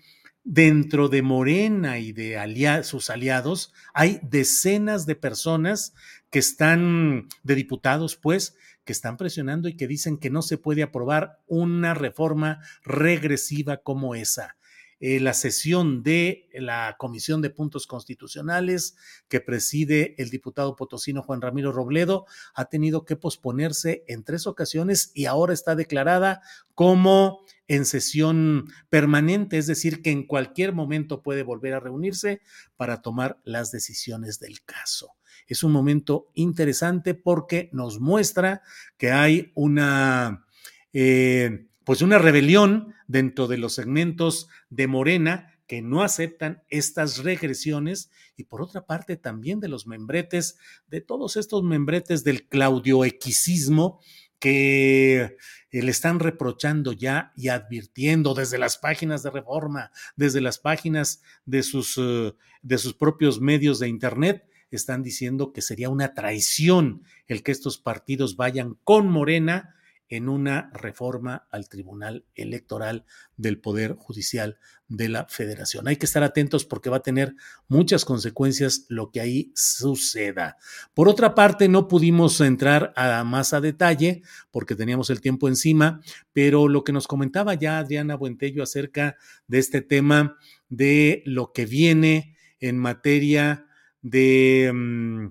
[0.51, 5.95] dentro de Morena y de sus aliados hay decenas de personas
[6.29, 10.83] que están, de diputados, pues, que están presionando y que dicen que no se puede
[10.83, 14.57] aprobar una reforma regresiva como esa.
[15.01, 18.97] Eh, la sesión de la Comisión de Puntos Constitucionales
[19.29, 25.11] que preside el diputado potosino Juan Ramiro Robledo ha tenido que posponerse en tres ocasiones
[25.15, 26.43] y ahora está declarada
[26.75, 32.43] como en sesión permanente, es decir, que en cualquier momento puede volver a reunirse
[32.77, 35.15] para tomar las decisiones del caso.
[35.47, 38.61] Es un momento interesante porque nos muestra
[38.99, 40.47] que hay una...
[40.93, 48.12] Eh, pues una rebelión dentro de los segmentos de Morena que no aceptan estas regresiones
[48.36, 53.99] y por otra parte también de los membretes, de todos estos membretes del claudioequisismo
[54.38, 55.36] que
[55.72, 61.22] eh, le están reprochando ya y advirtiendo desde las páginas de reforma, desde las páginas
[61.45, 67.03] de sus, eh, de sus propios medios de Internet, están diciendo que sería una traición
[67.26, 69.74] el que estos partidos vayan con Morena
[70.11, 73.05] en una reforma al Tribunal Electoral
[73.37, 74.59] del Poder Judicial
[74.89, 75.87] de la Federación.
[75.87, 77.37] Hay que estar atentos porque va a tener
[77.69, 80.59] muchas consecuencias lo que ahí suceda.
[80.95, 86.01] Por otra parte, no pudimos entrar a más a detalle porque teníamos el tiempo encima,
[86.33, 90.37] pero lo que nos comentaba ya Adriana Buentello acerca de este tema
[90.69, 93.67] de lo que viene en materia
[94.03, 95.27] de mm,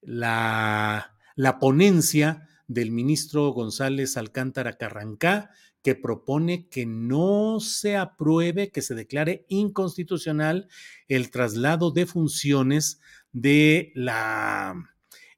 [0.00, 5.50] la, la ponencia del ministro González Alcántara Carrancá,
[5.82, 10.68] que propone que no se apruebe, que se declare inconstitucional
[11.08, 13.00] el traslado de funciones
[13.32, 14.74] de la,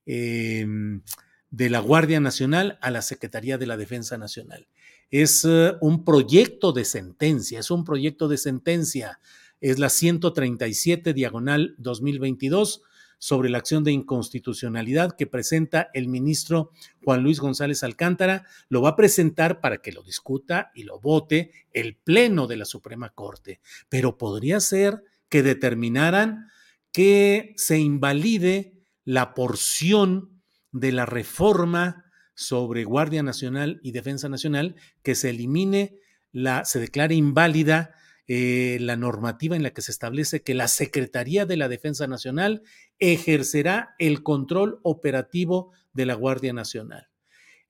[0.07, 1.03] em,
[1.51, 4.68] de la Guardia Nacional a la Secretaría de la Defensa Nacional.
[5.11, 9.18] Es eh, un proyecto de sentencia, es un proyecto de sentencia,
[9.61, 12.83] es la 137 diagonal 2022
[13.18, 16.70] sobre la acción de inconstitucionalidad que presenta el ministro
[17.02, 18.44] Juan Luis González Alcántara.
[18.68, 22.64] Lo va a presentar para que lo discuta y lo vote el Pleno de la
[22.64, 23.60] Suprema Corte.
[23.88, 26.48] Pero podría ser que determinaran
[26.92, 30.42] que se invalide la porción
[30.72, 32.04] de la reforma
[32.34, 35.98] sobre Guardia Nacional y Defensa Nacional, que se elimine
[36.32, 37.94] la, se declare inválida
[38.29, 42.62] eh, la normativa en la que se establece que la Secretaría de la Defensa Nacional
[42.99, 47.09] ejercerá el control operativo de la Guardia Nacional.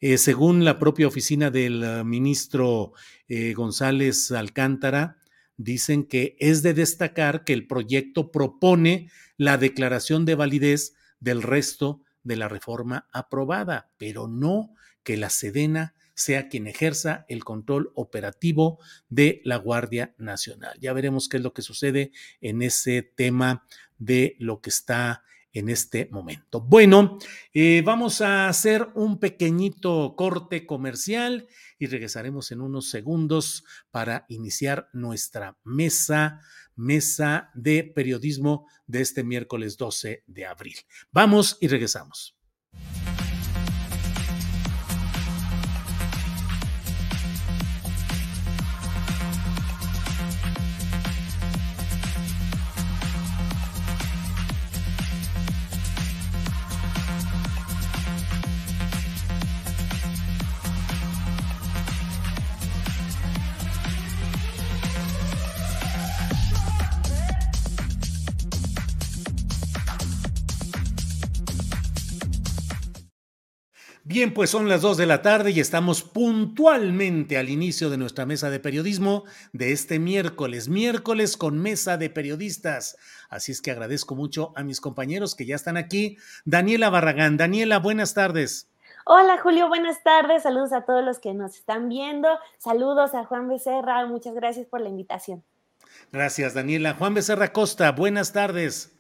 [0.00, 2.92] Eh, según la propia oficina del eh, ministro
[3.54, 5.18] González Alcántara,
[5.56, 12.02] dicen que es de destacar que el proyecto propone la declaración de validez del resto
[12.22, 18.80] de la reforma aprobada, pero no que la Sedena sea quien ejerza el control operativo
[19.08, 20.76] de la Guardia Nacional.
[20.80, 22.10] Ya veremos qué es lo que sucede
[22.40, 23.66] en ese tema
[23.98, 26.60] de lo que está en este momento.
[26.60, 27.18] Bueno,
[27.54, 31.48] eh, vamos a hacer un pequeñito corte comercial
[31.78, 36.40] y regresaremos en unos segundos para iniciar nuestra mesa,
[36.74, 40.76] mesa de periodismo de este miércoles 12 de abril.
[41.10, 42.35] Vamos y regresamos.
[74.16, 78.24] Bien, pues son las 2 de la tarde y estamos puntualmente al inicio de nuestra
[78.24, 82.96] mesa de periodismo de este miércoles, miércoles con mesa de periodistas.
[83.28, 86.16] Así es que agradezco mucho a mis compañeros que ya están aquí.
[86.46, 87.36] Daniela Barragán.
[87.36, 88.70] Daniela, buenas tardes.
[89.04, 90.44] Hola Julio, buenas tardes.
[90.44, 92.26] Saludos a todos los que nos están viendo.
[92.56, 94.06] Saludos a Juan Becerra.
[94.06, 95.44] Muchas gracias por la invitación.
[96.10, 96.94] Gracias, Daniela.
[96.94, 98.96] Juan Becerra Costa, buenas tardes.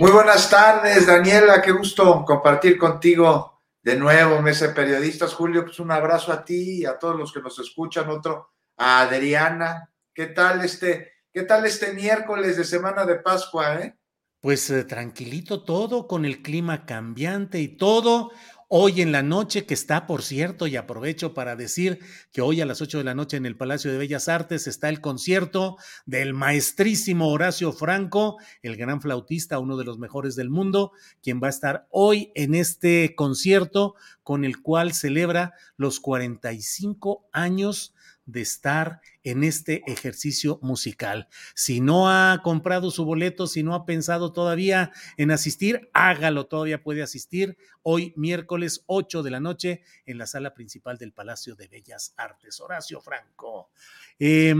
[0.00, 1.62] Muy buenas tardes, Daniela.
[1.62, 5.34] Qué gusto compartir contigo de nuevo, mesa periodistas.
[5.34, 8.08] Julio, pues un abrazo a ti y a todos los que nos escuchan.
[8.08, 9.90] Otro a Adriana.
[10.14, 13.96] ¿Qué tal este, qué tal este miércoles de semana de Pascua, eh?
[14.40, 18.30] Pues eh, tranquilito todo, con el clima cambiante y todo
[18.68, 22.00] hoy en la noche, que está, por cierto, y aprovecho para decir
[22.32, 24.90] que hoy a las 8 de la noche en el Palacio de Bellas Artes está
[24.90, 30.92] el concierto del maestrísimo Horacio Franco, el gran flautista, uno de los mejores del mundo,
[31.22, 37.94] quien va a estar hoy en este concierto con el cual celebra los 45 años
[38.28, 41.28] de estar en este ejercicio musical.
[41.54, 46.82] Si no ha comprado su boleto, si no ha pensado todavía en asistir, hágalo, todavía
[46.82, 51.68] puede asistir hoy miércoles 8 de la noche en la sala principal del Palacio de
[51.68, 52.60] Bellas Artes.
[52.60, 53.70] Horacio Franco.
[54.18, 54.54] Eh,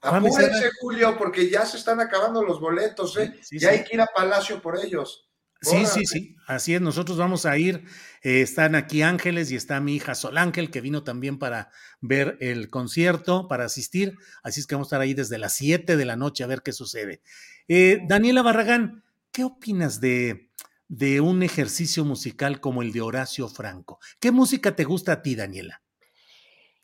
[0.00, 3.38] Apúrense, Julio, porque ya se están acabando los boletos, ¿eh?
[3.50, 5.28] ya hay que ir a Palacio por ellos.
[5.62, 6.80] Sí, sí, sí, así es.
[6.80, 7.84] Nosotros vamos a ir.
[8.22, 12.36] Eh, están aquí Ángeles y está mi hija Sol Ángel, que vino también para ver
[12.40, 14.16] el concierto, para asistir.
[14.42, 16.62] Así es que vamos a estar ahí desde las 7 de la noche a ver
[16.62, 17.22] qué sucede.
[17.68, 19.02] Eh, Daniela Barragán,
[19.32, 20.50] ¿qué opinas de,
[20.88, 23.98] de un ejercicio musical como el de Horacio Franco?
[24.20, 25.82] ¿Qué música te gusta a ti, Daniela?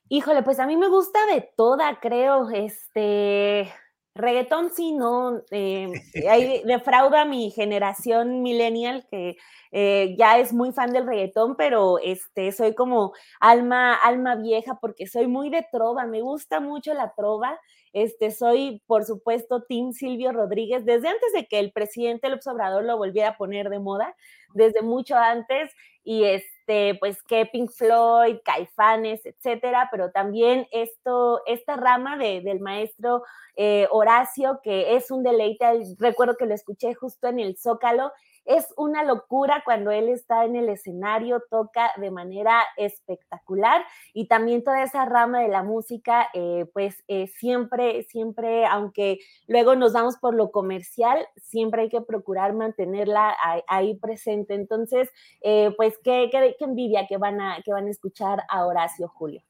[0.08, 2.50] Híjole, pues a mí me gusta de toda, creo.
[2.50, 3.72] Este,
[4.14, 5.88] Reggaetón sí, no, eh,
[6.30, 9.36] ahí defrauda mi generación millennial que
[9.70, 15.06] eh, ya es muy fan del reggaetón, pero este, soy como alma, alma vieja porque
[15.06, 17.58] soy muy de trova, me gusta mucho la trova.
[17.94, 22.84] Este, soy, por supuesto, Tim Silvio Rodríguez, desde antes de que el presidente López Obrador
[22.84, 24.14] lo volviera a poner de moda,
[24.54, 25.70] desde mucho antes,
[26.02, 26.24] y
[26.72, 33.22] este, pues que Pink Floyd, Caifanes, etcétera, pero también esto, esta rama de, del maestro
[33.56, 35.66] eh, Horacio, que es un deleite,
[35.98, 38.12] recuerdo que lo escuché justo en el Zócalo,
[38.45, 44.64] es una locura cuando él está en el escenario, toca de manera espectacular y también
[44.64, 50.16] toda esa rama de la música, eh, pues eh, siempre, siempre, aunque luego nos damos
[50.16, 53.36] por lo comercial, siempre hay que procurar mantenerla
[53.68, 54.55] ahí, presente.
[54.55, 55.09] Entonces,
[55.43, 59.09] eh, pues qué, qué, qué, envidia que van, a, que van a escuchar a Horacio
[59.09, 59.43] Julio.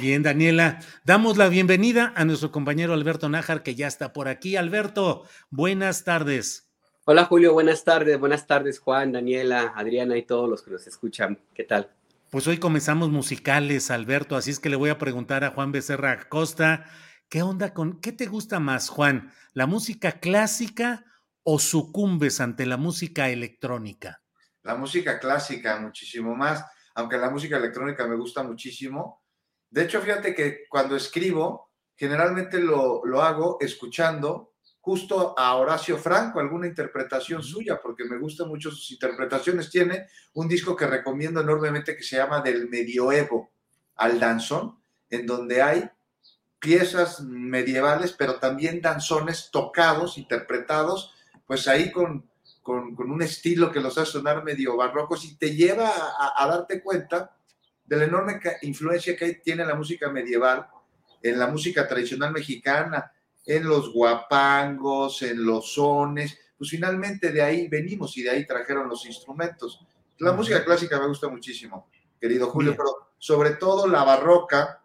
[0.00, 4.56] Bien, Daniela, damos la bienvenida a nuestro compañero Alberto Nájar, que ya está por aquí.
[4.56, 6.71] Alberto, buenas tardes.
[7.04, 11.36] Hola Julio, buenas tardes, buenas tardes Juan, Daniela, Adriana y todos los que nos escuchan.
[11.52, 11.90] ¿Qué tal?
[12.30, 16.12] Pues hoy comenzamos musicales, Alberto, así es que le voy a preguntar a Juan Becerra
[16.12, 16.84] Acosta,
[17.28, 19.32] ¿qué onda con, qué te gusta más, Juan?
[19.52, 21.04] ¿La música clásica
[21.42, 24.22] o sucumbes ante la música electrónica?
[24.62, 29.24] La música clásica, muchísimo más, aunque la música electrónica me gusta muchísimo.
[29.68, 34.51] De hecho, fíjate que cuando escribo, generalmente lo, lo hago escuchando
[34.82, 39.70] justo a Horacio Franco, alguna interpretación suya, porque me gustan mucho sus interpretaciones.
[39.70, 43.52] Tiene un disco que recomiendo enormemente que se llama Del Medioevo
[43.94, 44.76] al Danzón,
[45.08, 45.88] en donde hay
[46.58, 51.14] piezas medievales, pero también danzones tocados, interpretados,
[51.46, 52.28] pues ahí con,
[52.60, 56.82] con, un estilo que los hace sonar medio barrocos y te lleva a, a darte
[56.82, 57.36] cuenta
[57.84, 60.66] de la enorme influencia que tiene la música medieval
[61.22, 63.12] en la música tradicional mexicana,
[63.44, 68.88] en los guapangos, en los sones, pues finalmente de ahí venimos y de ahí trajeron
[68.88, 69.84] los instrumentos.
[70.18, 71.88] La música clásica me gusta muchísimo,
[72.20, 74.80] querido Julio, pero sobre todo la barroca,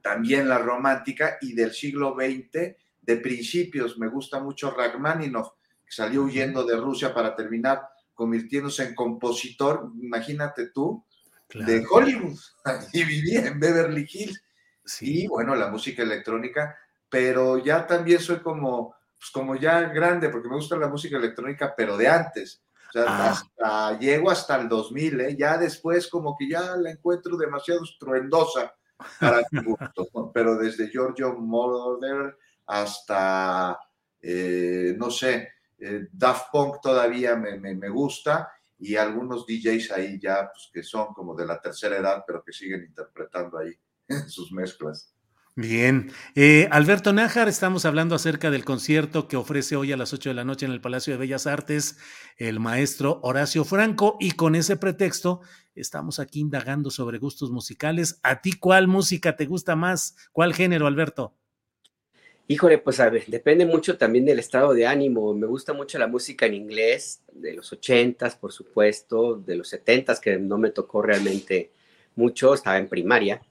[0.00, 5.50] también la romántica y del siglo XX, de principios, me gusta mucho Rachmaninoff,
[5.84, 11.04] que salió huyendo de Rusia para terminar convirtiéndose en compositor, imagínate tú,
[11.52, 12.38] de Hollywood,
[12.92, 14.42] y vivía en Beverly Hills.
[14.84, 15.24] Sí.
[15.24, 16.76] Y bueno, la música electrónica
[17.12, 21.74] pero ya también soy como, pues como ya grande, porque me gusta la música electrónica,
[21.76, 22.62] pero de antes.
[22.88, 23.30] O sea, ah.
[23.30, 25.36] hasta, llego hasta el 2000, ¿eh?
[25.36, 28.74] ya después como que ya la encuentro demasiado estruendosa
[29.20, 32.34] para mi gusto, pero desde Giorgio Moroder
[32.64, 33.78] hasta,
[34.22, 40.18] eh, no sé, eh, Daft Punk todavía me, me, me, gusta y algunos DJs ahí
[40.18, 43.74] ya, pues que son como de la tercera edad, pero que siguen interpretando ahí
[44.28, 45.12] sus mezclas.
[45.54, 46.10] Bien.
[46.34, 50.34] Eh, Alberto Nájar, estamos hablando acerca del concierto que ofrece hoy a las 8 de
[50.34, 51.98] la noche en el Palacio de Bellas Artes
[52.38, 55.42] el maestro Horacio Franco y con ese pretexto
[55.74, 58.18] estamos aquí indagando sobre gustos musicales.
[58.22, 60.16] ¿A ti cuál música te gusta más?
[60.32, 61.34] ¿Cuál género, Alberto?
[62.48, 65.34] Híjole, pues a ver, depende mucho también del estado de ánimo.
[65.34, 70.18] Me gusta mucho la música en inglés, de los ochentas, por supuesto, de los setentas,
[70.18, 71.72] que no me tocó realmente
[72.16, 73.42] mucho, estaba en primaria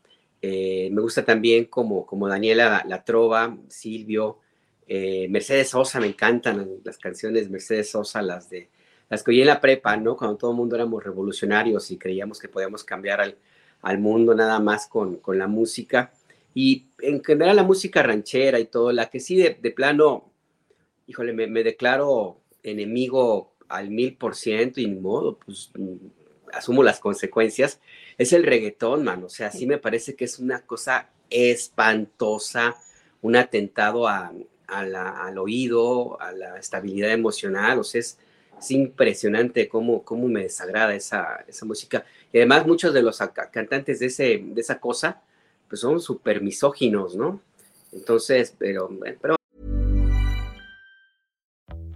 [0.41, 4.39] eh, me gusta también como, como Daniela La, Trova, Silvio,
[4.87, 8.69] eh, Mercedes Sosa, me encantan las canciones Mercedes Sosa, las de
[9.09, 10.15] las que oí en la prepa, ¿no?
[10.15, 13.37] Cuando todo el mundo éramos revolucionarios y creíamos que podíamos cambiar al,
[13.81, 16.13] al mundo nada más con, con, la música.
[16.53, 20.31] Y en general la música ranchera y todo, la que sí de, de plano,
[21.07, 25.71] híjole, me, me, declaro enemigo al mil por ciento y ni modo, pues
[26.53, 27.79] asumo las consecuencias,
[28.17, 29.23] es el reggaetón, man.
[29.23, 32.75] O sea, sí me parece que es una cosa espantosa,
[33.21, 34.31] un atentado a,
[34.67, 37.79] al oído, a la estabilidad emocional.
[37.79, 38.17] O sea, es,
[38.69, 42.05] impresionante cómo, cómo me desagrada esa, esa música.
[42.31, 43.17] Y además muchos de los
[43.51, 45.23] cantantes de, ese, de esa cosa,
[45.67, 47.41] pues son súper misóginos, ¿no?
[47.91, 48.89] Entonces, pero,
[49.19, 49.40] pero...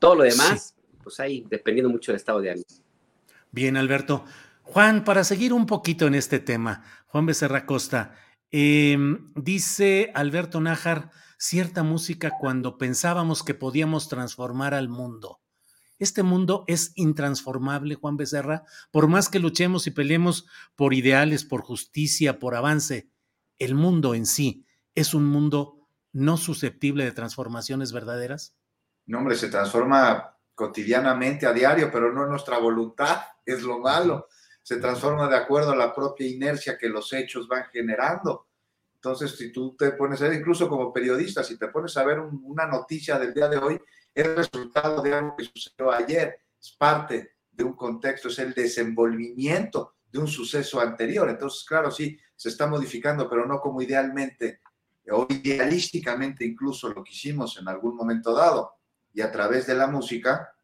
[0.00, 0.98] Todo lo demás, sí.
[1.04, 2.66] pues ahí, dependiendo mucho del estado de ánimo.
[3.52, 4.24] Bien, Alberto.
[4.62, 8.16] Juan, para seguir un poquito en este tema, Juan Becerra Costa,
[8.50, 8.96] eh,
[9.36, 15.40] dice Alberto Nájar, cierta música cuando pensábamos que podíamos transformar al mundo.
[15.98, 21.60] Este mundo es intransformable, Juan Becerra, por más que luchemos y peleemos por ideales, por
[21.60, 23.10] justicia, por avance.
[23.58, 24.64] El mundo en sí
[24.94, 28.54] es un mundo no susceptible de transformaciones verdaderas.
[29.10, 34.28] No, hombre, se transforma cotidianamente a diario, pero no nuestra voluntad, es lo malo.
[34.62, 38.46] Se transforma de acuerdo a la propia inercia que los hechos van generando.
[38.94, 42.20] Entonces, si tú te pones a ver, incluso como periodista, si te pones a ver
[42.20, 43.80] una noticia del día de hoy,
[44.14, 49.96] es resultado de algo que sucedió ayer, es parte de un contexto, es el desenvolvimiento
[50.06, 51.28] de un suceso anterior.
[51.28, 54.60] Entonces, claro, sí, se está modificando, pero no como idealmente
[55.10, 58.79] o idealísticamente incluso lo que hicimos en algún momento dado.
[59.12, 60.54] Y a través de la música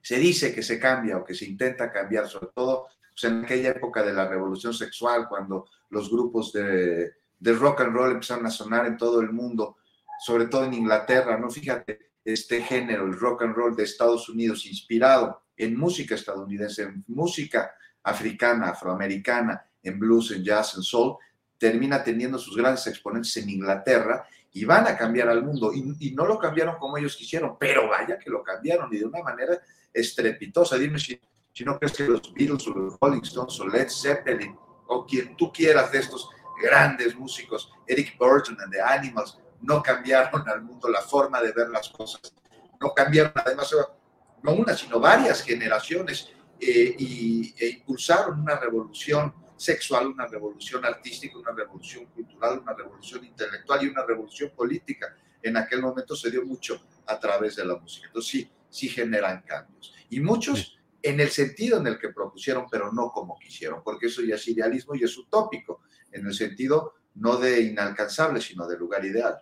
[0.00, 3.70] se dice que se cambia o que se intenta cambiar, sobre todo pues, en aquella
[3.70, 8.50] época de la revolución sexual, cuando los grupos de de rock and roll empezaron a
[8.50, 9.78] sonar en todo el mundo,
[10.24, 11.50] sobre todo en Inglaterra, ¿no?
[11.50, 17.04] Fíjate, este género, el rock and roll de Estados Unidos, inspirado en música estadounidense, en
[17.08, 17.72] música
[18.02, 21.16] africana, afroamericana, en blues, en jazz, en soul,
[21.56, 25.72] termina teniendo sus grandes exponentes en Inglaterra y van a cambiar al mundo.
[25.72, 29.22] Y, no lo cambiaron como ellos quisieron, pero vaya que lo cambiaron y de una
[29.22, 29.60] manera
[29.92, 30.76] estrepitosa.
[30.76, 31.20] Dime si,
[31.52, 34.56] si no crees que los Beatles o los Rolling Stones o Led Zeppelin
[34.86, 36.28] o quien tú quieras de estos
[36.62, 41.68] grandes músicos, Eric Burton and the Animals, no cambiaron al mundo la forma de ver
[41.68, 42.34] las cosas,
[42.80, 43.74] no cambiaron además,
[44.42, 46.30] no una, sino varias generaciones
[46.60, 53.24] eh, y, e impulsaron una revolución sexual, una revolución artística, una revolución cultural, una revolución
[53.24, 55.14] intelectual y una revolución política.
[55.42, 58.06] En aquel momento se dio mucho a través de la música.
[58.06, 59.94] Entonces sí, sí generan cambios.
[60.08, 64.22] Y muchos en el sentido en el que propusieron, pero no como quisieron, porque eso
[64.22, 65.82] ya es idealismo y es utópico
[66.12, 69.36] en el sentido no de inalcanzable, sino de lugar ideal.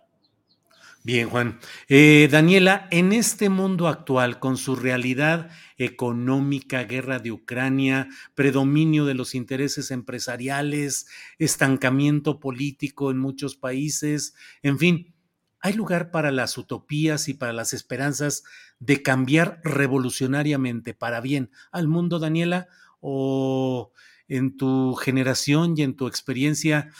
[1.07, 1.57] Bien, Juan.
[1.87, 9.13] Eh, Daniela, en este mundo actual, con su realidad económica, guerra de Ucrania, predominio de
[9.13, 11.07] los intereses empresariales,
[11.39, 15.15] estancamiento político en muchos países, en fin,
[15.61, 18.43] ¿hay lugar para las utopías y para las esperanzas
[18.79, 22.67] de cambiar revolucionariamente para bien al mundo, Daniela?
[22.99, 23.93] ¿O
[24.27, 26.91] en tu generación y en tu experiencia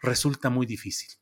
[0.00, 1.17] resulta muy difícil?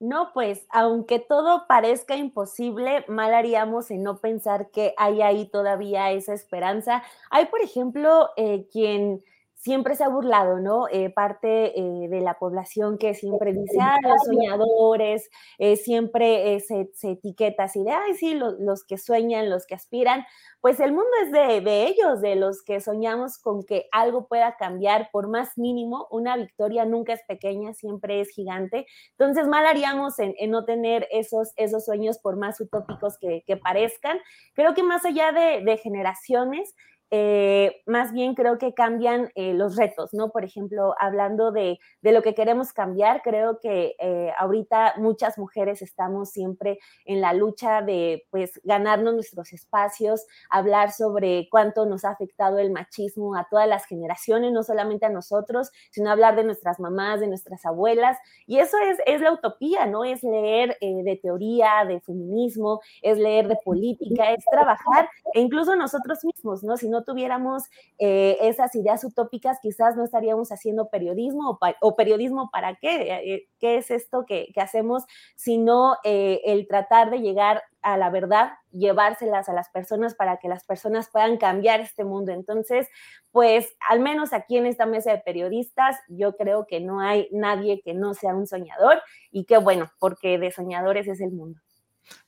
[0.00, 6.10] No, pues aunque todo parezca imposible, mal haríamos en no pensar que hay ahí todavía
[6.10, 7.02] esa esperanza.
[7.30, 9.22] Hay, por ejemplo, eh, quien
[9.60, 10.88] siempre se ha burlado, ¿no?
[10.88, 15.28] Eh, parte eh, de la población que siempre dice, ah, los soñadores,
[15.58, 20.24] eh, siempre se, etiqueta así de, ay, sí, los que sueñan, los que aspiran,
[20.62, 25.10] pues el mundo es de, ellos, de los que soñamos con que algo pueda cambiar,
[25.12, 28.86] por más mínimo, una victoria nunca es pequeña, siempre es gigante.
[29.18, 34.18] Entonces, mal haríamos en, no tener esos, esos sueños, por más utópicos que, parezcan.
[34.54, 36.74] Creo que más allá de, de generaciones,
[37.12, 40.30] eh, más bien creo que cambian eh, los retos, ¿no?
[40.30, 46.30] Por ejemplo, hablando de, lo que queremos cambiar, creo que eh, ahorita muchas mujeres estamos
[46.30, 52.58] siempre en la lucha de, pues, ganarnos nuestros espacios, hablar sobre cuánto nos ha afectado
[52.58, 57.18] el machismo a todas las generaciones, no solamente a nosotros, sino hablar de nuestras mamás,
[57.18, 58.18] de nuestras abuelas.
[58.46, 60.04] Y eso es, es la utopía, ¿no?
[60.04, 66.24] Es leer de teoría, de feminismo, es leer de política, es trabajar, e incluso nosotros
[66.24, 66.76] mismos, ¿no?
[66.76, 67.64] Si no tuviéramos
[67.98, 73.76] eh, esas ideas utópicas, quizás no estaríamos haciendo periodismo o, periodismo para qué, eh, qué
[73.76, 75.04] es esto que, hacemos,
[75.36, 80.48] sino eh, el tratar de llegar a la verdad, llevárselas a las personas para que
[80.48, 82.32] las personas puedan cambiar este mundo.
[82.32, 82.88] Entonces,
[83.32, 87.80] pues al menos aquí en esta mesa de periodistas, yo creo que no hay nadie
[87.82, 89.00] que no sea un soñador
[89.30, 91.58] y qué bueno, porque de soñadores es el mundo.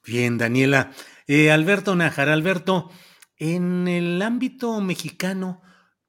[0.04, 0.90] Bien, Daniela.
[1.50, 2.90] Alberto Najar, Alberto,
[3.44, 5.62] en el ámbito mexicano,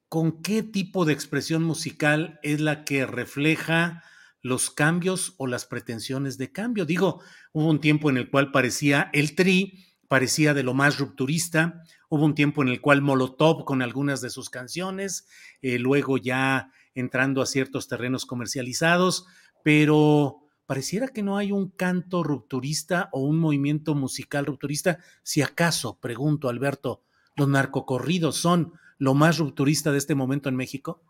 [0.08, 4.04] ¿con qué tipo de expresión musical es la que refleja
[4.44, 6.86] los cambios o las pretensiones de cambio?
[6.86, 11.82] Digo, hubo un tiempo en el cual parecía el tri, parecía de lo más rupturista,
[12.08, 15.26] hubo un tiempo en el cual Molotov con algunas de sus canciones,
[15.64, 19.26] eh, luego ya entrando a ciertos terrenos comercializados,
[19.64, 25.00] pero pareciera que no hay un canto rupturista o un movimiento musical rupturista.
[25.24, 27.02] Si acaso, pregunto, Alberto,
[27.36, 31.02] los narcocorridos son lo más rupturista de este momento en México?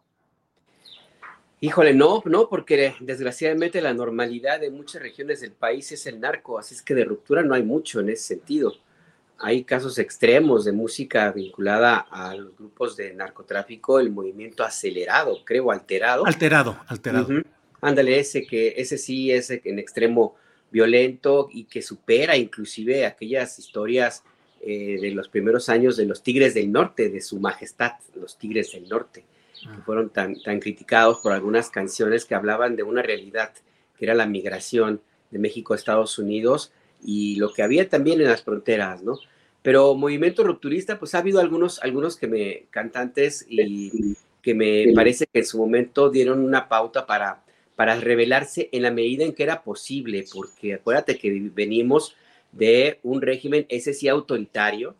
[1.61, 6.59] Híjole, no, no, porque desgraciadamente la normalidad de muchas regiones del país es el narco,
[6.59, 8.73] así es que de ruptura no hay mucho en ese sentido.
[9.37, 15.71] Hay casos extremos de música vinculada a los grupos de narcotráfico, el movimiento acelerado, creo,
[15.71, 16.25] alterado.
[16.25, 17.27] Alterado, alterado.
[17.79, 20.35] Ándale, ese que ese sí es en extremo
[20.69, 24.23] violento y que supera inclusive aquellas historias
[24.65, 28.71] eh, de los primeros años de los Tigres del Norte, de su majestad, los Tigres
[28.71, 29.25] del Norte,
[29.59, 29.81] que ah.
[29.85, 33.51] fueron tan, tan criticados por algunas canciones que hablaban de una realidad,
[33.97, 36.71] que era la migración de México a Estados Unidos
[37.03, 39.19] y lo que había también en las fronteras, ¿no?
[39.61, 45.25] Pero movimiento rupturista, pues ha habido algunos, algunos que me, cantantes y que me parece
[45.25, 47.43] que en su momento dieron una pauta para,
[47.75, 52.15] para rebelarse en la medida en que era posible, porque acuérdate que venimos
[52.53, 54.95] de un régimen, ese sí autoritario,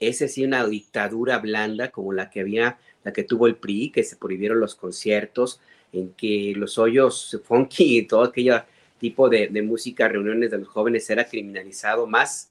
[0.00, 4.02] ese sí una dictadura blanda como la que había, la que tuvo el PRI, que
[4.02, 5.60] se prohibieron los conciertos,
[5.92, 8.62] en que los hoyos funky y todo aquello
[8.98, 12.50] tipo de, música, reuniones de los jóvenes era criminalizado más,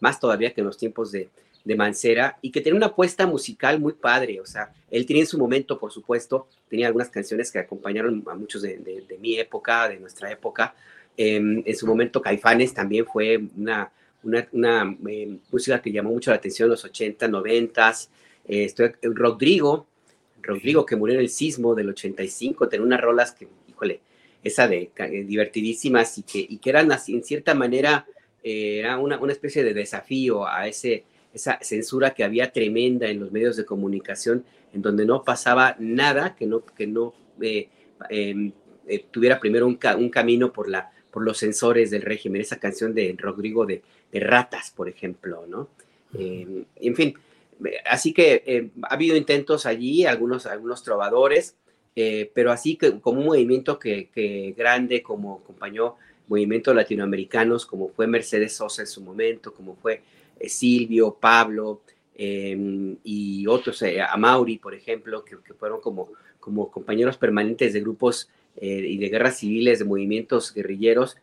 [0.00, 1.28] más todavía que en los tiempos de,
[1.64, 5.26] de Mancera y que tenía una apuesta musical muy padre, o sea, él tenía en
[5.26, 9.98] su momento, por supuesto, tenía algunas canciones que acompañaron a muchos de, mi época, de
[9.98, 10.74] nuestra época.
[11.16, 13.90] Em, en su momento, Caifanes también fue una,
[14.22, 17.94] una, em, música que llamó mucho la atención en los 80, 90.
[18.48, 18.72] Eh,
[19.02, 19.86] Rodrigo,
[20.42, 24.00] Rodrigo, que murió en el sismo del 85, tenía unas rolas que, híjole,
[24.42, 28.06] esa de eh, divertidísimas y que, y que eran así, en cierta manera,
[28.42, 31.04] eh, era una, una especie de desafío a ese
[31.36, 36.34] esa censura que había tremenda en los medios de comunicación, en donde no pasaba nada
[36.34, 37.68] que no, que no eh,
[38.08, 38.52] em,
[38.88, 42.42] eh, tuviera primero un, un, camino por, la, por los censores del régimen.
[42.42, 43.80] Esa canción de Rodrigo de,
[44.12, 45.70] de Ratas, por ejemplo, ¿no?
[46.12, 47.14] Em, en fin,
[47.86, 51.56] así que em, ha habido intentos allí, algunos, algunos trovadores,
[51.96, 55.94] eh, pero así que como un movimiento que, que grande, como acompañó
[56.28, 60.02] movimientos latinoamericanos, como fue Mercedes Sosa en su momento, como fue
[60.38, 61.80] eh, Silvio, Pablo
[62.14, 67.80] em, y otros, eh, a Mauri, por ejemplo, que, fueron como, como compañeros permanentes de
[67.80, 71.16] grupos eh, y de guerras civiles, de movimientos guerrilleros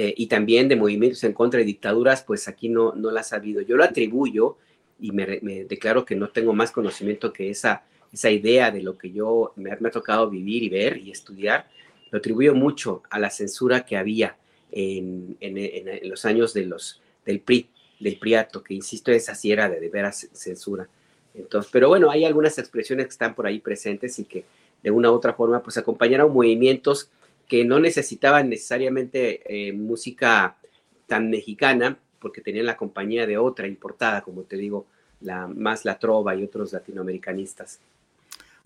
[0.00, 3.62] y también de movimientos en contra de dictaduras, pues aquí no, no las ha habido.
[3.62, 4.56] Yo lo atribuyo
[5.00, 5.26] y me,
[5.64, 7.82] declaro que no tengo más conocimiento que esa,
[8.12, 11.68] esa idea de lo que yo me, ha tocado vivir y ver y estudiar,
[12.12, 14.36] lo atribuyo mucho a la censura que había
[14.70, 17.68] en, en los años de los, del PRI
[18.00, 20.88] del Priato, que insisto, esa sí era de, de veras censura.
[21.34, 24.44] Entonces, pero bueno, hay algunas expresiones que están por ahí presentes y que
[24.82, 27.10] de una u otra forma pues acompañaron movimientos
[27.48, 30.56] que no necesitaban necesariamente eh, música
[31.06, 34.86] tan mexicana, porque tenían la compañía de otra importada, como te digo,
[35.20, 37.80] la, más la trova y otros latinoamericanistas.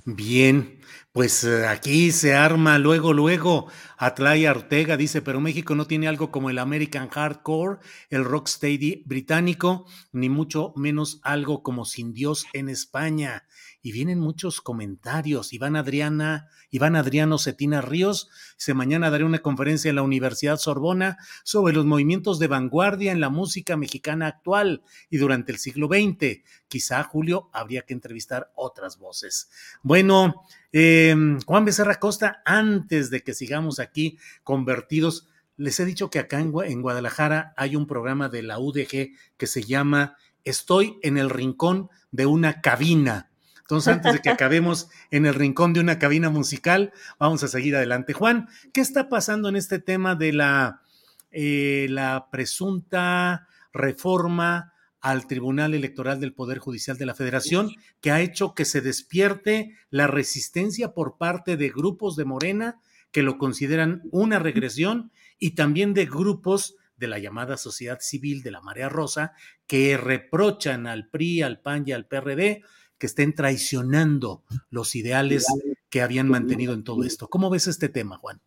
[0.04, 0.80] Bien,
[1.12, 3.68] pues eh, aquí se arma luego, luego.
[3.96, 7.78] Atlaya Ortega dice, pero México no tiene algo como el American Hardcore,
[8.10, 13.44] el rocksteady británico, ni mucho menos algo como Sin Dios en España
[13.82, 15.52] y vienen muchos comentarios.
[15.52, 21.18] Iván Adriana, Iván Adriano Cetina Ríos, dice mañana daré una conferencia en la Universidad Sorbona
[21.42, 26.42] sobre los movimientos de vanguardia en la música mexicana actual y durante el siglo XX.
[26.68, 29.50] Quizá, Julio, habría que entrevistar otras voces.
[29.82, 36.20] Bueno, em, Juan Becerra Costa, antes de que sigamos aquí convertidos, les he dicho que
[36.20, 41.18] acá en, en Guadalajara hay un programa de la UDG que se llama Estoy en
[41.18, 43.31] el rincón de una cabina
[43.72, 47.74] entonces, antes de que acabemos en el rincón de una cabina musical, vamos a seguir
[47.74, 48.12] adelante.
[48.12, 50.82] Juan, ¿qué está pasando en este tema de la,
[51.30, 57.70] eh, la presunta reforma al Tribunal Electoral del Poder Judicial de la Federación,
[58.02, 62.78] que ha hecho que se despierte la resistencia por parte de grupos de Morena
[63.10, 68.50] que lo consideran una regresión y también de grupos de la llamada sociedad civil de
[68.50, 69.32] la Marea Rosa
[69.66, 72.62] que reprochan al PRI, al PAN y al PRD
[73.02, 75.44] que estén traicionando los ideales
[75.90, 77.26] que habían mantenido en todo esto.
[77.26, 78.40] ¿Cómo ves este tema, Juan?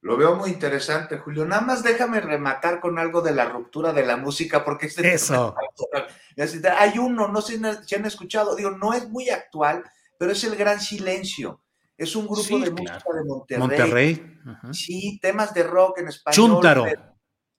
[0.00, 1.44] Lo veo muy interesante, Julio.
[1.44, 5.54] Nada más déjame rematar con algo de la ruptura de la música, porque este Eso.
[6.78, 9.84] hay uno, no sé si han escuchado, digo, no es muy actual,
[10.18, 11.62] pero es el Gran Silencio.
[11.98, 13.58] Es un grupo de música de Monterrey.
[13.58, 14.38] Monterrey.
[14.72, 16.34] Sí, temas de rock en español.
[16.34, 16.86] Chúntaro.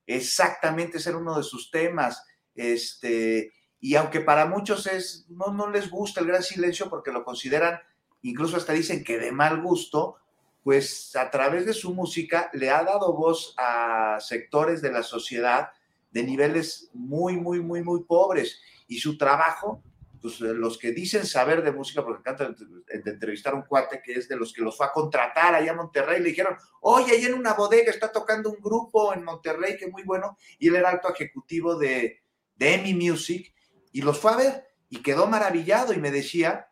[0.07, 2.23] Exactamente, ese era uno de sus temas.
[2.55, 7.25] Este, y aunque para muchos es, no, no les gusta el gran silencio porque lo
[7.25, 7.79] consideran,
[8.21, 10.17] incluso hasta dicen que de mal gusto,
[10.63, 15.71] pues a través de su música le ha dado voz a sectores de la sociedad
[16.11, 18.61] de niveles muy, muy, muy, muy pobres.
[18.87, 19.81] Y su trabajo,
[20.21, 22.53] pues los que dicen saber de música, porque encanta
[22.89, 25.77] entrevistar a un cuate que es de los que los fue a contratar allá en
[25.77, 29.87] Monterrey, le dijeron, oye, ahí en una bodega está tocando un grupo en Monterrey que
[29.87, 32.21] muy bueno, y él era alto ejecutivo de,
[32.55, 33.51] de EMI Music,
[33.91, 36.67] y los fue a ver y quedó maravillado y me decía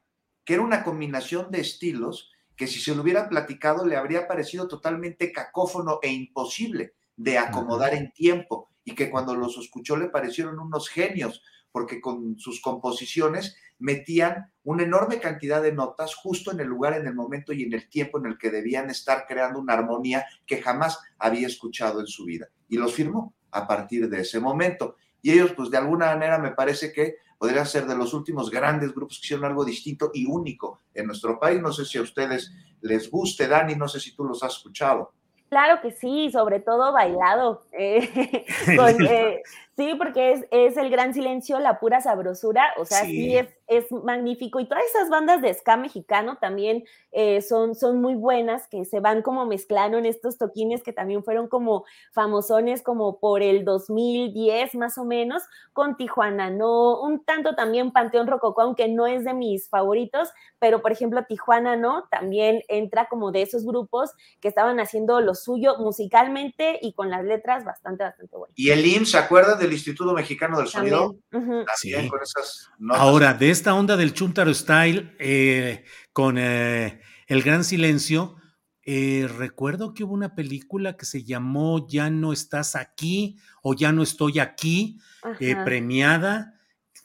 [0.46, 4.68] que era una combinación de estilos que si se lo hubieran platicado le habría parecido
[4.68, 10.60] totalmente cacófono e imposible de acomodar en tiempo y que cuando los escuchó le parecieron
[10.60, 11.42] unos genios
[11.72, 17.08] porque con sus composiciones metían una enorme cantidad de notas justo en el lugar, en
[17.08, 20.62] el momento y en el tiempo en el que debían estar creando una armonía que
[20.62, 22.50] jamás había escuchado en su vida.
[22.68, 24.96] Y los firmó a partir de ese momento.
[25.22, 28.94] Y ellos, pues de alguna manera, me parece que podrían ser de los últimos grandes
[28.94, 31.62] grupos que hicieron algo distinto y único en nuestro país.
[31.62, 32.52] No sé si a ustedes
[32.82, 35.14] les guste, Dani, no sé si tú los has escuchado.
[35.50, 37.66] Claro que sí, sobre todo bailado.
[37.72, 38.10] Eh,
[39.10, 39.42] eh,
[39.76, 43.92] sí, porque es, es, el gran silencio, la pura sabrosura, o sea, sí, es, es,
[43.92, 44.60] magnífico.
[44.60, 49.00] Y todas esas bandas de ska mexicano también eh, son, son muy buenas, que se
[49.00, 54.76] van como mezclando en estos toquines que también fueron como famosones como por el 2010
[54.76, 55.44] más o menos,
[55.74, 60.30] con Tijuana, no, un tanto también Panteón Rococó, aunque no es de mis favoritos,
[60.60, 62.06] pero por ejemplo Tijuana, ¿no?
[62.10, 67.24] También entra como de esos grupos que estaban haciendo lo suyo musicalmente y con las
[67.24, 68.58] letras bastante, bastante buenas.
[68.58, 71.16] Y el IMSS, ¿se acuerdan del Instituto Mexicano del Sonido?
[71.30, 72.10] También, sí.
[72.10, 75.84] con esas Ahora, de esta onda del Chuntaro Style, eh,
[76.14, 78.38] con eh, El Gran Silencio,
[78.84, 83.92] eh, recuerdo que hubo una película que se llamó Ya no estás aquí o Ya
[83.92, 84.98] no estoy aquí,
[85.42, 86.58] eh, premiada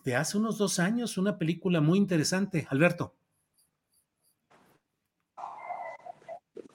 [0.05, 2.69] de hace unos dos años, una película muy interesante.
[2.71, 3.17] Alberto.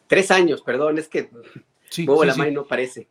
[0.07, 1.30] Tres años, perdón, es que
[1.89, 2.51] sí, sí, la sí.
[2.51, 3.07] no parece.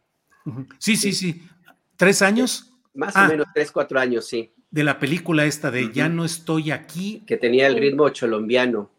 [0.78, 1.48] Sí, sí, sí.
[1.96, 2.74] ¿Tres años?
[2.92, 3.28] Más o ah.
[3.28, 4.52] menos, tres, cuatro años, sí.
[4.70, 7.22] De la película esta de Ya no estoy aquí.
[7.26, 8.90] Que tenía el ritmo cholombiano.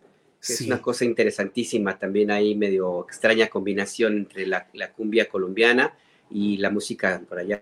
[0.46, 5.94] Que es una cosa interesantísima, también ahí medio extraña combinación entre la, la cumbia colombiana
[6.30, 7.62] y la música por allá.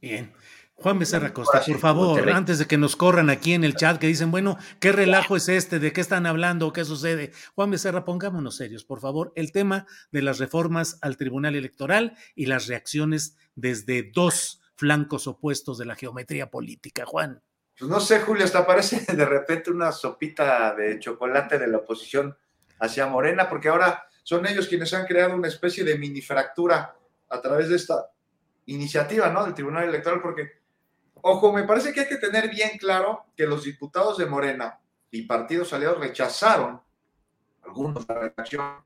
[0.00, 0.32] Bien.
[0.76, 4.08] Juan Becerra Costa, por favor, antes de que nos corran aquí en el chat que
[4.08, 5.78] dicen, bueno, ¿qué relajo es este?
[5.78, 6.72] ¿De qué están hablando?
[6.72, 7.30] ¿Qué sucede?
[7.54, 9.32] Juan Becerra, pongámonos serios, por favor.
[9.36, 15.78] El tema de las reformas al Tribunal Electoral y las reacciones desde dos flancos opuestos
[15.78, 17.06] de la geometría política.
[17.06, 17.42] Juan.
[17.78, 22.36] Pues no sé, Julio, hasta parece de repente una sopita de chocolate de la oposición
[22.80, 26.94] hacia Morena, porque ahora son ellos quienes han creado una especie de mini fractura
[27.30, 28.10] a través de esta
[28.66, 29.44] iniciativa, ¿no?
[29.44, 30.64] Del Tribunal Electoral, porque
[31.26, 34.78] Ojo, me parece que hay que tener bien claro que los diputados de Morena
[35.10, 36.82] y partidos aliados rechazaron,
[37.62, 38.84] algunos la redacción,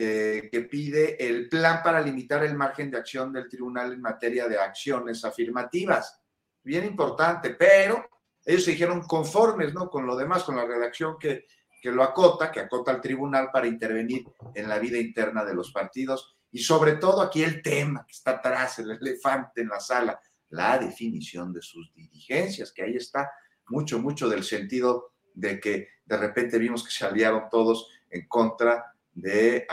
[0.00, 4.46] eh, que pide el plan para limitar el margen de acción del tribunal en materia
[4.46, 6.20] de acciones afirmativas.
[6.62, 8.08] Bien importante, pero
[8.44, 9.90] ellos se dijeron conformes, ¿no?
[9.90, 11.46] Con lo demás, con la redacción que,
[11.82, 15.72] que lo acota, que acota al tribunal para intervenir en la vida interna de los
[15.72, 20.20] partidos y sobre todo aquí el tema que está atrás, el elefante en la sala,
[20.50, 23.32] la definición de sus dirigencias, que ahí está
[23.66, 28.94] mucho, mucho del sentido de que de repente vimos que se aliaron todos en contra
[29.20, 29.66] de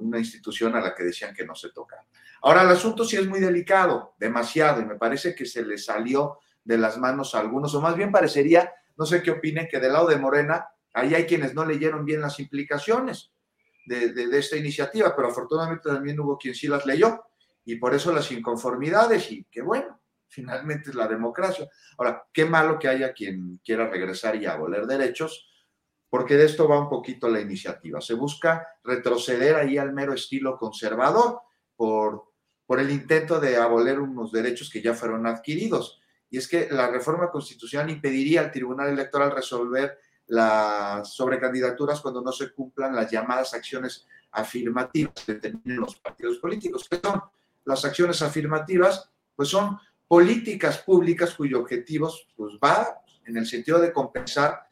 [0.00, 2.04] una institución a la que decían que no se toca.
[2.42, 6.38] Ahora, el asunto sí es muy delicado, demasiado, y me parece que se le salió
[6.64, 9.92] de las manos a algunos, o más bien parecería, no sé qué opinen, que del
[9.92, 13.30] lado de Morena, ahí hay quienes no leyeron bien las implicaciones
[13.86, 17.22] de, de esta iniciativa, pero afortunadamente también hubo quien sí las leyó
[17.64, 21.68] y por eso las inconformidades y qué bueno, finalmente es la democracia.
[21.98, 25.48] Ahora, qué malo que haya quien quiera regresar y aboler derechos,
[26.08, 28.00] porque de esto va un poquito la iniciativa.
[28.00, 31.40] Se busca retroceder ahí al mero estilo conservador
[31.74, 32.32] por,
[32.64, 36.00] por el intento de aboler unos derechos que ya fueron adquiridos.
[36.30, 42.32] Y es que la reforma constitucional impediría al Tribunal Electoral resolver las sobrecandidaturas cuando no
[42.32, 47.22] se cumplan las llamadas acciones afirmativas que tienen los partidos políticos, que son
[47.64, 49.78] las acciones afirmativas, pues son
[50.08, 54.65] políticas públicas cuyo objetivo pues, va en el sentido de compensar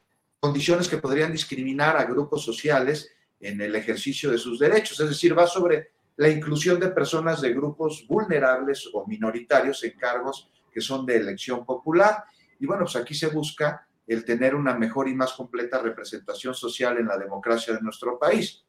[0.44, 3.10] condiciones que podrían discriminar a grupos sociales
[3.40, 5.00] en el ejercicio de sus derechos.
[5.00, 10.50] Es decir, va sobre la inclusión de personas de grupos vulnerables o minoritarios en cargos
[10.70, 12.24] que son de elección popular.
[12.60, 16.98] Y bueno, pues aquí se busca el tener una mejor y más completa representación social
[16.98, 18.66] en la democracia de nuestro país.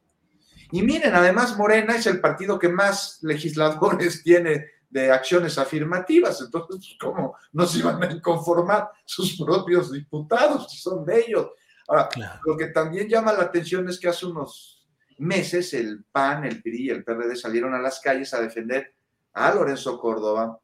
[0.72, 6.96] Y miren, además Morena es el partido que más legisladores tiene de acciones afirmativas, entonces,
[6.98, 10.72] ¿cómo no se iban a conformar sus propios diputados?
[10.80, 11.48] Son de ellos.
[11.88, 12.08] Ahora,
[12.44, 14.86] lo que también llama la atención es que hace unos
[15.18, 18.94] meses el PAN, el PRI y el PRD salieron a las calles a defender
[19.32, 20.58] a Lorenzo Córdoba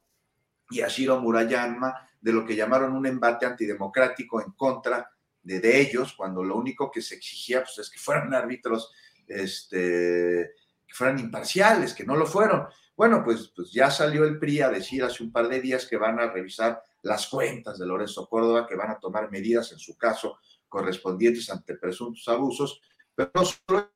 [0.71, 5.11] y a Shiro Murayama de lo que llamaron un embate antidemocrático en contra
[5.43, 8.93] de, de ellos, cuando lo único que se exigía pues, es que fueran árbitros
[9.27, 10.53] este,
[10.87, 12.67] que fueran imparciales, que no lo fueron.
[12.97, 15.97] Bueno, pues, pues ya salió el PRI a decir hace un par de días que
[15.97, 19.97] van a revisar las cuentas de Lorenzo Córdoba, que van a tomar medidas en su
[19.97, 20.39] caso
[20.73, 22.81] correspondientes ante presuntos abusos,
[23.15, 23.93] pero no solo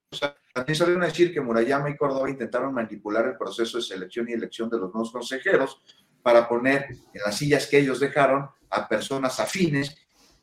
[0.53, 4.33] también salieron a decir que Murayama y Córdoba intentaron manipular el proceso de selección y
[4.33, 5.83] elección de los nuevos consejeros
[6.23, 9.97] para poner en las sillas que ellos dejaron a personas afines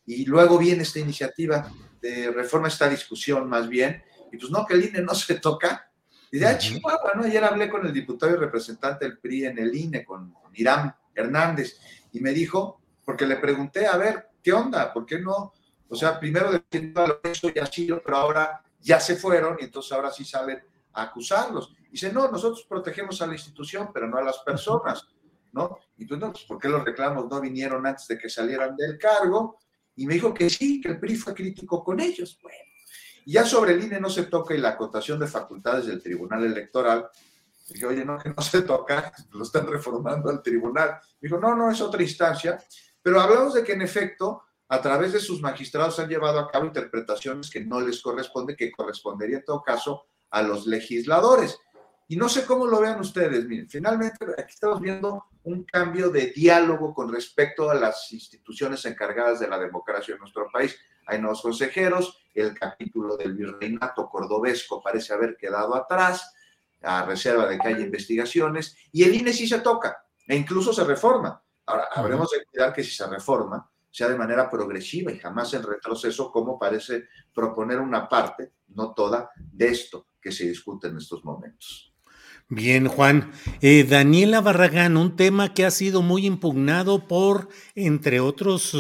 [0.06, 4.74] y luego viene esta iniciativa de reforma, esta discusión más bien, y pues no, que
[4.74, 5.90] el INE no se toca.
[6.32, 7.24] Y de Chihuahua, ¿no?
[7.24, 11.80] Ayer hablé con el diputado y representante del PRI en el INE, con, Irán Hernández,
[12.12, 14.92] y me dijo, porque le pregunté, a ver, ¿qué onda?
[14.94, 15.54] ¿Por qué no?
[15.90, 20.26] O sea, primero defiendo eso y pero ahora ya se fueron y entonces ahora sí
[20.26, 21.74] salen a acusarlos.
[21.92, 25.08] Dice, no, nosotros protegemos a la institución, pero no a las personas,
[25.52, 25.78] ¿no?
[25.98, 28.98] Y tú, no, pues, ¿por qué los reclamos no vinieron antes de que salieran del
[28.98, 29.60] cargo?
[29.96, 32.40] Y me dijo que sí, que el PRI fue crítico con ellos.
[32.42, 32.58] Bueno,
[33.26, 36.44] y ya sobre el INE no se toca y la acotación de facultades del Tribunal
[36.44, 37.08] Electoral.
[37.70, 41.00] Dije, oye, no, que no se toca, lo están reformando al tribunal.
[41.22, 42.62] Dijo, no, no, es otra instancia.
[43.02, 46.66] Pero hablamos de que en efecto, a través de sus magistrados han llevado a cabo
[46.66, 51.60] interpretaciones que no les corresponde, que correspondería en todo caso a los legisladores.
[52.08, 56.28] Y no sé cómo lo vean ustedes, miren, finalmente aquí estamos viendo un cambio de
[56.28, 60.78] diálogo con respecto a las instituciones encargadas de la democracia en nuestro país.
[61.08, 66.34] Hay nuevos consejeros, el capítulo del virreinato cordobesco parece haber quedado atrás,
[66.82, 70.84] a reserva de que haya investigaciones, y el INE sí se toca, e incluso se
[70.84, 71.42] reforma.
[71.66, 75.62] Ahora, habremos de cuidar que si se reforma, sea de manera progresiva y jamás en
[75.62, 81.24] retroceso, como parece proponer una parte, no toda, de esto que se discute en estos
[81.24, 81.94] momentos.
[82.50, 83.32] Bien, Juan.
[83.62, 88.76] Eh, Daniela Barragán, un tema que ha sido muy impugnado por, entre otros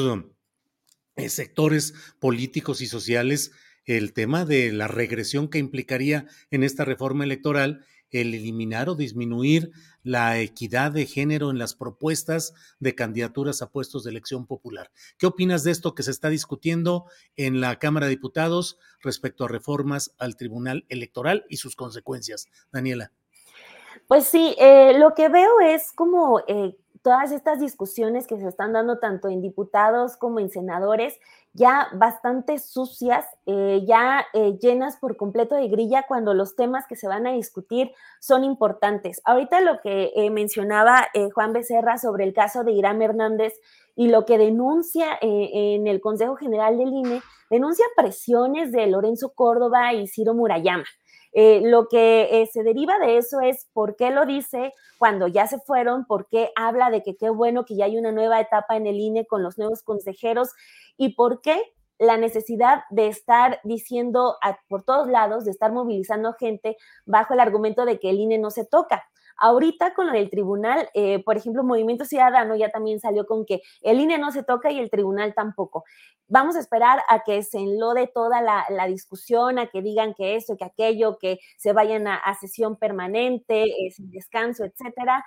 [1.15, 3.51] eh, sectores políticos y sociales,
[3.85, 9.71] el tema de la regresión que implicaría en esta reforma electoral el eliminar o disminuir
[10.03, 14.91] la equidad de género en las propuestas de candidaturas a puestos de elección popular.
[15.17, 19.47] ¿Qué opinas de esto que se está discutiendo en la Cámara de Diputados respecto a
[19.47, 22.47] reformas al Tribunal Electoral y sus consecuencias?
[22.71, 23.11] Daniela.
[24.07, 28.73] Pues sí, eh, lo que veo es como eh, todas estas discusiones que se están
[28.73, 31.19] dando tanto en diputados como en senadores,
[31.53, 34.25] ya bastante sucias, eh, ya
[34.59, 39.21] llenas por completo de grilla cuando los temas que se van a discutir son importantes.
[39.25, 43.53] Ahorita lo que mencionaba Juan Becerra sobre el caso de Irán Hernández
[43.95, 47.21] y lo que denuncia en el Consejo General del INE,
[47.51, 50.85] denuncia presiones de Lorenzo Córdoba y Ciro Murayama.
[51.35, 55.47] Eh, lo que eh, se deriva de eso es por qué lo dice cuando ya
[55.47, 58.77] se fueron, por qué habla de que qué bueno que ya hay una nueva etapa
[58.77, 60.51] en el INE con los nuevos consejeros
[60.95, 64.37] y por qué la necesidad de estar diciendo
[64.67, 68.51] por todos lados, de estar movilizando gente bajo el argumento de que el INE no
[68.51, 69.03] se toca.
[69.37, 73.61] Ahorita con lo del tribunal, eh, por ejemplo, Movimiento Ciudadano ya también salió con que
[73.81, 75.83] el INE no se toca y el tribunal tampoco.
[76.27, 80.57] Vamos a esperar a que se enlode toda la, discusión, a que digan que eso,
[80.57, 85.23] que aquello, que se vayan a, sesión permanente, eh, sin descanso, etcétera,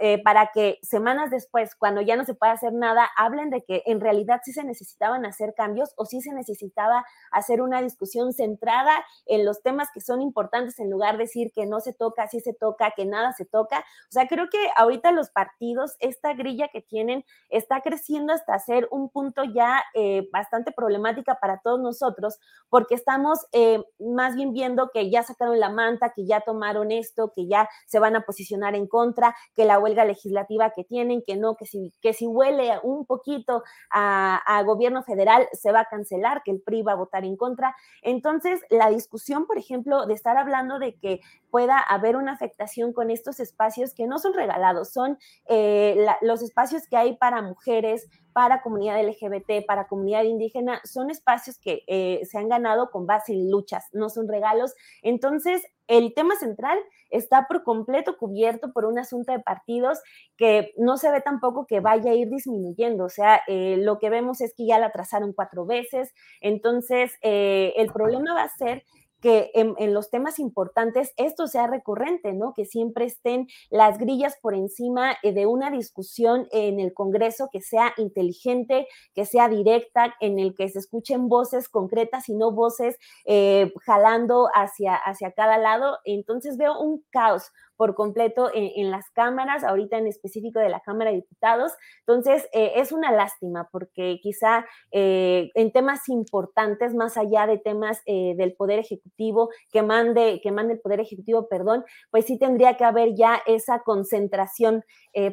[0.00, 3.82] eh, para que semanas después, cuando ya no se pueda hacer nada, hablen de que
[3.86, 9.04] en realidad sí se necesitaban hacer cambios o sí se necesitaba hacer una discusión centrada
[9.26, 12.40] en los temas que son importantes en lugar de decir que no se toca, sí
[12.40, 13.78] se toca, que nada se toca.
[13.78, 18.88] O sea, creo que ahorita los partidos, esta grilla que tienen, está creciendo hasta ser
[18.90, 22.38] un punto ya eh, bastante problemática para todos nosotros,
[22.68, 27.32] porque estamos eh, más bien viendo que ya sacaron la manta, que ya tomaron esto,
[27.34, 31.36] que ya se van a posicionar en contra, que la huelga legislativa que tienen, que
[31.36, 35.84] no, que si, que si huele un poquito a, a gobierno federal se va a
[35.84, 37.76] cancelar, que el PRI va a votar en contra.
[38.02, 41.20] Entonces, la discusión, por ejemplo, de estar hablando de que
[41.52, 46.88] pueda haber una afectación con estos espacios que no son regalados, son eh, los espacios
[46.88, 52.38] que hay para mujeres, para comunidad LGBT, para comunidad indígena, son espacios que eh, se
[52.38, 54.74] han ganado con base en luchas, no son regalos.
[55.02, 56.78] Entonces, el tema central
[57.10, 59.98] está por completo cubierto por un asunto de partidos
[60.36, 63.04] que no se ve tampoco que vaya a ir disminuyendo.
[63.04, 66.14] O sea, eh, lo que vemos es que ya la trazaron cuatro veces.
[66.40, 68.84] Entonces, el problema va a ser
[69.20, 72.54] que en, los temas importantes esto sea recurrente, ¿no?
[72.54, 77.60] Que siempre estén las grillas por encima eh, de una discusión en el Congreso que
[77.60, 82.96] sea inteligente, que sea directa, en el que se escuchen voces concretas y no voces
[83.24, 85.98] eh, jalando hacia, hacia cada lado.
[86.04, 91.08] Entonces veo un caos, por completo en, las cámaras, ahorita en específico de la Cámara
[91.08, 91.72] de Diputados.
[92.00, 98.02] Entonces, eh, es una lástima porque quizá eh, en temas importantes, más allá de temas
[98.04, 102.76] eh, del Poder Ejecutivo, que mande, que mande el Poder Ejecutivo, perdón, pues sí tendría
[102.76, 104.84] que haber ya esa concentración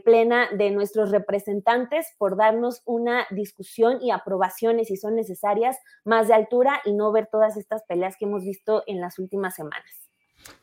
[0.06, 6.34] plena de nuestros representantes por darnos una discusión y aprobaciones, si son necesarias, más de
[6.34, 10.07] altura y no ver todas estas peleas que hemos visto en las últimas semanas.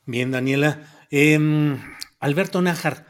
[0.07, 0.87] Bien, Daniela.
[1.11, 1.79] Em,
[2.21, 3.07] Alberto Nájar,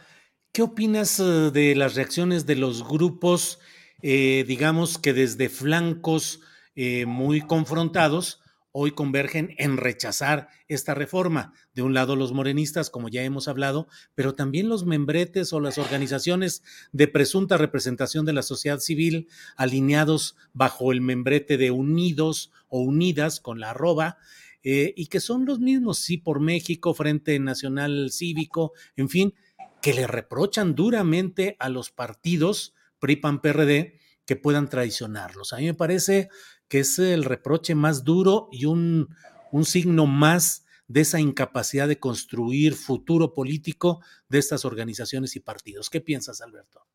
[0.52, 3.58] ¿qué opinas eh, de las reacciones de los grupos,
[4.02, 6.40] eh, digamos que desde flancos
[6.74, 8.40] eh, muy confrontados,
[8.76, 11.52] hoy convergen en rechazar esta reforma.
[11.74, 13.86] De un lado los morenistas, como ya hemos hablado,
[14.16, 20.34] pero también los membretes o las organizaciones de presunta representación de la sociedad civil alineados
[20.52, 24.18] bajo el membrete de Unidos o Unidas con la arroba.
[24.64, 29.34] Eh, y que son los mismos, sí, por México, Frente Nacional Cívico, en fin,
[29.82, 35.52] que le reprochan duramente a los partidos PRI, PAN, PRD que puedan traicionarlos.
[35.52, 36.30] A mí me parece
[36.68, 39.14] que es el reproche más duro y un,
[39.52, 45.90] un signo más de esa incapacidad de construir futuro político de estas organizaciones y partidos.
[45.90, 46.86] ¿Qué piensas, Alberto?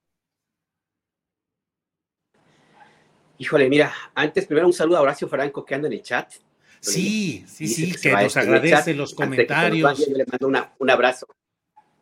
[3.38, 6.34] Híjole, mira, antes primero un saludo a Horacio Franco que anda en el chat.
[6.82, 10.08] Sí, sí, sí, que, nos agradece los comentarios.
[10.08, 11.28] le mando un abrazo.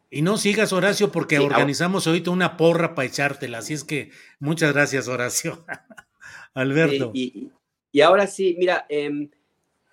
[0.10, 3.58] Y no sigas, Horacio, porque organizamos ahorita una porra para echártela.
[3.58, 5.66] Así es que muchas gracias, Horacio.
[6.54, 7.12] Alberto.
[7.14, 7.52] y,
[7.92, 9.30] y ahora sí, mira, em,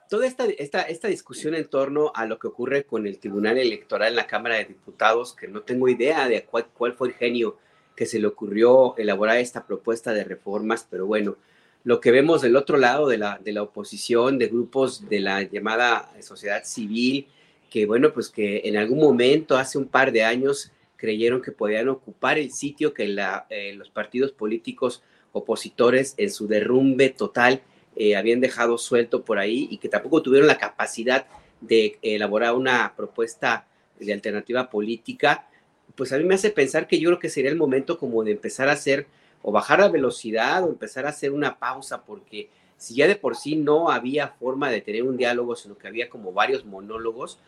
[0.08, 4.10] toda esta, esta, esta, discusión en torno a lo que ocurre con el Tribunal Electoral
[4.10, 7.58] en la Cámara de Diputados, que no tengo idea de cuál, cuál fue el genio
[7.96, 11.36] que se le ocurrió elaborar esta propuesta de reformas, pero bueno,
[11.84, 15.42] lo que vemos del otro lado de la, de la oposición, de grupos de la
[15.42, 17.28] llamada sociedad civil,
[17.70, 21.88] que bueno, pues que en algún momento, hace un par de años, creyeron que podían
[21.88, 23.14] ocupar el sitio que
[23.50, 25.02] eh, los partidos políticos
[25.32, 27.60] opositores en su derrumbe total
[27.96, 31.26] eh, habían dejado suelto por ahí y que tampoco tuvieron la capacidad
[31.60, 33.66] de elaborar una propuesta
[33.98, 35.48] de alternativa política,
[35.94, 38.32] pues a mí me hace pensar que yo creo que sería el momento como de
[38.32, 39.06] empezar a hacer
[39.46, 42.48] o bajar la velocidad o empezar a hacer una pausa, porque
[42.78, 46.08] si ya de por sí no había forma de tener un diálogo, sino que había
[46.08, 47.38] como varios monólogos,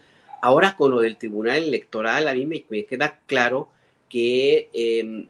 [0.43, 3.70] ahora con lo del Tribunal Electoral a mí me, queda claro
[4.10, 5.27] que, em,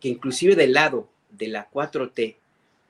[0.00, 2.36] que inclusive del lado de la 4T,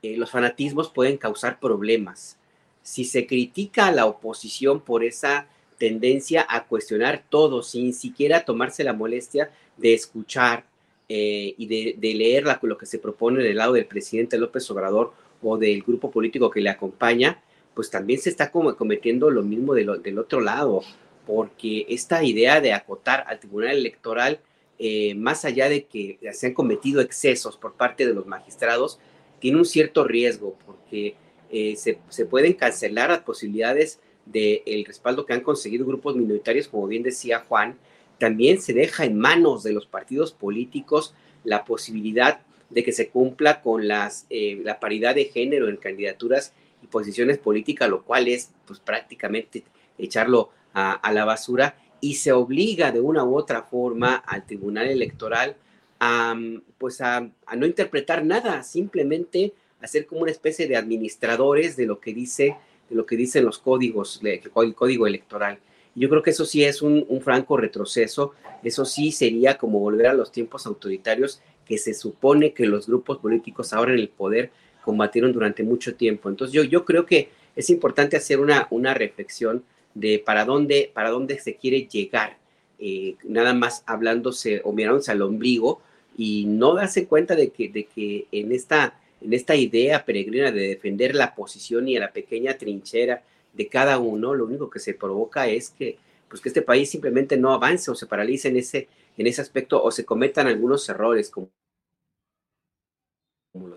[0.02, 2.38] eh, los fanatismos pueden causar problemas.
[2.82, 5.46] Si se critica a la oposición por esa
[5.78, 10.64] tendencia a cuestionar todo sin siquiera tomarse la molestia de escuchar
[11.08, 15.12] eh, y de, leer lo que se propone del lado del presidente López Obrador
[15.42, 17.42] o del grupo político que le acompaña,
[17.74, 20.82] pues también se está cometiendo lo mismo del otro lado,
[21.26, 24.40] porque esta idea de acotar al Tribunal Electoral,
[24.78, 28.98] eh, más allá de que se han cometido excesos por parte de los magistrados,
[29.40, 31.16] tiene un cierto riesgo porque
[31.50, 36.86] eh, se, pueden cancelar las posibilidades del el respaldo que han conseguido grupos minoritarios, como
[36.86, 37.76] bien decía Juan,
[38.18, 41.14] también se deja en manos de los partidos políticos
[41.44, 46.52] la posibilidad de que se cumpla con las, eh, la paridad de género en candidaturas
[46.82, 49.64] y posiciones políticas, lo cual es pues, prácticamente
[49.98, 54.88] echarlo a, a la basura y se obliga de una u otra forma al Tribunal
[54.88, 55.56] Electoral
[56.00, 56.36] a,
[56.78, 62.00] pues a, no interpretar nada, simplemente a ser como una especie de administradores de lo
[62.00, 62.56] que dice,
[62.88, 65.58] de lo que dicen los códigos, el código electoral.
[65.94, 70.14] Yo creo que eso sí es un, franco retroceso, eso sí sería como volver a
[70.14, 74.50] los tiempos autoritarios que se supone que los grupos políticos ahora en el poder
[74.82, 76.28] combatieron durante mucho tiempo.
[76.28, 79.62] Entonces yo, yo creo que es importante hacer una, una reflexión
[79.94, 82.36] de para dónde, para dónde se quiere llegar
[82.78, 85.80] eh, nada más hablándose o mirándose al ombligo
[86.16, 90.68] y no darse cuenta de que, de que en, esta, en esta idea peregrina de
[90.68, 93.22] defender la posición y a la pequeña trinchera
[93.54, 95.98] de cada uno, lo único que se provoca es que,
[96.28, 99.82] pues que este país simplemente no avance o se paralice en ese, en ese aspecto
[99.82, 101.50] o se cometan algunos errores, como,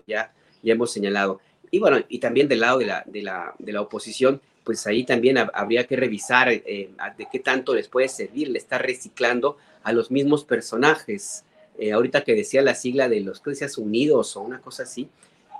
[0.06, 1.40] ya, ya hemos señalado.
[1.70, 5.04] Y bueno, y también del lado de la, de la, de la oposición, pues ahí
[5.04, 9.92] también habría que revisar eh, de qué tanto les puede servir, le está reciclando a
[9.92, 11.44] los mismos personajes.
[11.78, 15.08] Eh, ahorita que decía la sigla de los decías unidos o una cosa así,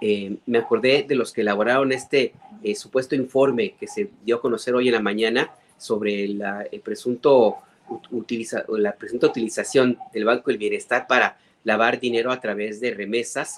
[0.01, 2.33] eh, me acordé de los que elaboraron este
[2.75, 7.57] supuesto informe que se dio a conocer hoy en la mañana sobre la, el presunto
[8.11, 13.57] utiliza, la presunta utilización del Banco del Bienestar para lavar dinero a través de remesas,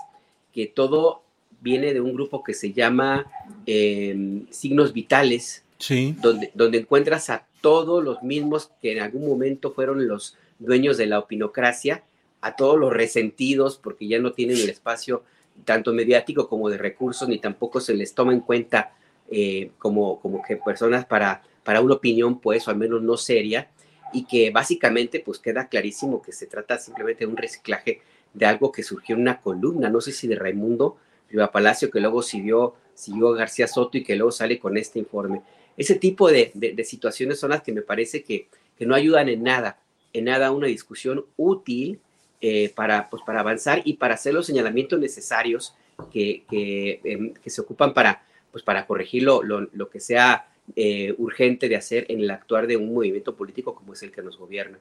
[0.53, 1.23] que todo
[1.61, 3.27] viene de un grupo que se llama
[3.67, 5.65] em, Signos Vitales,
[6.21, 11.07] donde, donde encuentras a todos los mismos que en algún momento fueron los dueños de
[11.07, 12.03] la opinocracia,
[12.43, 15.23] a todos los resentidos porque ya no tienen el espacio
[15.65, 18.93] tanto mediático como de recursos, ni tampoco se les toma en cuenta
[19.31, 23.71] eh, como, como que personas para, para una opinión, pues, o al menos no seria,
[24.13, 28.01] y que básicamente pues queda clarísimo que se trata simplemente de un reciclaje
[28.35, 30.97] de algo que surgió en una columna, no sé si de Raimundo
[31.31, 35.43] Riva Palacio, que luego siguió, siguió García Soto y que luego sale con este informe.
[35.77, 36.53] Ese tipo de,
[36.85, 38.49] situaciones son las que me parece que,
[38.81, 39.79] no ayudan en nada,
[40.15, 42.01] en nada a una discusión útil
[42.41, 45.75] eh, para, pues, para avanzar y para hacer los señalamientos necesarios
[46.13, 46.45] que,
[47.05, 51.77] em, que, se ocupan para, pues para corregir lo, lo, que sea eh, urgente de
[51.77, 54.79] hacer en el actuar de un movimiento político como es el que nos gobierna.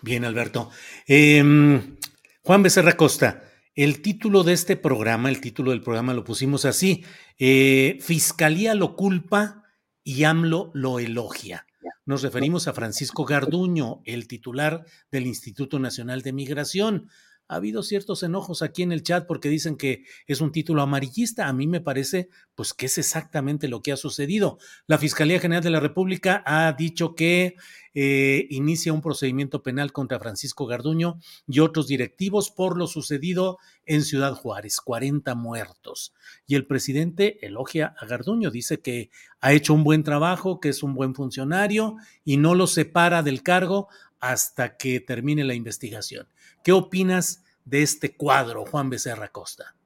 [0.00, 0.70] Bien, Alberto.
[1.06, 1.96] Em,
[2.42, 7.04] Juan Becerra Costa, el título de este programa, el título del programa lo pusimos así,
[7.38, 9.64] eh, Fiscalía lo culpa
[10.02, 11.65] y AMLO lo elogia.
[12.04, 17.08] Nos referimos a Francisco Garduño, el titular del Instituto Nacional de Migración
[17.48, 21.46] ha habido ciertos enojos aquí en el chat porque dicen que es un título amarillista.
[21.46, 24.58] A mí me parece, pues, que es exactamente lo que ha sucedido.
[24.86, 27.56] La Fiscalía General de la República ha dicho que
[27.94, 34.02] eh, inicia un procedimiento penal contra Francisco Garduño y otros directivos por lo sucedido en
[34.02, 36.12] Ciudad Juárez, 40 muertos.
[36.46, 39.10] Y el presidente elogia a Garduño, dice que
[39.40, 43.42] ha hecho un buen trabajo, que es un buen funcionario y no lo separa del
[43.42, 43.88] cargo
[44.20, 46.28] hasta que termine la investigación.
[46.66, 49.76] ¿Qué opinas de este cuadro, Juan Becerra Costa?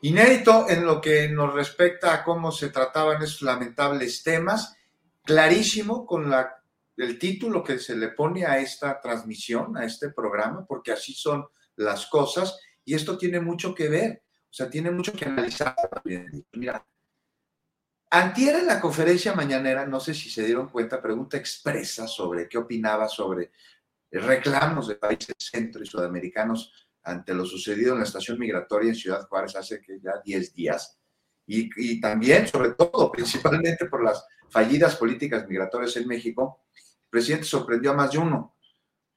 [0.00, 4.78] Inédito en lo que nos respecta a cómo se trataban estos lamentables temas,
[5.24, 6.32] clarísimo con
[6.96, 11.44] el título que se le pone a esta transmisión, a este programa, porque así son
[11.76, 15.76] las cosas y esto tiene mucho que ver, o sea, tiene mucho que analizar.
[16.52, 16.82] Mira,
[18.14, 22.58] Antier en la conferencia mañanera, no sé si se dieron cuenta, pregunta expresa sobre qué
[22.58, 23.50] opinaba sobre
[24.20, 26.72] reclamos de países centro y sudamericanos
[27.02, 30.98] ante lo sucedido en la estación migratoria en Ciudad Juárez hace que ya 10 días.
[31.46, 37.90] Y, también, sobre todo, principalmente por las fallidas políticas migratorias en México, el presidente sorprendió
[37.90, 38.56] a más de uno,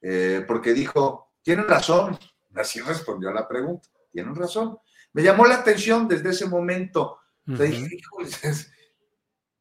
[0.02, 2.18] eh, porque dijo, tienen razón,
[2.54, 4.78] así respondió a la pregunta, tienen razón.
[5.14, 7.88] Me llamó la atención desde ese momento, dije,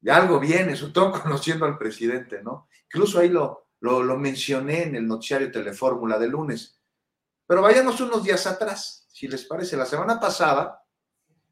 [0.02, 2.68] de algo viene, sobre todo conociendo al presidente, ¿no?
[2.86, 6.80] Incluso ahí lo, lo, lo mencioné en el noticiario Telefórmula de lunes.
[7.46, 9.78] Pero vayamos unos días atrás, si les parece.
[9.78, 10.84] La semana pasada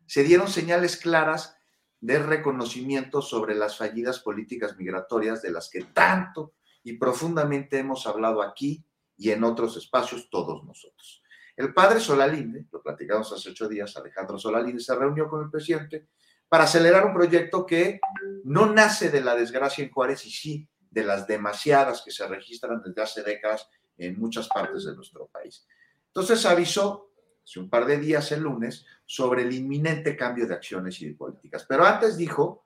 [0.06, 1.56] se dieron señales claras
[2.02, 6.53] de reconocimiento sobre las fallidas políticas migratorias de las que tanto
[6.84, 8.85] y profundamente hemos hablado aquí
[9.18, 11.23] y en otros espacios todos nosotros.
[11.56, 16.10] El padre Solalinde, lo platicamos hace ocho días, Alejandro Solalinde se reunió con el presidente
[16.47, 17.99] para acelerar un proyecto que
[18.43, 22.82] no nace de la desgracia en Juárez y sí de las demasiadas que se registran
[22.82, 23.68] desde hace décadas
[23.98, 25.68] en muchas partes de nuestro país.
[26.08, 27.12] Entonces avisó
[27.44, 31.16] hace un par de días, el lunes, sobre el inminente cambio de acciones y de
[31.16, 31.66] políticas.
[31.68, 32.66] Pero antes dijo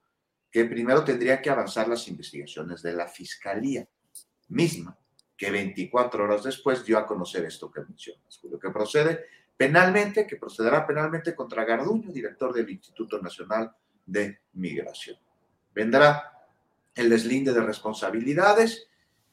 [0.52, 3.88] que primero tendría que avanzar las investigaciones de la Fiscalía
[4.50, 4.96] misma,
[5.36, 9.26] que 24 horas después dio a conocer esto que mencionas, lo que procede
[9.58, 13.76] penalmente, que procederá penalmente contra Garduño, director del Instituto Nacional
[14.06, 15.18] de Migración.
[15.74, 16.39] Vendrá
[16.96, 18.88] el deslinde de responsabilidades.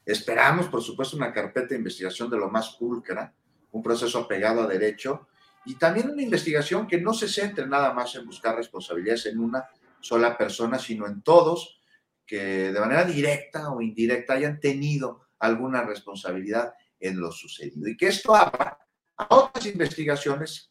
[0.05, 3.35] Esperamos, por supuesto, una carpeta de investigación de lo más pulcra,
[3.73, 5.29] un proceso apegado a derecho
[5.65, 9.65] y también una investigación que no se centre nada más en buscar responsabilidades en una
[10.01, 11.81] sola persona, sino en todos
[12.25, 17.89] que de manera directa o indirecta hayan tenido alguna responsabilidad en lo sucedido.
[17.89, 18.79] Y que esto abra
[19.17, 20.71] a otras investigaciones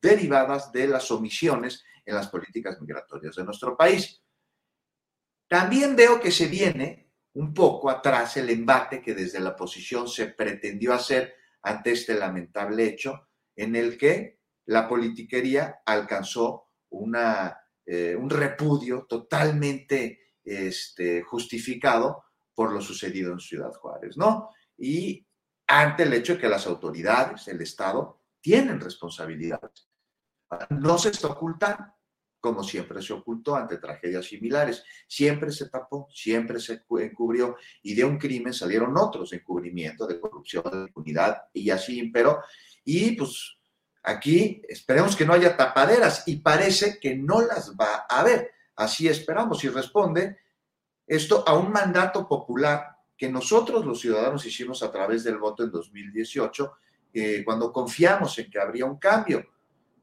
[0.00, 4.21] derivadas de las omisiones en las políticas migratorias de nuestro país.
[5.52, 10.28] También veo que se viene un poco atrás el embate que desde la oposición se
[10.28, 16.70] pretendió hacer ante este lamentable hecho en el que la politiquería alcanzó
[17.84, 22.24] eh, un repudio totalmente este, justificado
[22.54, 24.48] por lo sucedido en Ciudad Juárez, ¿no?
[24.78, 25.28] Y
[25.66, 29.86] ante el hecho de que las autoridades, el Estado, tienen responsabilidades.
[30.70, 31.92] No se está ocultando,
[32.42, 34.82] como siempre se ocultó ante tragedias similares.
[35.06, 40.64] Siempre se tapó, siempre se encubrió y de un crimen salieron otros encubrimientos de corrupción,
[40.64, 42.40] de impunidad y así imperó.
[42.84, 43.58] Y pues
[44.02, 48.50] aquí esperemos que no haya tapaderas y parece que no las va a haber.
[48.74, 50.38] Así esperamos y responde
[51.06, 55.70] esto a un mandato popular que nosotros los ciudadanos hicimos a través del voto en
[55.70, 56.72] 2018,
[57.14, 59.51] eh, cuando confiamos en que habría un cambio.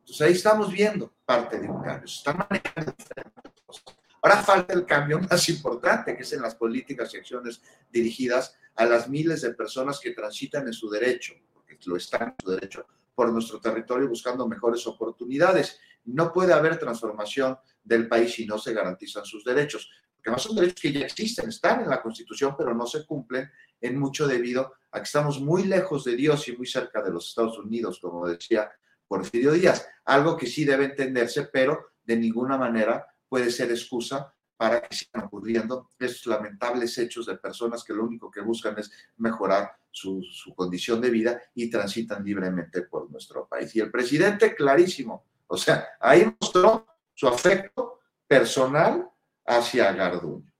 [0.10, 2.08] Entonces ahí estamos viendo parte de un cambio.
[2.08, 3.84] Se están manejando diferentes cosas.
[4.24, 7.62] Ahora falta el cambio más importante, que es en las políticas y acciones
[7.92, 12.36] dirigidas a las miles de personas que transitan en su derecho, porque lo están en
[12.44, 15.80] su derecho, por nuestro territorio buscando mejores oportunidades.
[16.06, 19.92] No puede haber transformación del país si no se garantizan sus derechos
[20.22, 23.50] que además son derechos que ya existen, están en la Constitución, pero no se cumplen
[23.80, 27.30] en mucho debido a que estamos muy lejos de Dios y muy cerca de los
[27.30, 28.70] Estados Unidos, como decía
[29.10, 34.82] Porfirio Díaz, algo que sí debe entenderse, pero de ninguna manera puede ser excusa para
[34.82, 39.72] que sigan ocurriendo estos lamentables hechos de personas que lo único que buscan es mejorar
[39.90, 43.76] su, su, condición de vida y transitan libremente por nuestro país.
[43.76, 49.10] Y el presidente, clarísimo, o sea, ahí mostró su afecto personal
[49.46, 50.52] hacia Garduño.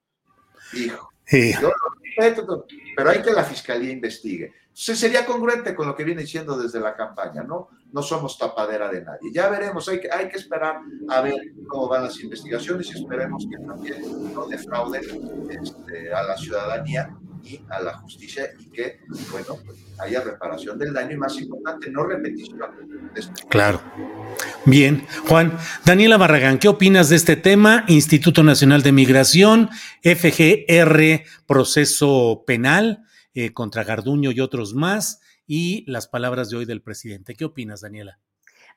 [0.74, 1.10] Hijo.
[1.62, 1.72] Yo
[2.96, 4.54] pero hay que la fiscalía investigue.
[4.70, 7.68] Entonces sería congruente con lo que viene diciendo desde la campaña, ¿no?
[7.92, 9.30] No somos tapadera de nadie.
[9.34, 10.80] Ya veremos, hay que, hay que esperar
[11.10, 11.36] a ver
[11.68, 15.04] cómo van las investigaciones y esperemos que también no defrauden
[15.50, 17.10] este, a la ciudadanía
[17.44, 19.02] y a la justicia y que,
[19.32, 22.60] bueno, pues, haya reparación del daño y más importante, no repetición.
[23.50, 23.82] Claro.
[24.66, 25.58] Bien, Juan.
[25.84, 27.84] Daniela Barragán, ¿qué opinas de este tema?
[27.88, 29.70] Instituto Nacional de Migración,
[30.04, 33.06] FGR, proceso penal
[33.40, 37.36] eh, contra Garduño y otros más, y las palabras de hoy del presidente.
[37.36, 38.20] ¿Qué opinas, Daniela?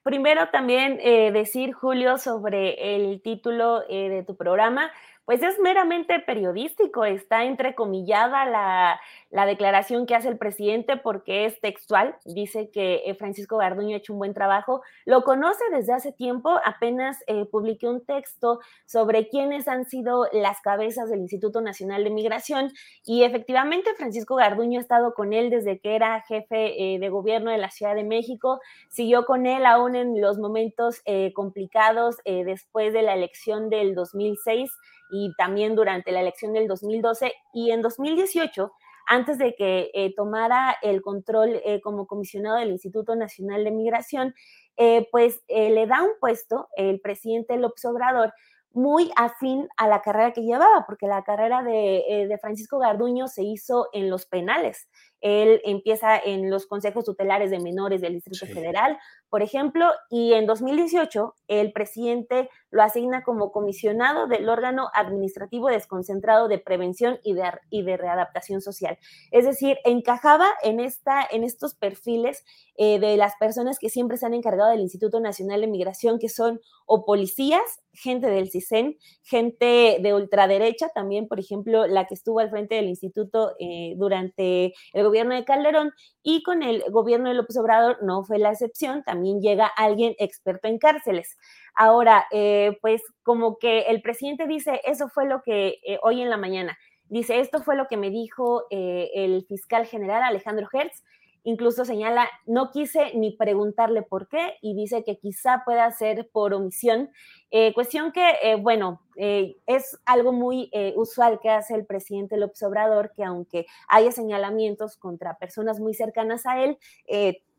[0.04, 4.92] Primero también eh, decir, Julio, sobre el título eh, de tu programa
[5.24, 9.00] pues es meramente periodístico, está entrecomillada la,
[9.32, 13.98] la declaración que hace el presidente porque es textual, dice que eh, Francisco Garduño ha
[13.98, 19.28] hecho un buen trabajo, lo conoce desde hace tiempo, apenas eh, publiqué un texto sobre
[19.28, 22.72] quiénes han sido las cabezas del Instituto Nacional de Migración
[23.06, 27.50] y efectivamente Francisco Garduño ha estado con él desde que era jefe eh, de gobierno
[27.50, 28.60] de la Ciudad de México,
[28.90, 31.00] siguió con él aún en los momentos
[31.34, 34.70] complicados después de la elección del 2006
[35.10, 38.72] y también durante la elección del 2012 y en 2018
[39.06, 44.34] antes de que eh, tomara el control eh, como comisionado del Instituto Nacional de Migración,
[44.76, 48.32] eh, pues le da un puesto el presidente López Obrador
[48.70, 53.42] muy afín a la carrera que llevaba, porque la carrera de, de Francisco Garduño se
[53.42, 54.88] hizo en los penales.
[55.22, 58.98] Él empieza en los consejos tutelares de menores del Distrito Federal,
[59.30, 66.48] por ejemplo, y en 2018 el presidente lo asigna como comisionado del órgano administrativo desconcentrado
[66.48, 68.98] de prevención y de, y de readaptación social.
[69.30, 72.44] Es decir, encajaba en, esta, en estos perfiles
[72.76, 76.28] eh, de las personas que siempre se han encargado del Instituto Nacional de Migración, que
[76.28, 77.62] son o policías,
[77.92, 82.88] gente del CISEN, gente de ultraderecha, también, por ejemplo, la que estuvo al frente del
[82.88, 88.24] instituto eh, durante el gobierno de Calderón y con el gobierno de López Obrador no
[88.24, 91.36] fue la excepción, también llega alguien experto en cárceles.
[91.74, 96.30] Ahora, eh, pues como que el presidente dice, eso fue lo que eh, hoy en
[96.30, 96.78] la mañana,
[97.10, 101.02] dice, esto fue lo que me dijo eh, el fiscal general Alejandro Hertz,
[101.44, 106.54] incluso señala, no quise ni preguntarle por qué y dice que quizá pueda ser por
[106.54, 107.10] omisión,
[107.50, 112.62] eh, cuestión que, eh, bueno, eh, es algo muy usual que hace el presidente López
[112.62, 116.78] Obrador, que aunque haya señalamientos contra personas muy cercanas a él,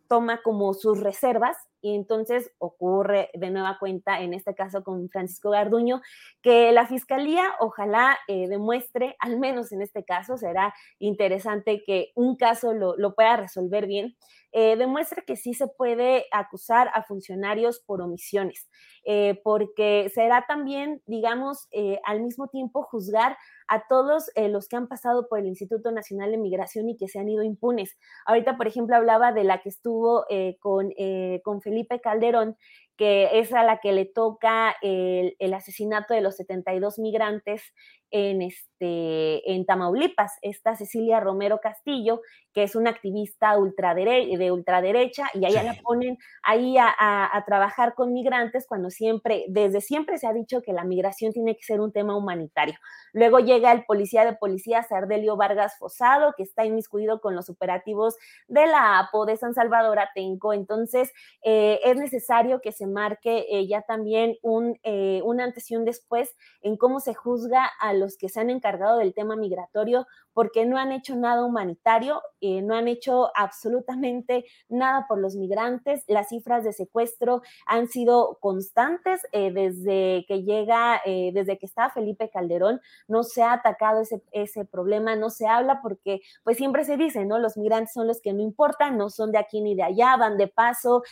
[0.07, 5.49] toma como sus reservas y entonces ocurre de nueva cuenta, en este caso con Francisco
[5.49, 6.01] Garduño,
[6.41, 12.37] que la fiscalía ojalá eh, demuestre, al menos en este caso, será interesante que un
[12.37, 14.15] caso lo, lo pueda resolver bien,
[14.53, 18.69] eh, demuestre que sí se puede acusar a funcionarios por omisiones,
[19.03, 21.67] eh, porque será también, digamos,
[22.05, 23.35] al mismo tiempo juzgar
[23.67, 27.07] a todos eh, los que han pasado por el Instituto Nacional de Migración y que
[27.07, 27.97] se han ido impunes.
[28.25, 32.57] Ahorita, por ejemplo, hablaba de la que estuvo eh, con, eh, con Felipe Calderón,
[32.97, 37.73] que es a la que le toca el, el asesinato de los 72 migrantes
[38.13, 42.21] en, este, en Tamaulipas, esta Cecilia Romero Castillo,
[42.53, 47.95] que es una activista ultradere de ultraderecha, y allá la ponen ahí a, a, trabajar
[47.95, 51.81] con migrantes cuando siempre, desde siempre se ha dicho que la migración tiene que ser
[51.81, 52.75] un tema humanitario.
[53.13, 58.15] Luego llega el policía de policía, Sardelio Vargas Fosado, que está inmiscuido con los operativos
[58.47, 60.53] de la APO de San Salvador Atenco.
[60.53, 61.11] Entonces,
[61.43, 65.85] eh, es necesario que se marque eh, ya también un, eh, un antes y un
[65.85, 70.65] después en cómo se juzga a los que se han encargado del tema migratorio porque
[70.65, 76.03] no han hecho nada humanitario, eh, no han hecho absolutamente nada por los migrantes.
[76.07, 82.29] Las cifras de secuestro han sido constantes eh, desde que llega, desde que está Felipe
[82.29, 86.97] Calderón, no se ha atacado ese, ese problema, no se habla porque pues siempre se
[86.97, 87.37] dice, ¿no?
[87.37, 90.37] Los migrantes son los que no importan, no son de aquí ni de allá, van
[90.37, 91.03] de paso,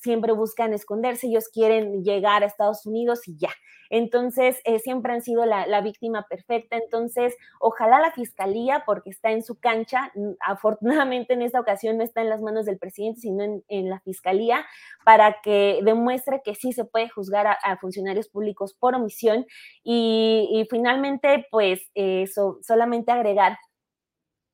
[0.00, 3.50] siempre buscan esconderse, ellos quieren llegar a Estados Unidos y ya.
[3.90, 6.76] Entonces, eh, siempre han sido la, víctima perfecta.
[6.76, 12.20] Entonces, ojalá la fiscalía, porque está en su cancha, afortunadamente en esta ocasión no está
[12.20, 14.64] en las manos del presidente, sino en, la fiscalía,
[15.04, 19.44] para que demuestre que sí se puede juzgar a, funcionarios públicos por omisión.
[19.82, 22.26] Y, finalmente, pues, eh,
[22.62, 23.58] solamente agregar,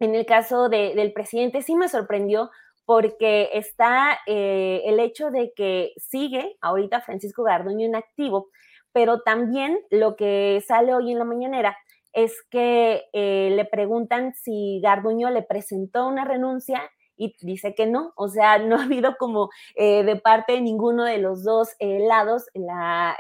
[0.01, 2.51] en el caso del presidente, sí me sorprendió
[2.87, 8.49] porque está eh, el hecho de que sigue ahorita Francisco Garduño en activo,
[8.93, 11.77] pero también lo que sale hoy en la mañanera
[12.15, 16.81] es que eh, le preguntan si Garduño le presentó una renuncia
[17.15, 21.05] y dice que no, o sea, no ha habido como eh, de parte de ninguno
[21.05, 23.19] de los dos lados la,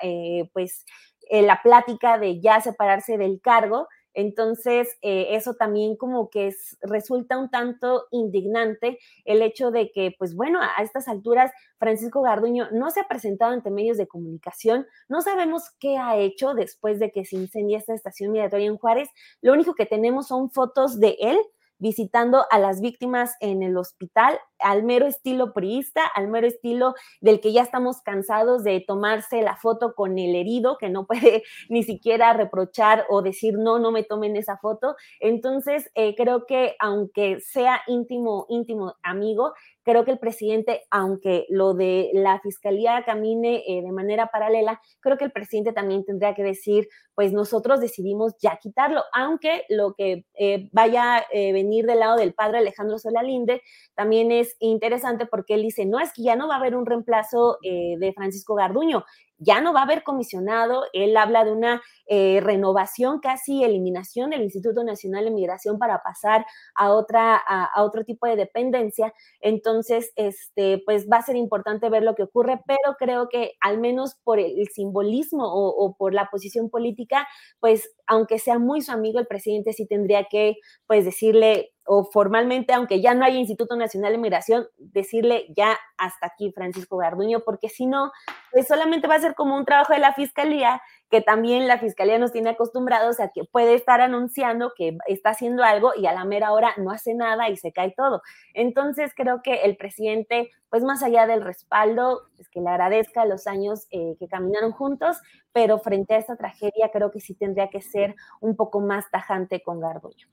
[0.52, 0.84] pues,
[1.28, 3.88] eh, la plática de ya separarse del cargo.
[4.16, 10.14] Entonces, eh, eso también como que es, resulta un tanto indignante el hecho de que,
[10.18, 14.86] pues bueno, a, estas alturas Francisco Garduño no se ha presentado ante medios de comunicación,
[15.10, 19.10] no sabemos qué ha hecho después de que se incendia esta estación migratoria en Juárez,
[19.42, 21.38] lo único que tenemos son fotos de él
[21.78, 27.40] visitando a las víctimas en el hospital, al mero estilo priista, al mero estilo del
[27.40, 31.82] que ya estamos cansados de tomarse la foto con el herido, que no puede ni
[31.82, 34.96] siquiera reprochar o decir, no, no me tomen esa foto.
[35.20, 39.52] Entonces, eh, creo que aunque sea íntimo, íntimo amigo,
[39.86, 45.16] creo que el presidente, aunque lo de la fiscalía camine eh, de manera paralela, creo
[45.16, 50.26] que el presidente también tendría que decir, pues nosotros decidimos ya quitarlo, aunque lo que
[50.34, 53.62] eh, vaya a eh, venir del lado del padre Alejandro Solalinde
[53.94, 56.84] también es interesante porque él dice, no, es que ya no va a haber un
[56.84, 59.04] reemplazo de Francisco Garduño,
[59.38, 64.42] ya no va a haber comisionado, él habla de una eh, renovación, casi eliminación del
[64.42, 69.12] Instituto Nacional de Migración para pasar a, otra, a, otro tipo de dependencia.
[69.40, 73.78] Entonces, este, pues va a ser importante ver lo que ocurre, pero creo que al
[73.78, 77.26] menos por el, simbolismo o, o, por la posición política,
[77.60, 80.56] pues aunque sea muy su amigo, el presidente sí tendría que,
[80.86, 86.26] pues, decirle o formalmente, aunque ya no haya Instituto Nacional de Migración, decirle ya hasta
[86.26, 88.12] aquí Francisco Garduño, porque si no,
[88.52, 92.18] pues solamente va a ser como un trabajo de la Fiscalía, que también la Fiscalía
[92.18, 96.24] nos tiene acostumbrados a que puede estar anunciando que está haciendo algo y a la
[96.24, 98.22] mera hora no hace nada y se cae todo.
[98.54, 103.46] Entonces creo que el presidente, pues más allá del respaldo, es que le agradezca los
[103.46, 105.18] años eh, que caminaron juntos,
[105.52, 109.62] pero frente a esta tragedia creo que sí tendría que ser un poco más tajante
[109.62, 110.26] con Garduño.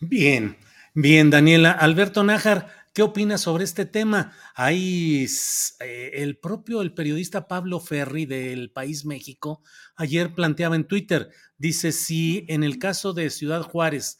[0.00, 0.56] Bien,
[0.94, 1.72] bien, Daniela.
[1.72, 4.32] Alberto Nájar, ¿qué opinas sobre este tema?
[4.54, 5.26] Hay
[5.80, 9.62] eh, el propio el periodista Pablo Ferri del País México
[9.96, 14.18] ayer planteaba en Twitter, dice si en el caso de Ciudad Juárez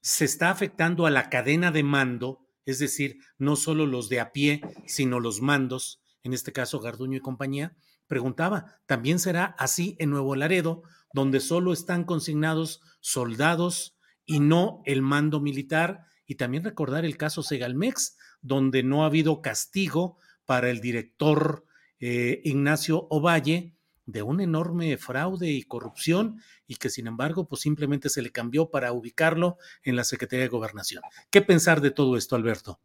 [0.00, 4.32] se está afectando a la cadena de mando, es decir, no solo los de a
[4.32, 7.76] pie, sino los mandos, en este caso Garduño y compañía,
[8.06, 13.95] preguntaba, ¿también será así en Nuevo Laredo, donde solo están consignados soldados,
[14.26, 16.04] y no el mando militar.
[16.26, 21.64] Y también recordar el caso Segalmex, donde no ha habido castigo para el director
[22.00, 23.76] eh, Ignacio Ovalle
[24.06, 28.70] de un enorme fraude y corrupción y que sin embargo pues simplemente se le cambió
[28.70, 31.02] para ubicarlo en la Secretaría de Gobernación.
[31.30, 32.78] ¿Qué pensar de todo esto, Alberto?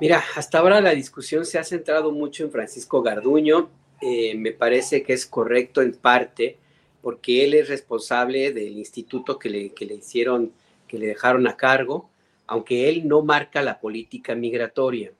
[0.00, 3.70] Mira, hasta ahora la discusión se ha centrado mucho en Francisco Garduño.
[4.00, 6.58] Eh, me parece que es correcto en parte
[7.02, 10.52] porque él es responsable del instituto que le, que le hicieron,
[10.86, 12.08] que le dejaron a cargo,
[12.46, 15.12] aunque él no marca la política migratoria.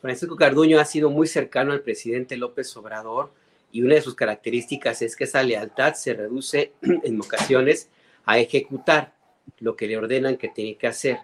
[0.00, 3.32] Francisco Carduño ha sido muy cercano al presidente López Obrador
[3.72, 7.88] y una de sus características es que esa lealtad se reduce en ocasiones
[8.24, 9.12] a ejecutar
[9.58, 11.18] lo que le ordenan que tiene que hacer.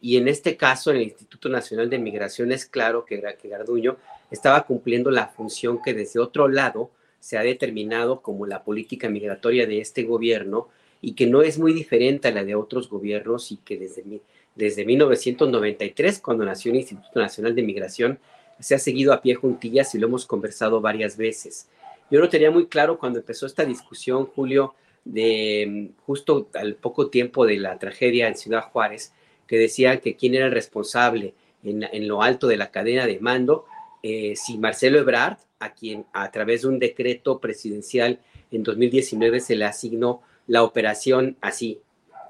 [0.00, 3.96] Y en este caso, en el Instituto Nacional de Migración, es claro que, que Garduño
[4.30, 6.90] estaba cumpliendo la función que desde otro lado
[7.24, 10.68] se ha determinado como la política migratoria de este gobierno
[11.00, 14.20] y que no es muy diferente a la de otros gobiernos y que desde,
[14.54, 18.18] desde 1993, cuando nació el Instituto Nacional de Migración,
[18.60, 21.66] se ha seguido a pie juntillas y lo hemos conversado varias veces.
[22.10, 24.74] Yo lo tenía muy claro cuando empezó esta discusión, Julio,
[25.06, 29.14] de justo al poco tiempo de la tragedia en Ciudad Juárez,
[29.46, 31.32] que decían que quién era el responsable
[31.62, 33.64] en, lo alto de la cadena de mando,
[34.06, 38.20] eh, si Marcelo Ebrard a quien a través de un decreto presidencial
[38.50, 41.80] en 2019 se le asignó la operación así,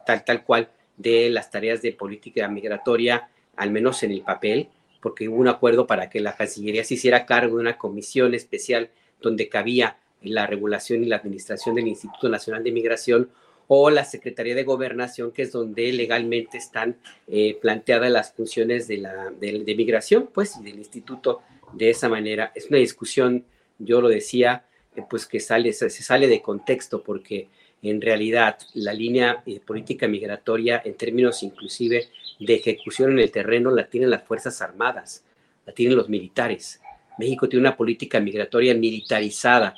[0.07, 4.69] tal, tal cual, de las tareas de política migratoria, al menos en el papel,
[5.03, 8.91] porque hubo un acuerdo para que la Cancillería se hiciera cargo de una comisión especial
[9.21, 13.31] donde cabía la regulación y la administración del Instituto Nacional de Migración
[13.67, 18.99] o la Secretaría de Gobernación, que es donde legalmente están eh, planteadas las funciones de,
[18.99, 21.43] la, de, migración, pues, y del Instituto
[21.77, 22.53] de esa manera.
[22.55, 23.45] Es una discusión,
[23.79, 24.65] yo lo decía,
[24.97, 27.49] eh, pues que sale, se sale de contexto porque
[27.83, 33.71] en realidad la línea eh, política migratoria en términos inclusive de ejecución en el terreno
[33.71, 35.23] la tienen las Fuerzas Armadas,
[35.67, 36.81] la tienen los militares.
[37.19, 39.75] México tiene una política migratoria militarizada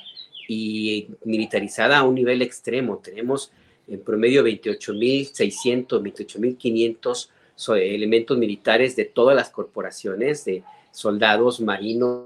[0.47, 2.97] y militarizada a un nivel extremo.
[2.97, 3.51] Tenemos
[3.87, 7.29] en promedio 28.600, 28.500
[7.79, 10.63] elementos militares de todas las corporaciones, de
[10.97, 12.25] soldados marinos,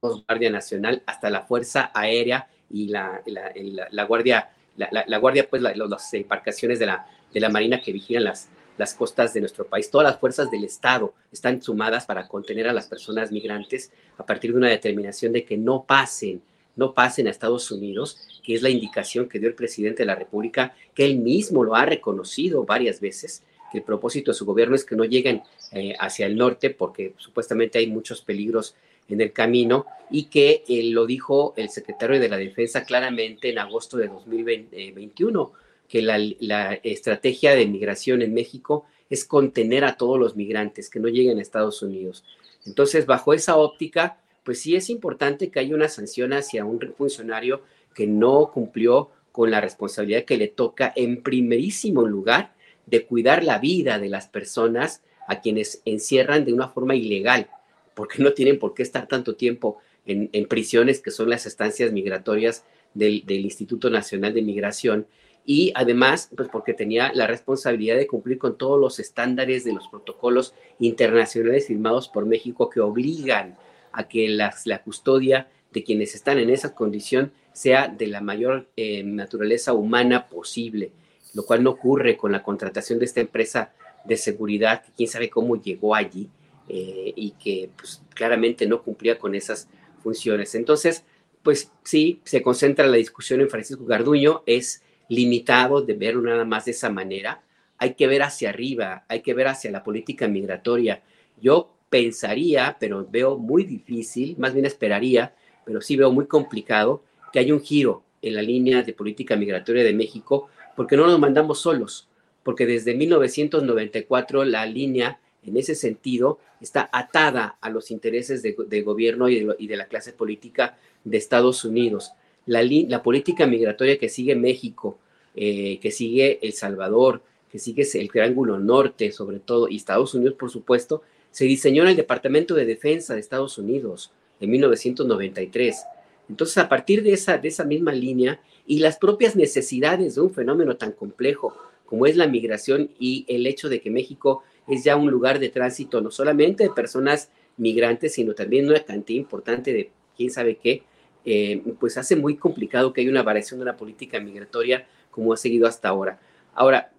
[0.00, 6.78] Guardia Nacional, hasta la Fuerza Aérea y la, la, Guardia, la, Guardia, pues las embarcaciones
[6.78, 8.48] de la, de la Marina que vigilan las,
[8.78, 9.90] las costas de nuestro país.
[9.90, 14.52] Todas las fuerzas del Estado están sumadas para contener a las personas migrantes a partir
[14.52, 16.40] de una determinación de que no pasen
[16.76, 20.14] no pasen a Estados Unidos, que es la indicación que dio el presidente de la
[20.14, 24.74] República, que él mismo lo ha reconocido varias veces, que el propósito de su gobierno
[24.74, 25.42] es que no lleguen
[25.72, 28.74] eh, hacia el norte porque supuestamente hay muchos peligros
[29.08, 33.58] en el camino y que eh, lo dijo el secretario de la Defensa claramente en
[33.58, 35.52] agosto de 2021,
[35.88, 41.00] que la, la estrategia de migración en México es contener a todos los migrantes que
[41.00, 42.24] no lleguen a Estados Unidos.
[42.64, 47.62] Entonces, bajo esa óptica, pues sí es importante que haya una sanción hacia un funcionario
[47.94, 52.52] que no cumplió con la responsabilidad que le toca en primerísimo lugar
[52.90, 57.48] de cuidar la vida de las personas a quienes encierran de una forma ilegal,
[57.94, 62.64] porque no tienen por qué estar tanto tiempo en, prisiones que son las estancias migratorias
[62.94, 65.06] del, del, Instituto Nacional de Migración.
[65.46, 69.86] Y además, pues porque tenía la responsabilidad de cumplir con todos los estándares de los
[69.88, 73.56] protocolos internacionales firmados por México que obligan
[73.92, 78.68] a que la, la custodia de quienes están en esa condición sea de la mayor
[78.76, 80.92] eh, naturaleza humana posible,
[81.34, 83.72] lo cual no ocurre con la contratación de esta empresa
[84.04, 86.28] de seguridad, que quién sabe cómo llegó allí
[86.68, 89.68] eh, y que pues, claramente no cumplía con esas
[90.02, 90.54] funciones.
[90.54, 91.04] Entonces,
[91.42, 96.66] pues sí, se concentra la discusión en Francisco Garduño, es limitado de verlo nada más
[96.66, 97.42] de esa manera.
[97.78, 101.02] Hay que ver hacia arriba, hay que ver hacia la política migratoria.
[101.40, 105.34] Yo pensaría, pero veo muy difícil, más bien esperaría,
[105.64, 107.02] pero sí veo muy complicado
[107.32, 111.18] que haya un giro en la línea de política migratoria de México, porque no nos
[111.18, 112.08] mandamos solos,
[112.42, 119.28] porque desde 1994 la línea en ese sentido está atada a los intereses de, gobierno
[119.28, 122.12] y de, la clase política de Estados Unidos.
[122.46, 124.98] La, la política migratoria que sigue México,
[125.34, 130.34] eh, que sigue El Salvador, que sigue el Triángulo Norte sobre todo, y Estados Unidos
[130.38, 135.84] por supuesto, se diseñó en el Departamento de Defensa de Estados Unidos en 1993.
[136.30, 140.32] Entonces, a partir de esa, de esa misma línea y las propias necesidades de un
[140.32, 144.94] fenómeno tan complejo como es la migración y el hecho de que México es ya
[144.94, 149.90] un lugar de tránsito no solamente de personas migrantes, sino también una cantidad importante de
[150.16, 150.84] quién sabe qué,
[151.24, 155.36] eh, pues hace muy complicado que haya una variación de la política migratoria como ha
[155.36, 156.20] seguido hasta ahora.
[156.54, 156.92] Ahora,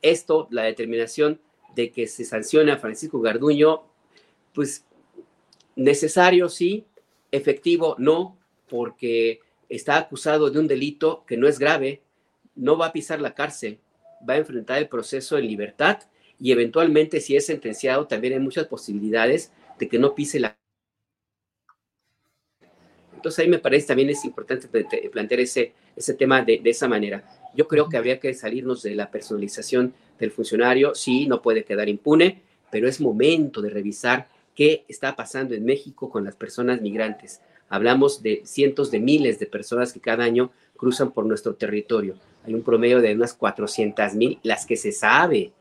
[0.00, 1.40] esto, la determinación
[1.74, 3.82] de que se sancione a Francisco Garduño,
[4.54, 4.84] pues
[5.74, 6.86] necesario sí,
[7.32, 8.35] efectivo no,
[8.68, 12.02] porque está acusado de un delito que no es grave,
[12.54, 13.78] no va a pisar la cárcel,
[14.28, 15.98] va a enfrentar el proceso en libertad
[16.38, 20.56] y eventualmente si es sentenciado también hay muchas posibilidades de que no pise la
[23.14, 24.68] entonces ahí me parece también es importante
[25.08, 27.24] plantear ese, ese tema de, de, esa manera.
[27.54, 31.88] Yo creo que habría que salirnos de la personalización del funcionario, sí, no puede quedar
[31.88, 37.40] impune, pero es momento de revisar qué está pasando en México con las personas migrantes.
[37.68, 42.16] Hablamos de cientos de miles de personas que cada año cruzan por nuestro territorio.
[42.44, 45.52] Hay un promedio de unas 400 mil, las que se sabe,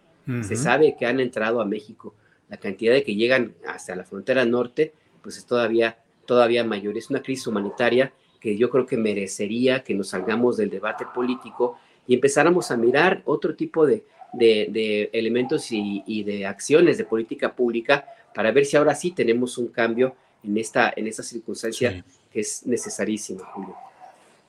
[0.41, 2.15] se sabe que han entrado a México.
[2.49, 6.97] La cantidad de que llegan hasta la frontera norte, pues es todavía, todavía mayor.
[6.97, 11.77] Es una crisis humanitaria que yo creo que merecería que nos salgamos del debate político
[12.07, 14.03] y empezáramos a mirar otro tipo de,
[14.33, 19.69] de, elementos y, de acciones de política pública para ver si ahora sí tenemos un
[19.69, 20.15] cambio
[20.45, 23.75] en esta, en esta circunstancia que es necesarísima, Julio.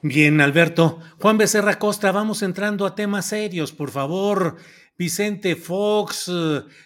[0.02, 1.00] Bien, Alberto.
[1.20, 4.56] Juan Becerra Costa, vamos entrando a temas serios, por favor.
[4.98, 6.30] Vicente Fox,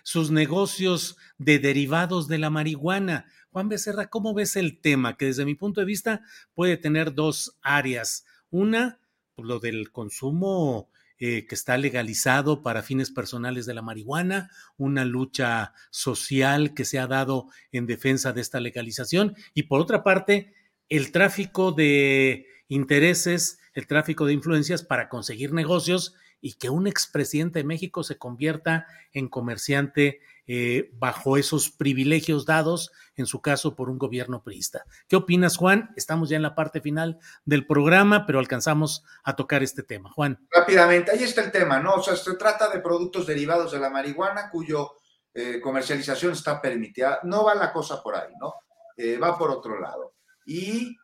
[0.03, 3.27] sus negocios de derivados de la marihuana.
[3.53, 5.17] Juan Becerra, ¿cómo ves el tema?
[5.17, 6.23] Que desde mi punto de vista
[6.55, 8.25] puede tener dos áreas.
[8.51, 8.99] Una,
[9.35, 10.89] pues, lo del consumo
[11.23, 16.99] eh, que está legalizado para fines personales de la marihuana, una lucha social que se
[16.99, 19.37] ha dado en defensa de esta legalización.
[19.53, 20.55] Y por otra parte,
[20.89, 27.59] el tráfico de intereses, el tráfico de influencias para conseguir negocios y que un expresidente
[27.59, 30.21] de México se convierta en comerciante
[30.53, 34.85] eh, bajo esos privilegios dados, en su caso, por un gobierno priista.
[35.07, 35.93] ¿Qué opinas, Juan?
[35.95, 40.11] Estamos ya en la parte final del programa, pero alcanzamos a tocar este tema.
[40.11, 40.45] Juan.
[40.51, 41.95] Rápidamente, ahí está el tema, ¿no?
[41.95, 44.97] O sea, se trata de productos derivados de la marihuana cuyo
[45.33, 47.21] eh, comercialización está permitida.
[47.23, 48.55] No va la cosa por ahí, ¿no?
[48.97, 50.15] Eh, va por otro lado.
[50.47, 50.97] Y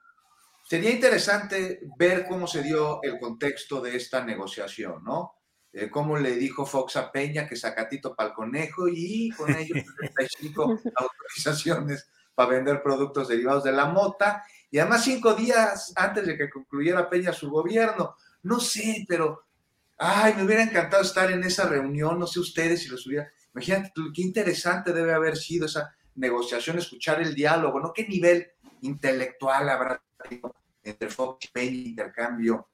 [0.64, 5.35] sería interesante ver cómo se dio el contexto de esta negociación, ¿no?
[5.78, 9.84] Eh, cómo le dijo Fox a Peña que sacatito para el conejo y con ellos
[10.16, 16.38] 35 autorizaciones para vender productos derivados de la mota y además cinco días antes de
[16.38, 18.16] que concluyera Peña su gobierno.
[18.44, 19.44] No sé, pero,
[19.98, 23.92] ay, me hubiera encantado estar en esa reunión, no sé ustedes si los hubiera, imagínate
[24.14, 27.92] qué interesante debe haber sido esa negociación, escuchar el diálogo, ¿no?
[27.92, 28.46] ¿Qué nivel
[28.80, 30.02] intelectual habrá
[30.82, 32.70] entre Fox y Peña, intercambio,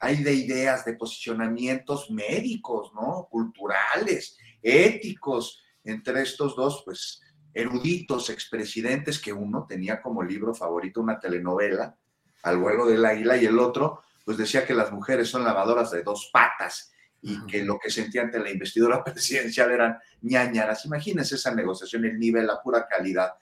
[0.00, 3.28] hay de ideas, de posicionamientos médicos, ¿no?
[3.30, 7.20] Culturales, éticos, entre estos dos, pues,
[7.52, 11.96] eruditos expresidentes que uno tenía como libro favorito una telenovela,
[12.42, 16.02] Al vuelo del águila, y el otro, pues decía que las mujeres son lavadoras de
[16.02, 16.92] dos patas
[17.22, 20.84] y que lo que sentía ante la investidura presidencial eran ñañaras.
[20.84, 23.32] Imagínense esa negociación, el nivel, la pura calidad.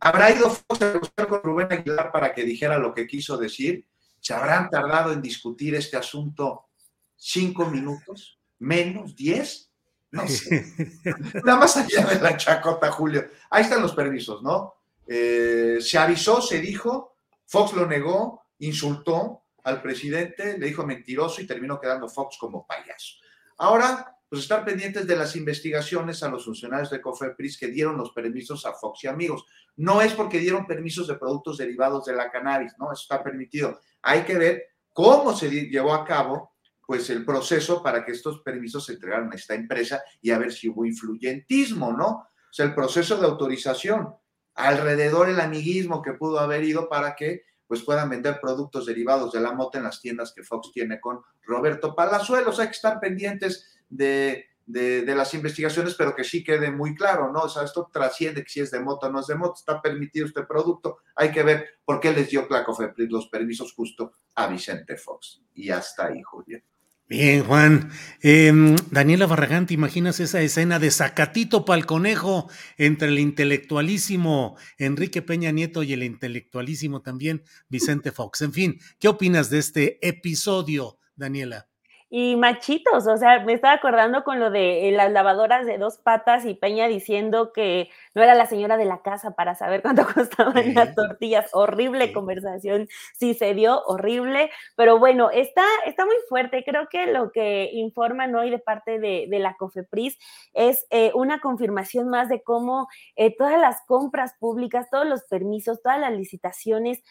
[0.00, 3.86] ¿Habrá ido Fox a buscar con Rubén Aguilar para que dijera lo que quiso decir?
[4.20, 6.68] ¿Se habrán tardado en discutir este asunto
[7.16, 8.38] cinco minutos?
[8.58, 9.16] ¿Menos?
[9.16, 9.70] ¿Diez?
[10.10, 10.66] No sé.
[11.44, 13.28] Nada más allá de la chacota, Julio.
[13.50, 14.74] Ahí están los permisos, ¿no?
[15.06, 17.16] Eh, se avisó, se dijo,
[17.46, 23.16] Fox lo negó, insultó al presidente, le dijo mentiroso y terminó quedando Fox como payaso.
[23.58, 28.12] Ahora, pues estar pendientes de las investigaciones a los funcionarios de Cofepris que dieron los
[28.12, 29.44] permisos a Fox y amigos.
[29.76, 32.92] No es porque dieron permisos de productos derivados de la cannabis, ¿no?
[32.92, 33.80] Eso está permitido.
[34.02, 34.62] Hay que ver
[34.92, 36.52] cómo se llevó a cabo
[36.86, 40.52] pues el proceso para que estos permisos se entregaran a esta empresa y a ver
[40.52, 42.06] si hubo influyentismo, ¿no?
[42.08, 44.14] O sea, el proceso de autorización,
[44.54, 49.40] alrededor el amiguismo que pudo haber ido para que pues puedan vender productos derivados de
[49.40, 52.58] la mota en las tiendas que Fox tiene con Roberto Palazuelos.
[52.58, 57.40] Hay que estar pendientes de, de, las investigaciones, pero que sí quede muy claro, ¿no?
[57.40, 60.26] O sea, esto trasciende si es de moto o no es de moto, está permitido
[60.26, 64.96] este producto, hay que ver por qué les dio Clacofepris los permisos justo a Vicente
[64.96, 65.42] Fox.
[65.54, 66.62] Y hasta ahí, Julia.
[67.08, 67.90] Bien, Juan.
[68.22, 72.48] Em, Daniela Barragán, ¿te imaginas esa escena de sacatito pa'l conejo
[72.78, 78.42] entre el intelectualísimo Enrique Peña Nieto y el intelectualísimo también Vicente Fox?
[78.42, 81.69] En fin, ¿qué opinas de este episodio, Daniela?
[82.12, 85.98] Y machitos, o sea, me estaba acordando con lo de eh, las lavadoras de dos
[85.98, 90.04] patas y Peña diciendo que no era la señora de la casa para saber cuánto
[90.12, 91.48] costaban las tortillas.
[91.52, 96.64] Horrible conversación, sí se dio, horrible, pero bueno, está, está muy fuerte.
[96.64, 100.18] Creo que lo que informan hoy de parte de, la COFEPRIS
[100.52, 105.80] es eh, una confirmación más de cómo eh, todas las compras públicas, todos los permisos,
[105.80, 107.02] todas las licitaciones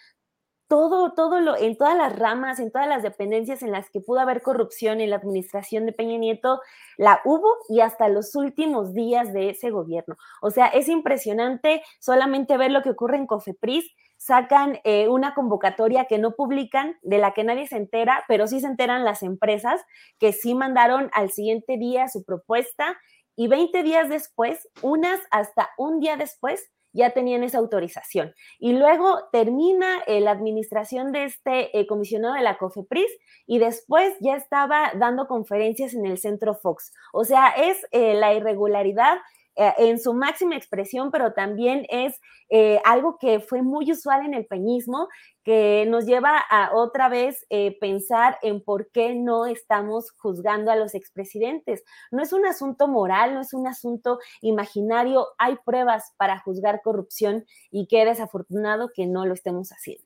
[0.69, 4.19] todo, todo lo, en todas las ramas, en todas las dependencias en las que pudo
[4.19, 6.61] haber corrupción en la administración de Peña Nieto,
[6.95, 10.15] la hubo y hasta los últimos días de ese gobierno.
[10.41, 13.91] O sea, es impresionante solamente ver lo que ocurre en Cofepris.
[14.15, 18.59] Sacan eh, una convocatoria que no publican, de la que nadie se entera, pero sí
[18.59, 19.81] se enteran las empresas
[20.19, 22.95] que sí mandaron al siguiente día su propuesta
[23.35, 28.33] y 20 días después, unas hasta un día después, ya tenían esa autorización.
[28.59, 33.09] Y luego termina eh, la administración de este eh, comisionado de la COFEPRIS
[33.45, 36.93] y después ya estaba dando conferencias en el Centro Fox.
[37.13, 39.17] O sea, es eh, la irregularidad
[39.59, 42.17] eh, en su máxima expresión, pero también es
[42.49, 45.09] eh, algo que fue muy usual en el peñismo,
[45.43, 50.77] que nos lleva a otra vez eh, pensar en por qué no estamos juzgando a
[50.77, 51.83] los expresidentes.
[52.09, 57.43] No es un asunto moral, no es un asunto imaginario, hay pruebas para juzgar corrupción
[57.69, 60.05] y qué desafortunado que no lo estemos haciendo.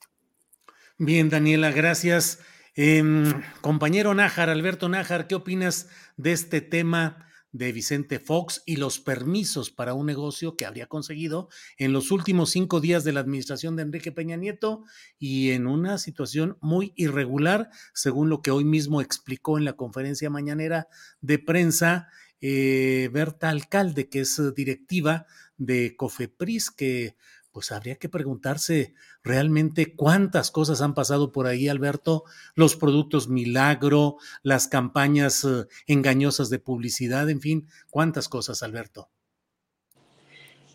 [0.97, 2.39] Bien, Daniela, gracias.
[2.75, 7.27] Em, compañero Nájar, Alberto Nájar, ¿qué opinas de este tema?
[7.53, 11.47] De Vicente Fox y los permisos para un negocio que habría conseguido
[11.77, 14.83] en los últimos cinco días de la administración de Enrique Peña Nieto
[15.19, 20.31] y en una situación muy irregular, según lo que hoy mismo explicó en la conferencia
[20.31, 20.87] mañanera
[21.21, 22.09] de prensa
[22.41, 25.27] eh, Berta Alcalde, que es directiva
[25.57, 27.15] de Cofepris, que
[27.53, 32.23] pues habría que preguntarse realmente cuántas cosas han pasado por ahí, Alberto,
[32.55, 39.09] los productos milagro, las campañas eh, engañosas de publicidad, en fin, cuántas cosas, Alberto.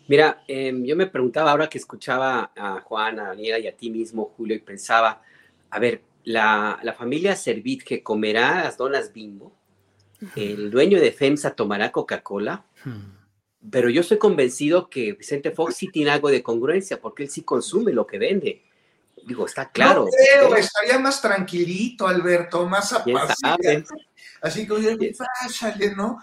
[0.07, 3.89] Mira, em, yo me preguntaba ahora que escuchaba a Juan, a Daniela y a ti
[3.89, 5.21] mismo, Julio, y pensaba,
[5.69, 9.53] a ver, la, familia Servit que comerá las donas bimbo,
[10.35, 12.65] el dueño de FEMSA tomará Coca-Cola.
[12.83, 13.18] Hmm
[13.69, 17.43] pero yo estoy convencido que Vicente Fox sí tiene algo de congruencia, porque él sí
[17.43, 18.63] consume lo que vende.
[19.25, 20.05] Digo, está claro.
[20.05, 23.83] No creo, estaría más tranquilito, Alberto, más apacible.
[24.41, 26.19] Así que, oye, pásale, ¿no?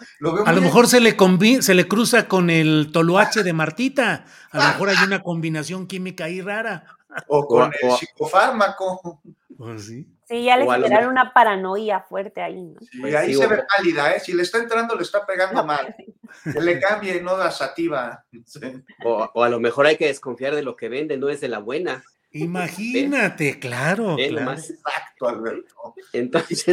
[0.46, 1.16] a lo mejor se le,
[1.60, 4.24] se le cruza con el toloache de Martita.
[4.50, 6.96] A lo mejor hay una combinación química ahí rara.
[7.28, 9.20] O con el psicofármaco.
[9.56, 10.06] Pues sí.
[10.28, 12.80] Sí, ya le generaron una paranoia fuerte ahí, ¿no?
[12.80, 14.20] Sí, ahí se ve pálida, ¿eh?
[14.20, 15.94] Si le está entrando, le está pegando mal.
[16.52, 18.24] Que le cambie, no da sativa.
[19.04, 21.58] O, a lo mejor hay que desconfiar de lo que vende, no es de la
[21.58, 22.02] buena.
[22.32, 24.16] Imagínate, claro.
[24.18, 25.94] Exacto, Alberto.
[26.12, 26.66] Entonces,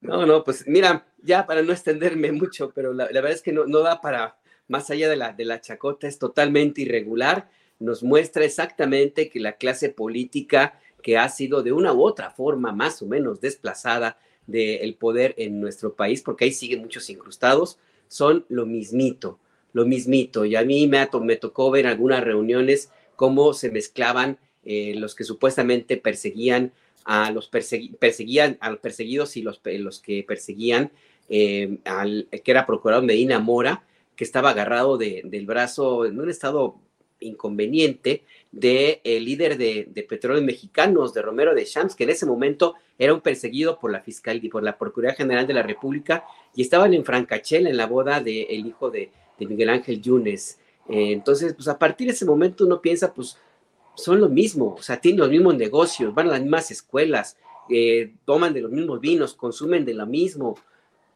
[0.00, 3.66] no, no, pues mira, ya para no extenderme mucho, pero la, verdad es que no,
[3.66, 7.48] no, da para, más allá de la, de la chacota, es totalmente irregular.
[7.78, 12.72] Nos muestra exactamente que la clase política que ha sido de una u otra forma
[12.72, 18.46] más o menos desplazada del poder en nuestro país, porque ahí siguen muchos incrustados, son
[18.48, 19.38] lo mismito,
[19.72, 20.44] lo mismito.
[20.44, 25.14] Y a mí me, me tocó ver en algunas reuniones cómo se mezclaban eh, los
[25.14, 26.72] que supuestamente perseguían
[27.04, 30.92] a los perseguían a los perseguidos y los, los que perseguían
[31.30, 33.84] eh, al que era procurador Medina Mora,
[34.14, 36.76] que estaba agarrado del brazo en un estado
[37.20, 42.26] inconveniente del de, líder de, de, petróleos mexicanos, de Romero de Champs, que en ese
[42.26, 46.24] momento era un perseguido por la fiscal y por la Procuraduría General de la República
[46.54, 50.58] y estaban en Francachela en la boda del hijo de, Miguel Ángel Yunes.
[50.88, 53.38] Eh, entonces, pues a partir de ese momento uno piensa, pues
[53.94, 57.36] son lo mismo, o sea, tienen los mismos negocios, van a las mismas escuelas,
[57.68, 60.56] eh, toman de los mismos vinos, consumen de lo mismo.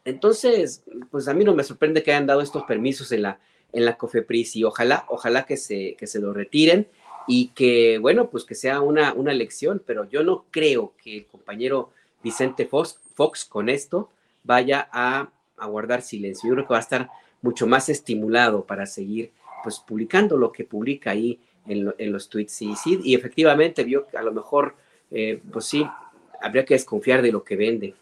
[0.05, 3.39] Entonces, pues a mí no me sorprende que hayan dado estos permisos en la,
[3.73, 6.87] en la COFEPRIS y ojalá, ojalá que se, que se lo retiren
[7.27, 11.25] y que, bueno, pues que sea una, una lección, pero yo no creo que el
[11.25, 11.91] compañero
[12.23, 14.09] Vicente Fox, Fox con esto
[14.43, 15.29] vaya a,
[15.67, 16.49] guardar silencio.
[16.49, 17.09] Yo creo que va a estar
[17.41, 19.31] mucho más estimulado para seguir
[19.63, 22.61] pues publicando lo que publica ahí en, los tweets.
[22.63, 24.75] Y sí, y efectivamente vio que a lo mejor,
[25.09, 25.87] eh, pues sí,
[26.41, 27.95] habría que desconfiar de lo que vende.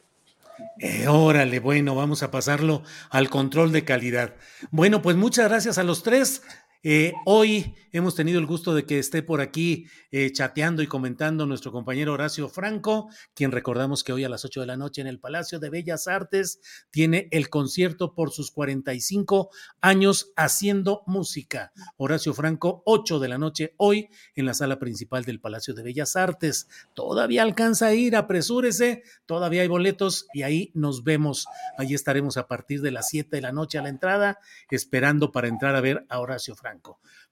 [0.80, 4.34] Eh, órale, bueno, vamos a pasarlo al control de calidad.
[4.72, 6.42] Bueno, pues muchas gracias a los tres.
[6.84, 11.46] Eh, hoy hemos tenido el gusto de que esté por aquí eh, chateando y comentando
[11.46, 15.06] nuestro compañero Horacio Franco, quien recordamos que hoy a las 8 de la noche en
[15.06, 16.60] el Palacio de Bellas Artes
[16.90, 21.72] tiene el concierto por sus 45 años haciendo música.
[21.98, 26.16] Horacio Franco, 8 de la noche hoy en la sala principal del Palacio de Bellas
[26.16, 26.68] Artes.
[26.96, 31.46] Todavía alcanza a ir, apresúrese, todavía hay boletos y ahí nos vemos.
[31.78, 34.40] Ahí estaremos a partir de las 7 de la noche a la entrada,
[34.72, 36.71] esperando para entrar a ver a Horacio Franco.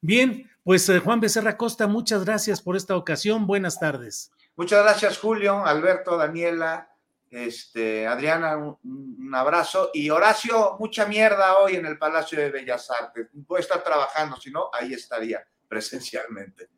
[0.01, 3.45] Bien, pues eh, Juan Becerra Costa, muchas gracias por esta ocasión.
[3.47, 4.31] Buenas tardes.
[4.55, 6.89] Muchas gracias, Julio, Alberto, Daniela,
[7.31, 9.91] este, Adriana, un, abrazo.
[9.93, 13.27] Y Horacio, mucha mierda hoy en el Palacio de Bellas Artes.
[13.47, 16.69] Puede estar trabajando, si no, ahí estaría presencialmente.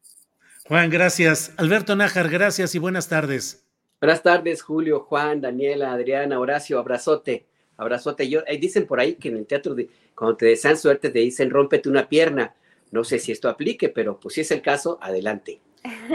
[0.67, 1.53] Juan, gracias.
[1.57, 3.65] Alberto Nájar, gracias y buenas tardes.
[3.99, 7.47] Buenas tardes, Julio, Juan, Daniela, Adriana, Horacio, abrazote,
[7.77, 8.29] abrazote.
[8.29, 9.89] Yo, eh, dicen por ahí que en el teatro de
[10.22, 12.53] cuando te desean suerte, te dicen rómpete una pierna.
[12.91, 15.61] No sé si esto aplique, pero pues si es el caso, adelante.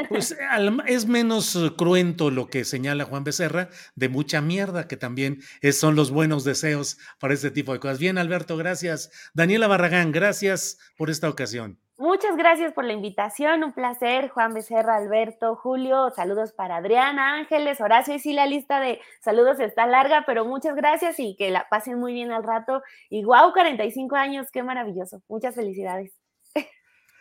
[0.08, 0.36] Pues
[0.86, 5.40] es menos cruento lo que señala Juan Becerra, de mucha mierda, que también
[5.72, 7.98] son los buenos deseos para este tipo de cosas.
[7.98, 9.10] Bien, Alberto, gracias.
[9.34, 11.80] Daniela Barragán, gracias por esta ocasión.
[11.98, 17.80] Muchas gracias por la invitación, un placer, Juan Becerra, Alberto, Julio, saludos para Adriana, Ángeles,
[17.80, 21.66] Horacio, y sí la lista de saludos está larga, pero muchas gracias y que la
[21.70, 22.82] pasen muy bien al rato.
[23.08, 26.25] Y guau, 45 años, qué maravilloso, muchas felicidades.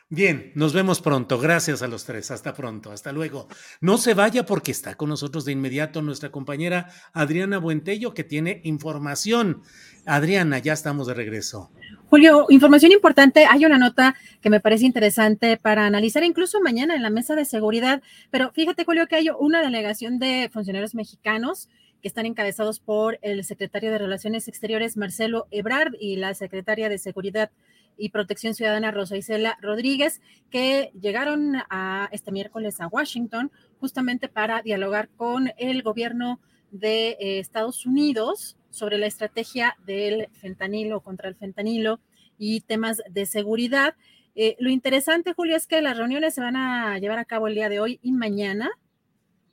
[0.10, 1.40] Bien, nos vemos pronto.
[1.40, 2.30] Gracias a los tres.
[2.30, 2.92] Hasta pronto.
[2.92, 3.48] Hasta luego.
[3.82, 8.62] No se vaya porque está con nosotros de inmediato nuestra compañera Adriana Buentello que tiene
[8.66, 9.64] información.
[10.06, 11.72] Adriana, ya estamos de regreso.
[12.06, 13.48] Julio, información importante.
[13.50, 17.46] Hay una nota que me parece interesante para analizar incluso mañana en la mesa de
[17.46, 18.04] seguridad.
[18.30, 21.68] Pero fíjate, Julio, que hay una delegación de funcionarios mexicanos
[22.04, 27.00] que están encabezados por el secretario de Relaciones Exteriores, Marcelo Ebrard, y la secretaria de
[27.00, 27.50] Seguridad
[27.98, 34.62] y Protección Ciudadana Rosa Isela Rodríguez, que llegaron a este miércoles a Washington justamente para
[34.62, 36.40] dialogar con el gobierno
[36.72, 42.00] de eh, Estados Unidos sobre la estrategia del fentanilo contra el fentanilo
[42.38, 43.96] y temas de seguridad.
[44.36, 47.56] Eh, lo interesante, Julio, es que las reuniones se van a llevar a cabo el
[47.56, 48.70] día de hoy y mañana,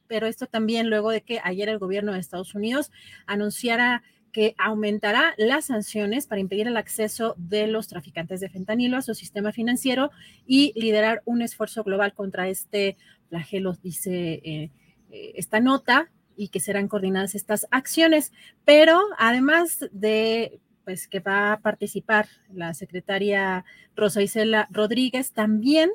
[0.09, 2.91] pero esto también luego de que ayer el gobierno de Estados Unidos
[3.27, 4.03] anunciara
[4.33, 9.15] que aumentará las sanciones para impedir el acceso de los traficantes de fentanilo a su
[9.15, 10.11] sistema financiero
[10.47, 12.97] y liderar un esfuerzo global contra este
[13.29, 14.71] flagelo, dice eh,
[15.11, 18.33] eh, esta nota, y que serán coordinadas estas acciones.
[18.65, 23.65] Pero además de pues que va a participar la secretaria
[23.95, 25.91] Rosa Isela Rodríguez, también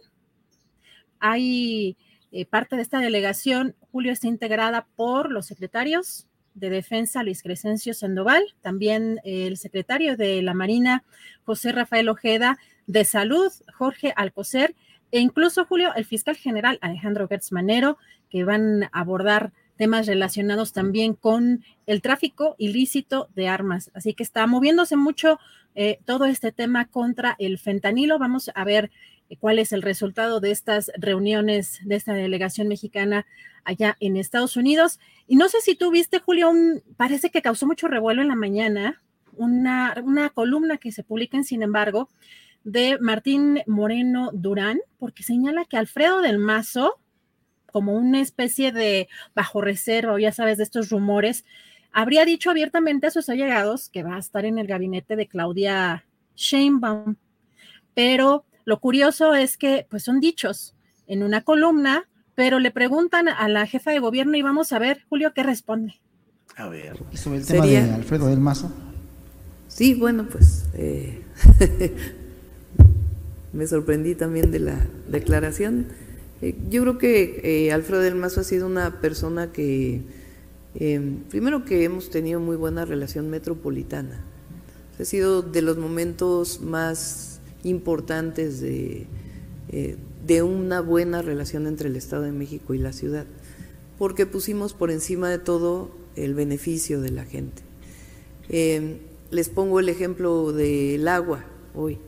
[1.19, 1.97] hay
[2.31, 6.26] eh, parte de esta delegación, Julio, está integrada por los secretarios
[6.57, 11.03] de Defensa, Luis Crescencio Sandoval, también el secretario de la Marina,
[11.45, 12.57] José Rafael Ojeda,
[12.88, 14.75] de Salud, Jorge Alcocer,
[15.11, 17.97] e incluso, Julio, el fiscal general Alejandro Gertz Manero,
[18.29, 23.91] que van a abordar temas relacionados también con el tráfico ilícito de armas.
[23.93, 25.39] Así que está moviéndose mucho
[25.75, 28.19] eh, todo este tema contra el fentanilo.
[28.19, 28.91] Vamos a ver
[29.39, 33.25] cuál es el resultado de estas reuniones de esta delegación mexicana
[33.63, 34.99] allá en Estados Unidos.
[35.27, 36.51] Y no sé si tú viste, Julio,
[36.95, 39.01] parece que causó mucho revuelo en la mañana,
[39.33, 42.09] una, una columna que se publica en Sin embargo
[42.63, 46.99] de Martín Moreno Durán, porque señala que Alfredo del Mazo,
[47.77, 51.45] como una especie de bajo reserva, o ya sabes, de estos rumores,
[51.91, 56.03] habría dicho abiertamente a sus allegados que va a estar en el gabinete de Claudia
[56.35, 57.17] Sheinbaum.
[57.93, 60.73] Pero lo curioso es que, pues son dichos
[61.05, 65.05] en una columna, pero le preguntan a la jefa de gobierno y vamos a ver,
[65.07, 66.01] Julio, qué responde.
[66.55, 66.97] A ver.
[67.13, 68.71] ¿Y sobre el tema de Alfredo del Mazo?
[69.67, 71.21] Sí, bueno, pues eh,
[73.53, 76.06] me sorprendí también de la declaración.
[76.41, 80.01] Eh, yo creo que eh, Alfredo del Mazo ha sido una persona que,
[81.30, 84.23] primero que hemos tenido muy buena relación metropolitana.
[84.99, 89.07] Ha sido de los momentos más importantes de,
[90.26, 93.26] de una buena relación entre el Estado de México y la ciudad,
[93.97, 97.61] porque pusimos por encima de todo el beneficio de la gente.
[98.49, 98.97] Eh,
[99.31, 101.45] les pongo el ejemplo del agua
[101.76, 101.99] hoy.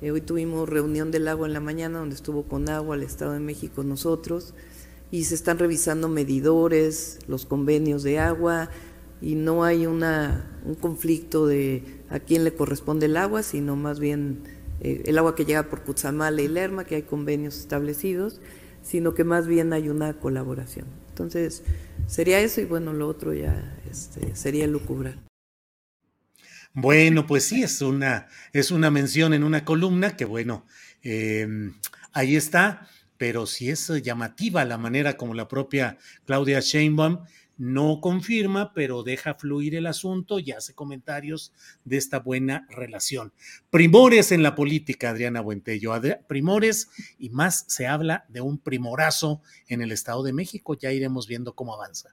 [0.00, 3.32] Eh, hoy tuvimos reunión del agua en la mañana donde estuvo con agua el Estado
[3.32, 4.54] de México nosotros
[5.10, 8.70] y se están revisando medidores, los convenios de agua
[9.20, 13.98] y no hay una, un conflicto de a quién le corresponde el agua, sino más
[13.98, 14.42] bien
[14.80, 18.40] eh, el agua que llega por Cutzamala y Lerma, que hay convenios establecidos,
[18.82, 20.86] sino que más bien hay una colaboración.
[21.08, 21.64] Entonces,
[22.06, 25.27] sería eso y bueno, lo otro ya este, sería lucubrar.
[26.80, 30.64] Bueno, pues sí, es una, es una mención en una columna que bueno,
[31.02, 31.74] em,
[32.12, 37.24] ahí está, pero sí es llamativa la manera como la propia Claudia Sheinbaum
[37.56, 41.52] no confirma, pero deja fluir el asunto y hace comentarios
[41.84, 43.32] de esta buena relación.
[43.70, 46.00] Primores en la política, Adriana Buentello.
[46.28, 50.78] primores y más se habla de un primorazo en el Estado de México.
[50.78, 52.10] Ya iremos viendo cómo avanza.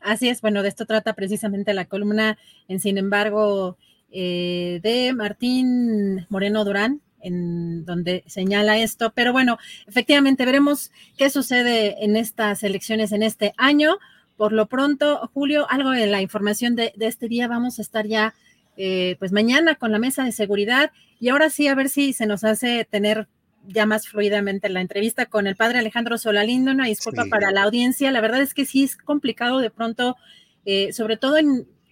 [0.00, 2.36] Así es, bueno, de esto trata precisamente la columna,
[2.66, 3.78] en sin embargo,
[4.10, 9.12] eh, de Martín Moreno Durán, en donde señala esto.
[9.14, 13.98] Pero bueno, efectivamente veremos qué sucede en estas elecciones en este año.
[14.36, 18.34] Por lo pronto, Julio, algo de la información de, este día, vamos a estar ya
[18.76, 20.92] eh, pues mañana con la mesa de seguridad.
[21.20, 23.28] Y ahora sí a ver si se nos hace tener
[23.66, 28.10] ya más fluidamente la entrevista con el padre Alejandro Solalindo, una disculpa para la audiencia,
[28.10, 30.16] la verdad es que sí es complicado de pronto,
[30.64, 31.36] eh, sobre todo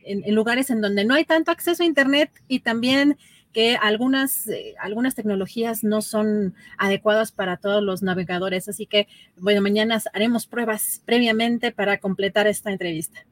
[0.07, 3.19] en, lugares en donde no hay tanto acceso a Internet y también
[3.53, 8.69] que algunas, eh, algunas tecnologías no son adecuadas para todos los navegadores.
[8.69, 9.09] Así que,
[9.39, 13.25] bueno, mañana haremos pruebas previamente para completar esta entrevista.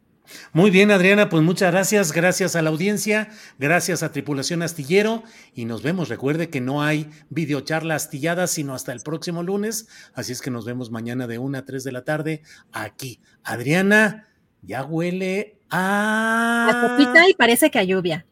[0.53, 3.29] Muy bien, Adriana, pues muchas gracias, gracias a la audiencia,
[3.59, 5.23] gracias a Tripulación Astillero
[5.55, 6.09] y nos vemos.
[6.09, 10.65] Recuerde que no hay videocharla astillada sino hasta el próximo lunes, así es que nos
[10.65, 12.43] vemos mañana de 1 a 3 de la tarde
[12.73, 13.21] aquí.
[13.43, 14.27] Adriana,
[14.67, 16.69] ya huele a...
[16.71, 18.27] A sopita y parece que a lluvia.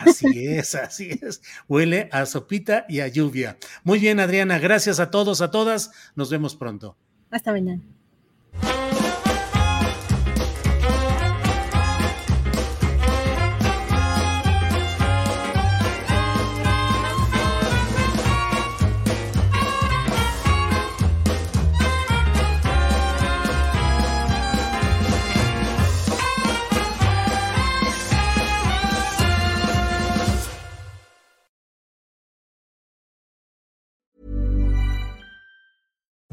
[0.00, 1.42] Así es, así es.
[1.68, 3.58] Huele a sopita y a lluvia.
[3.84, 4.58] Muy bien, Adriana.
[4.58, 5.90] Gracias a todos, a todas.
[6.14, 6.96] Nos vemos pronto.
[7.30, 7.82] Hasta mañana.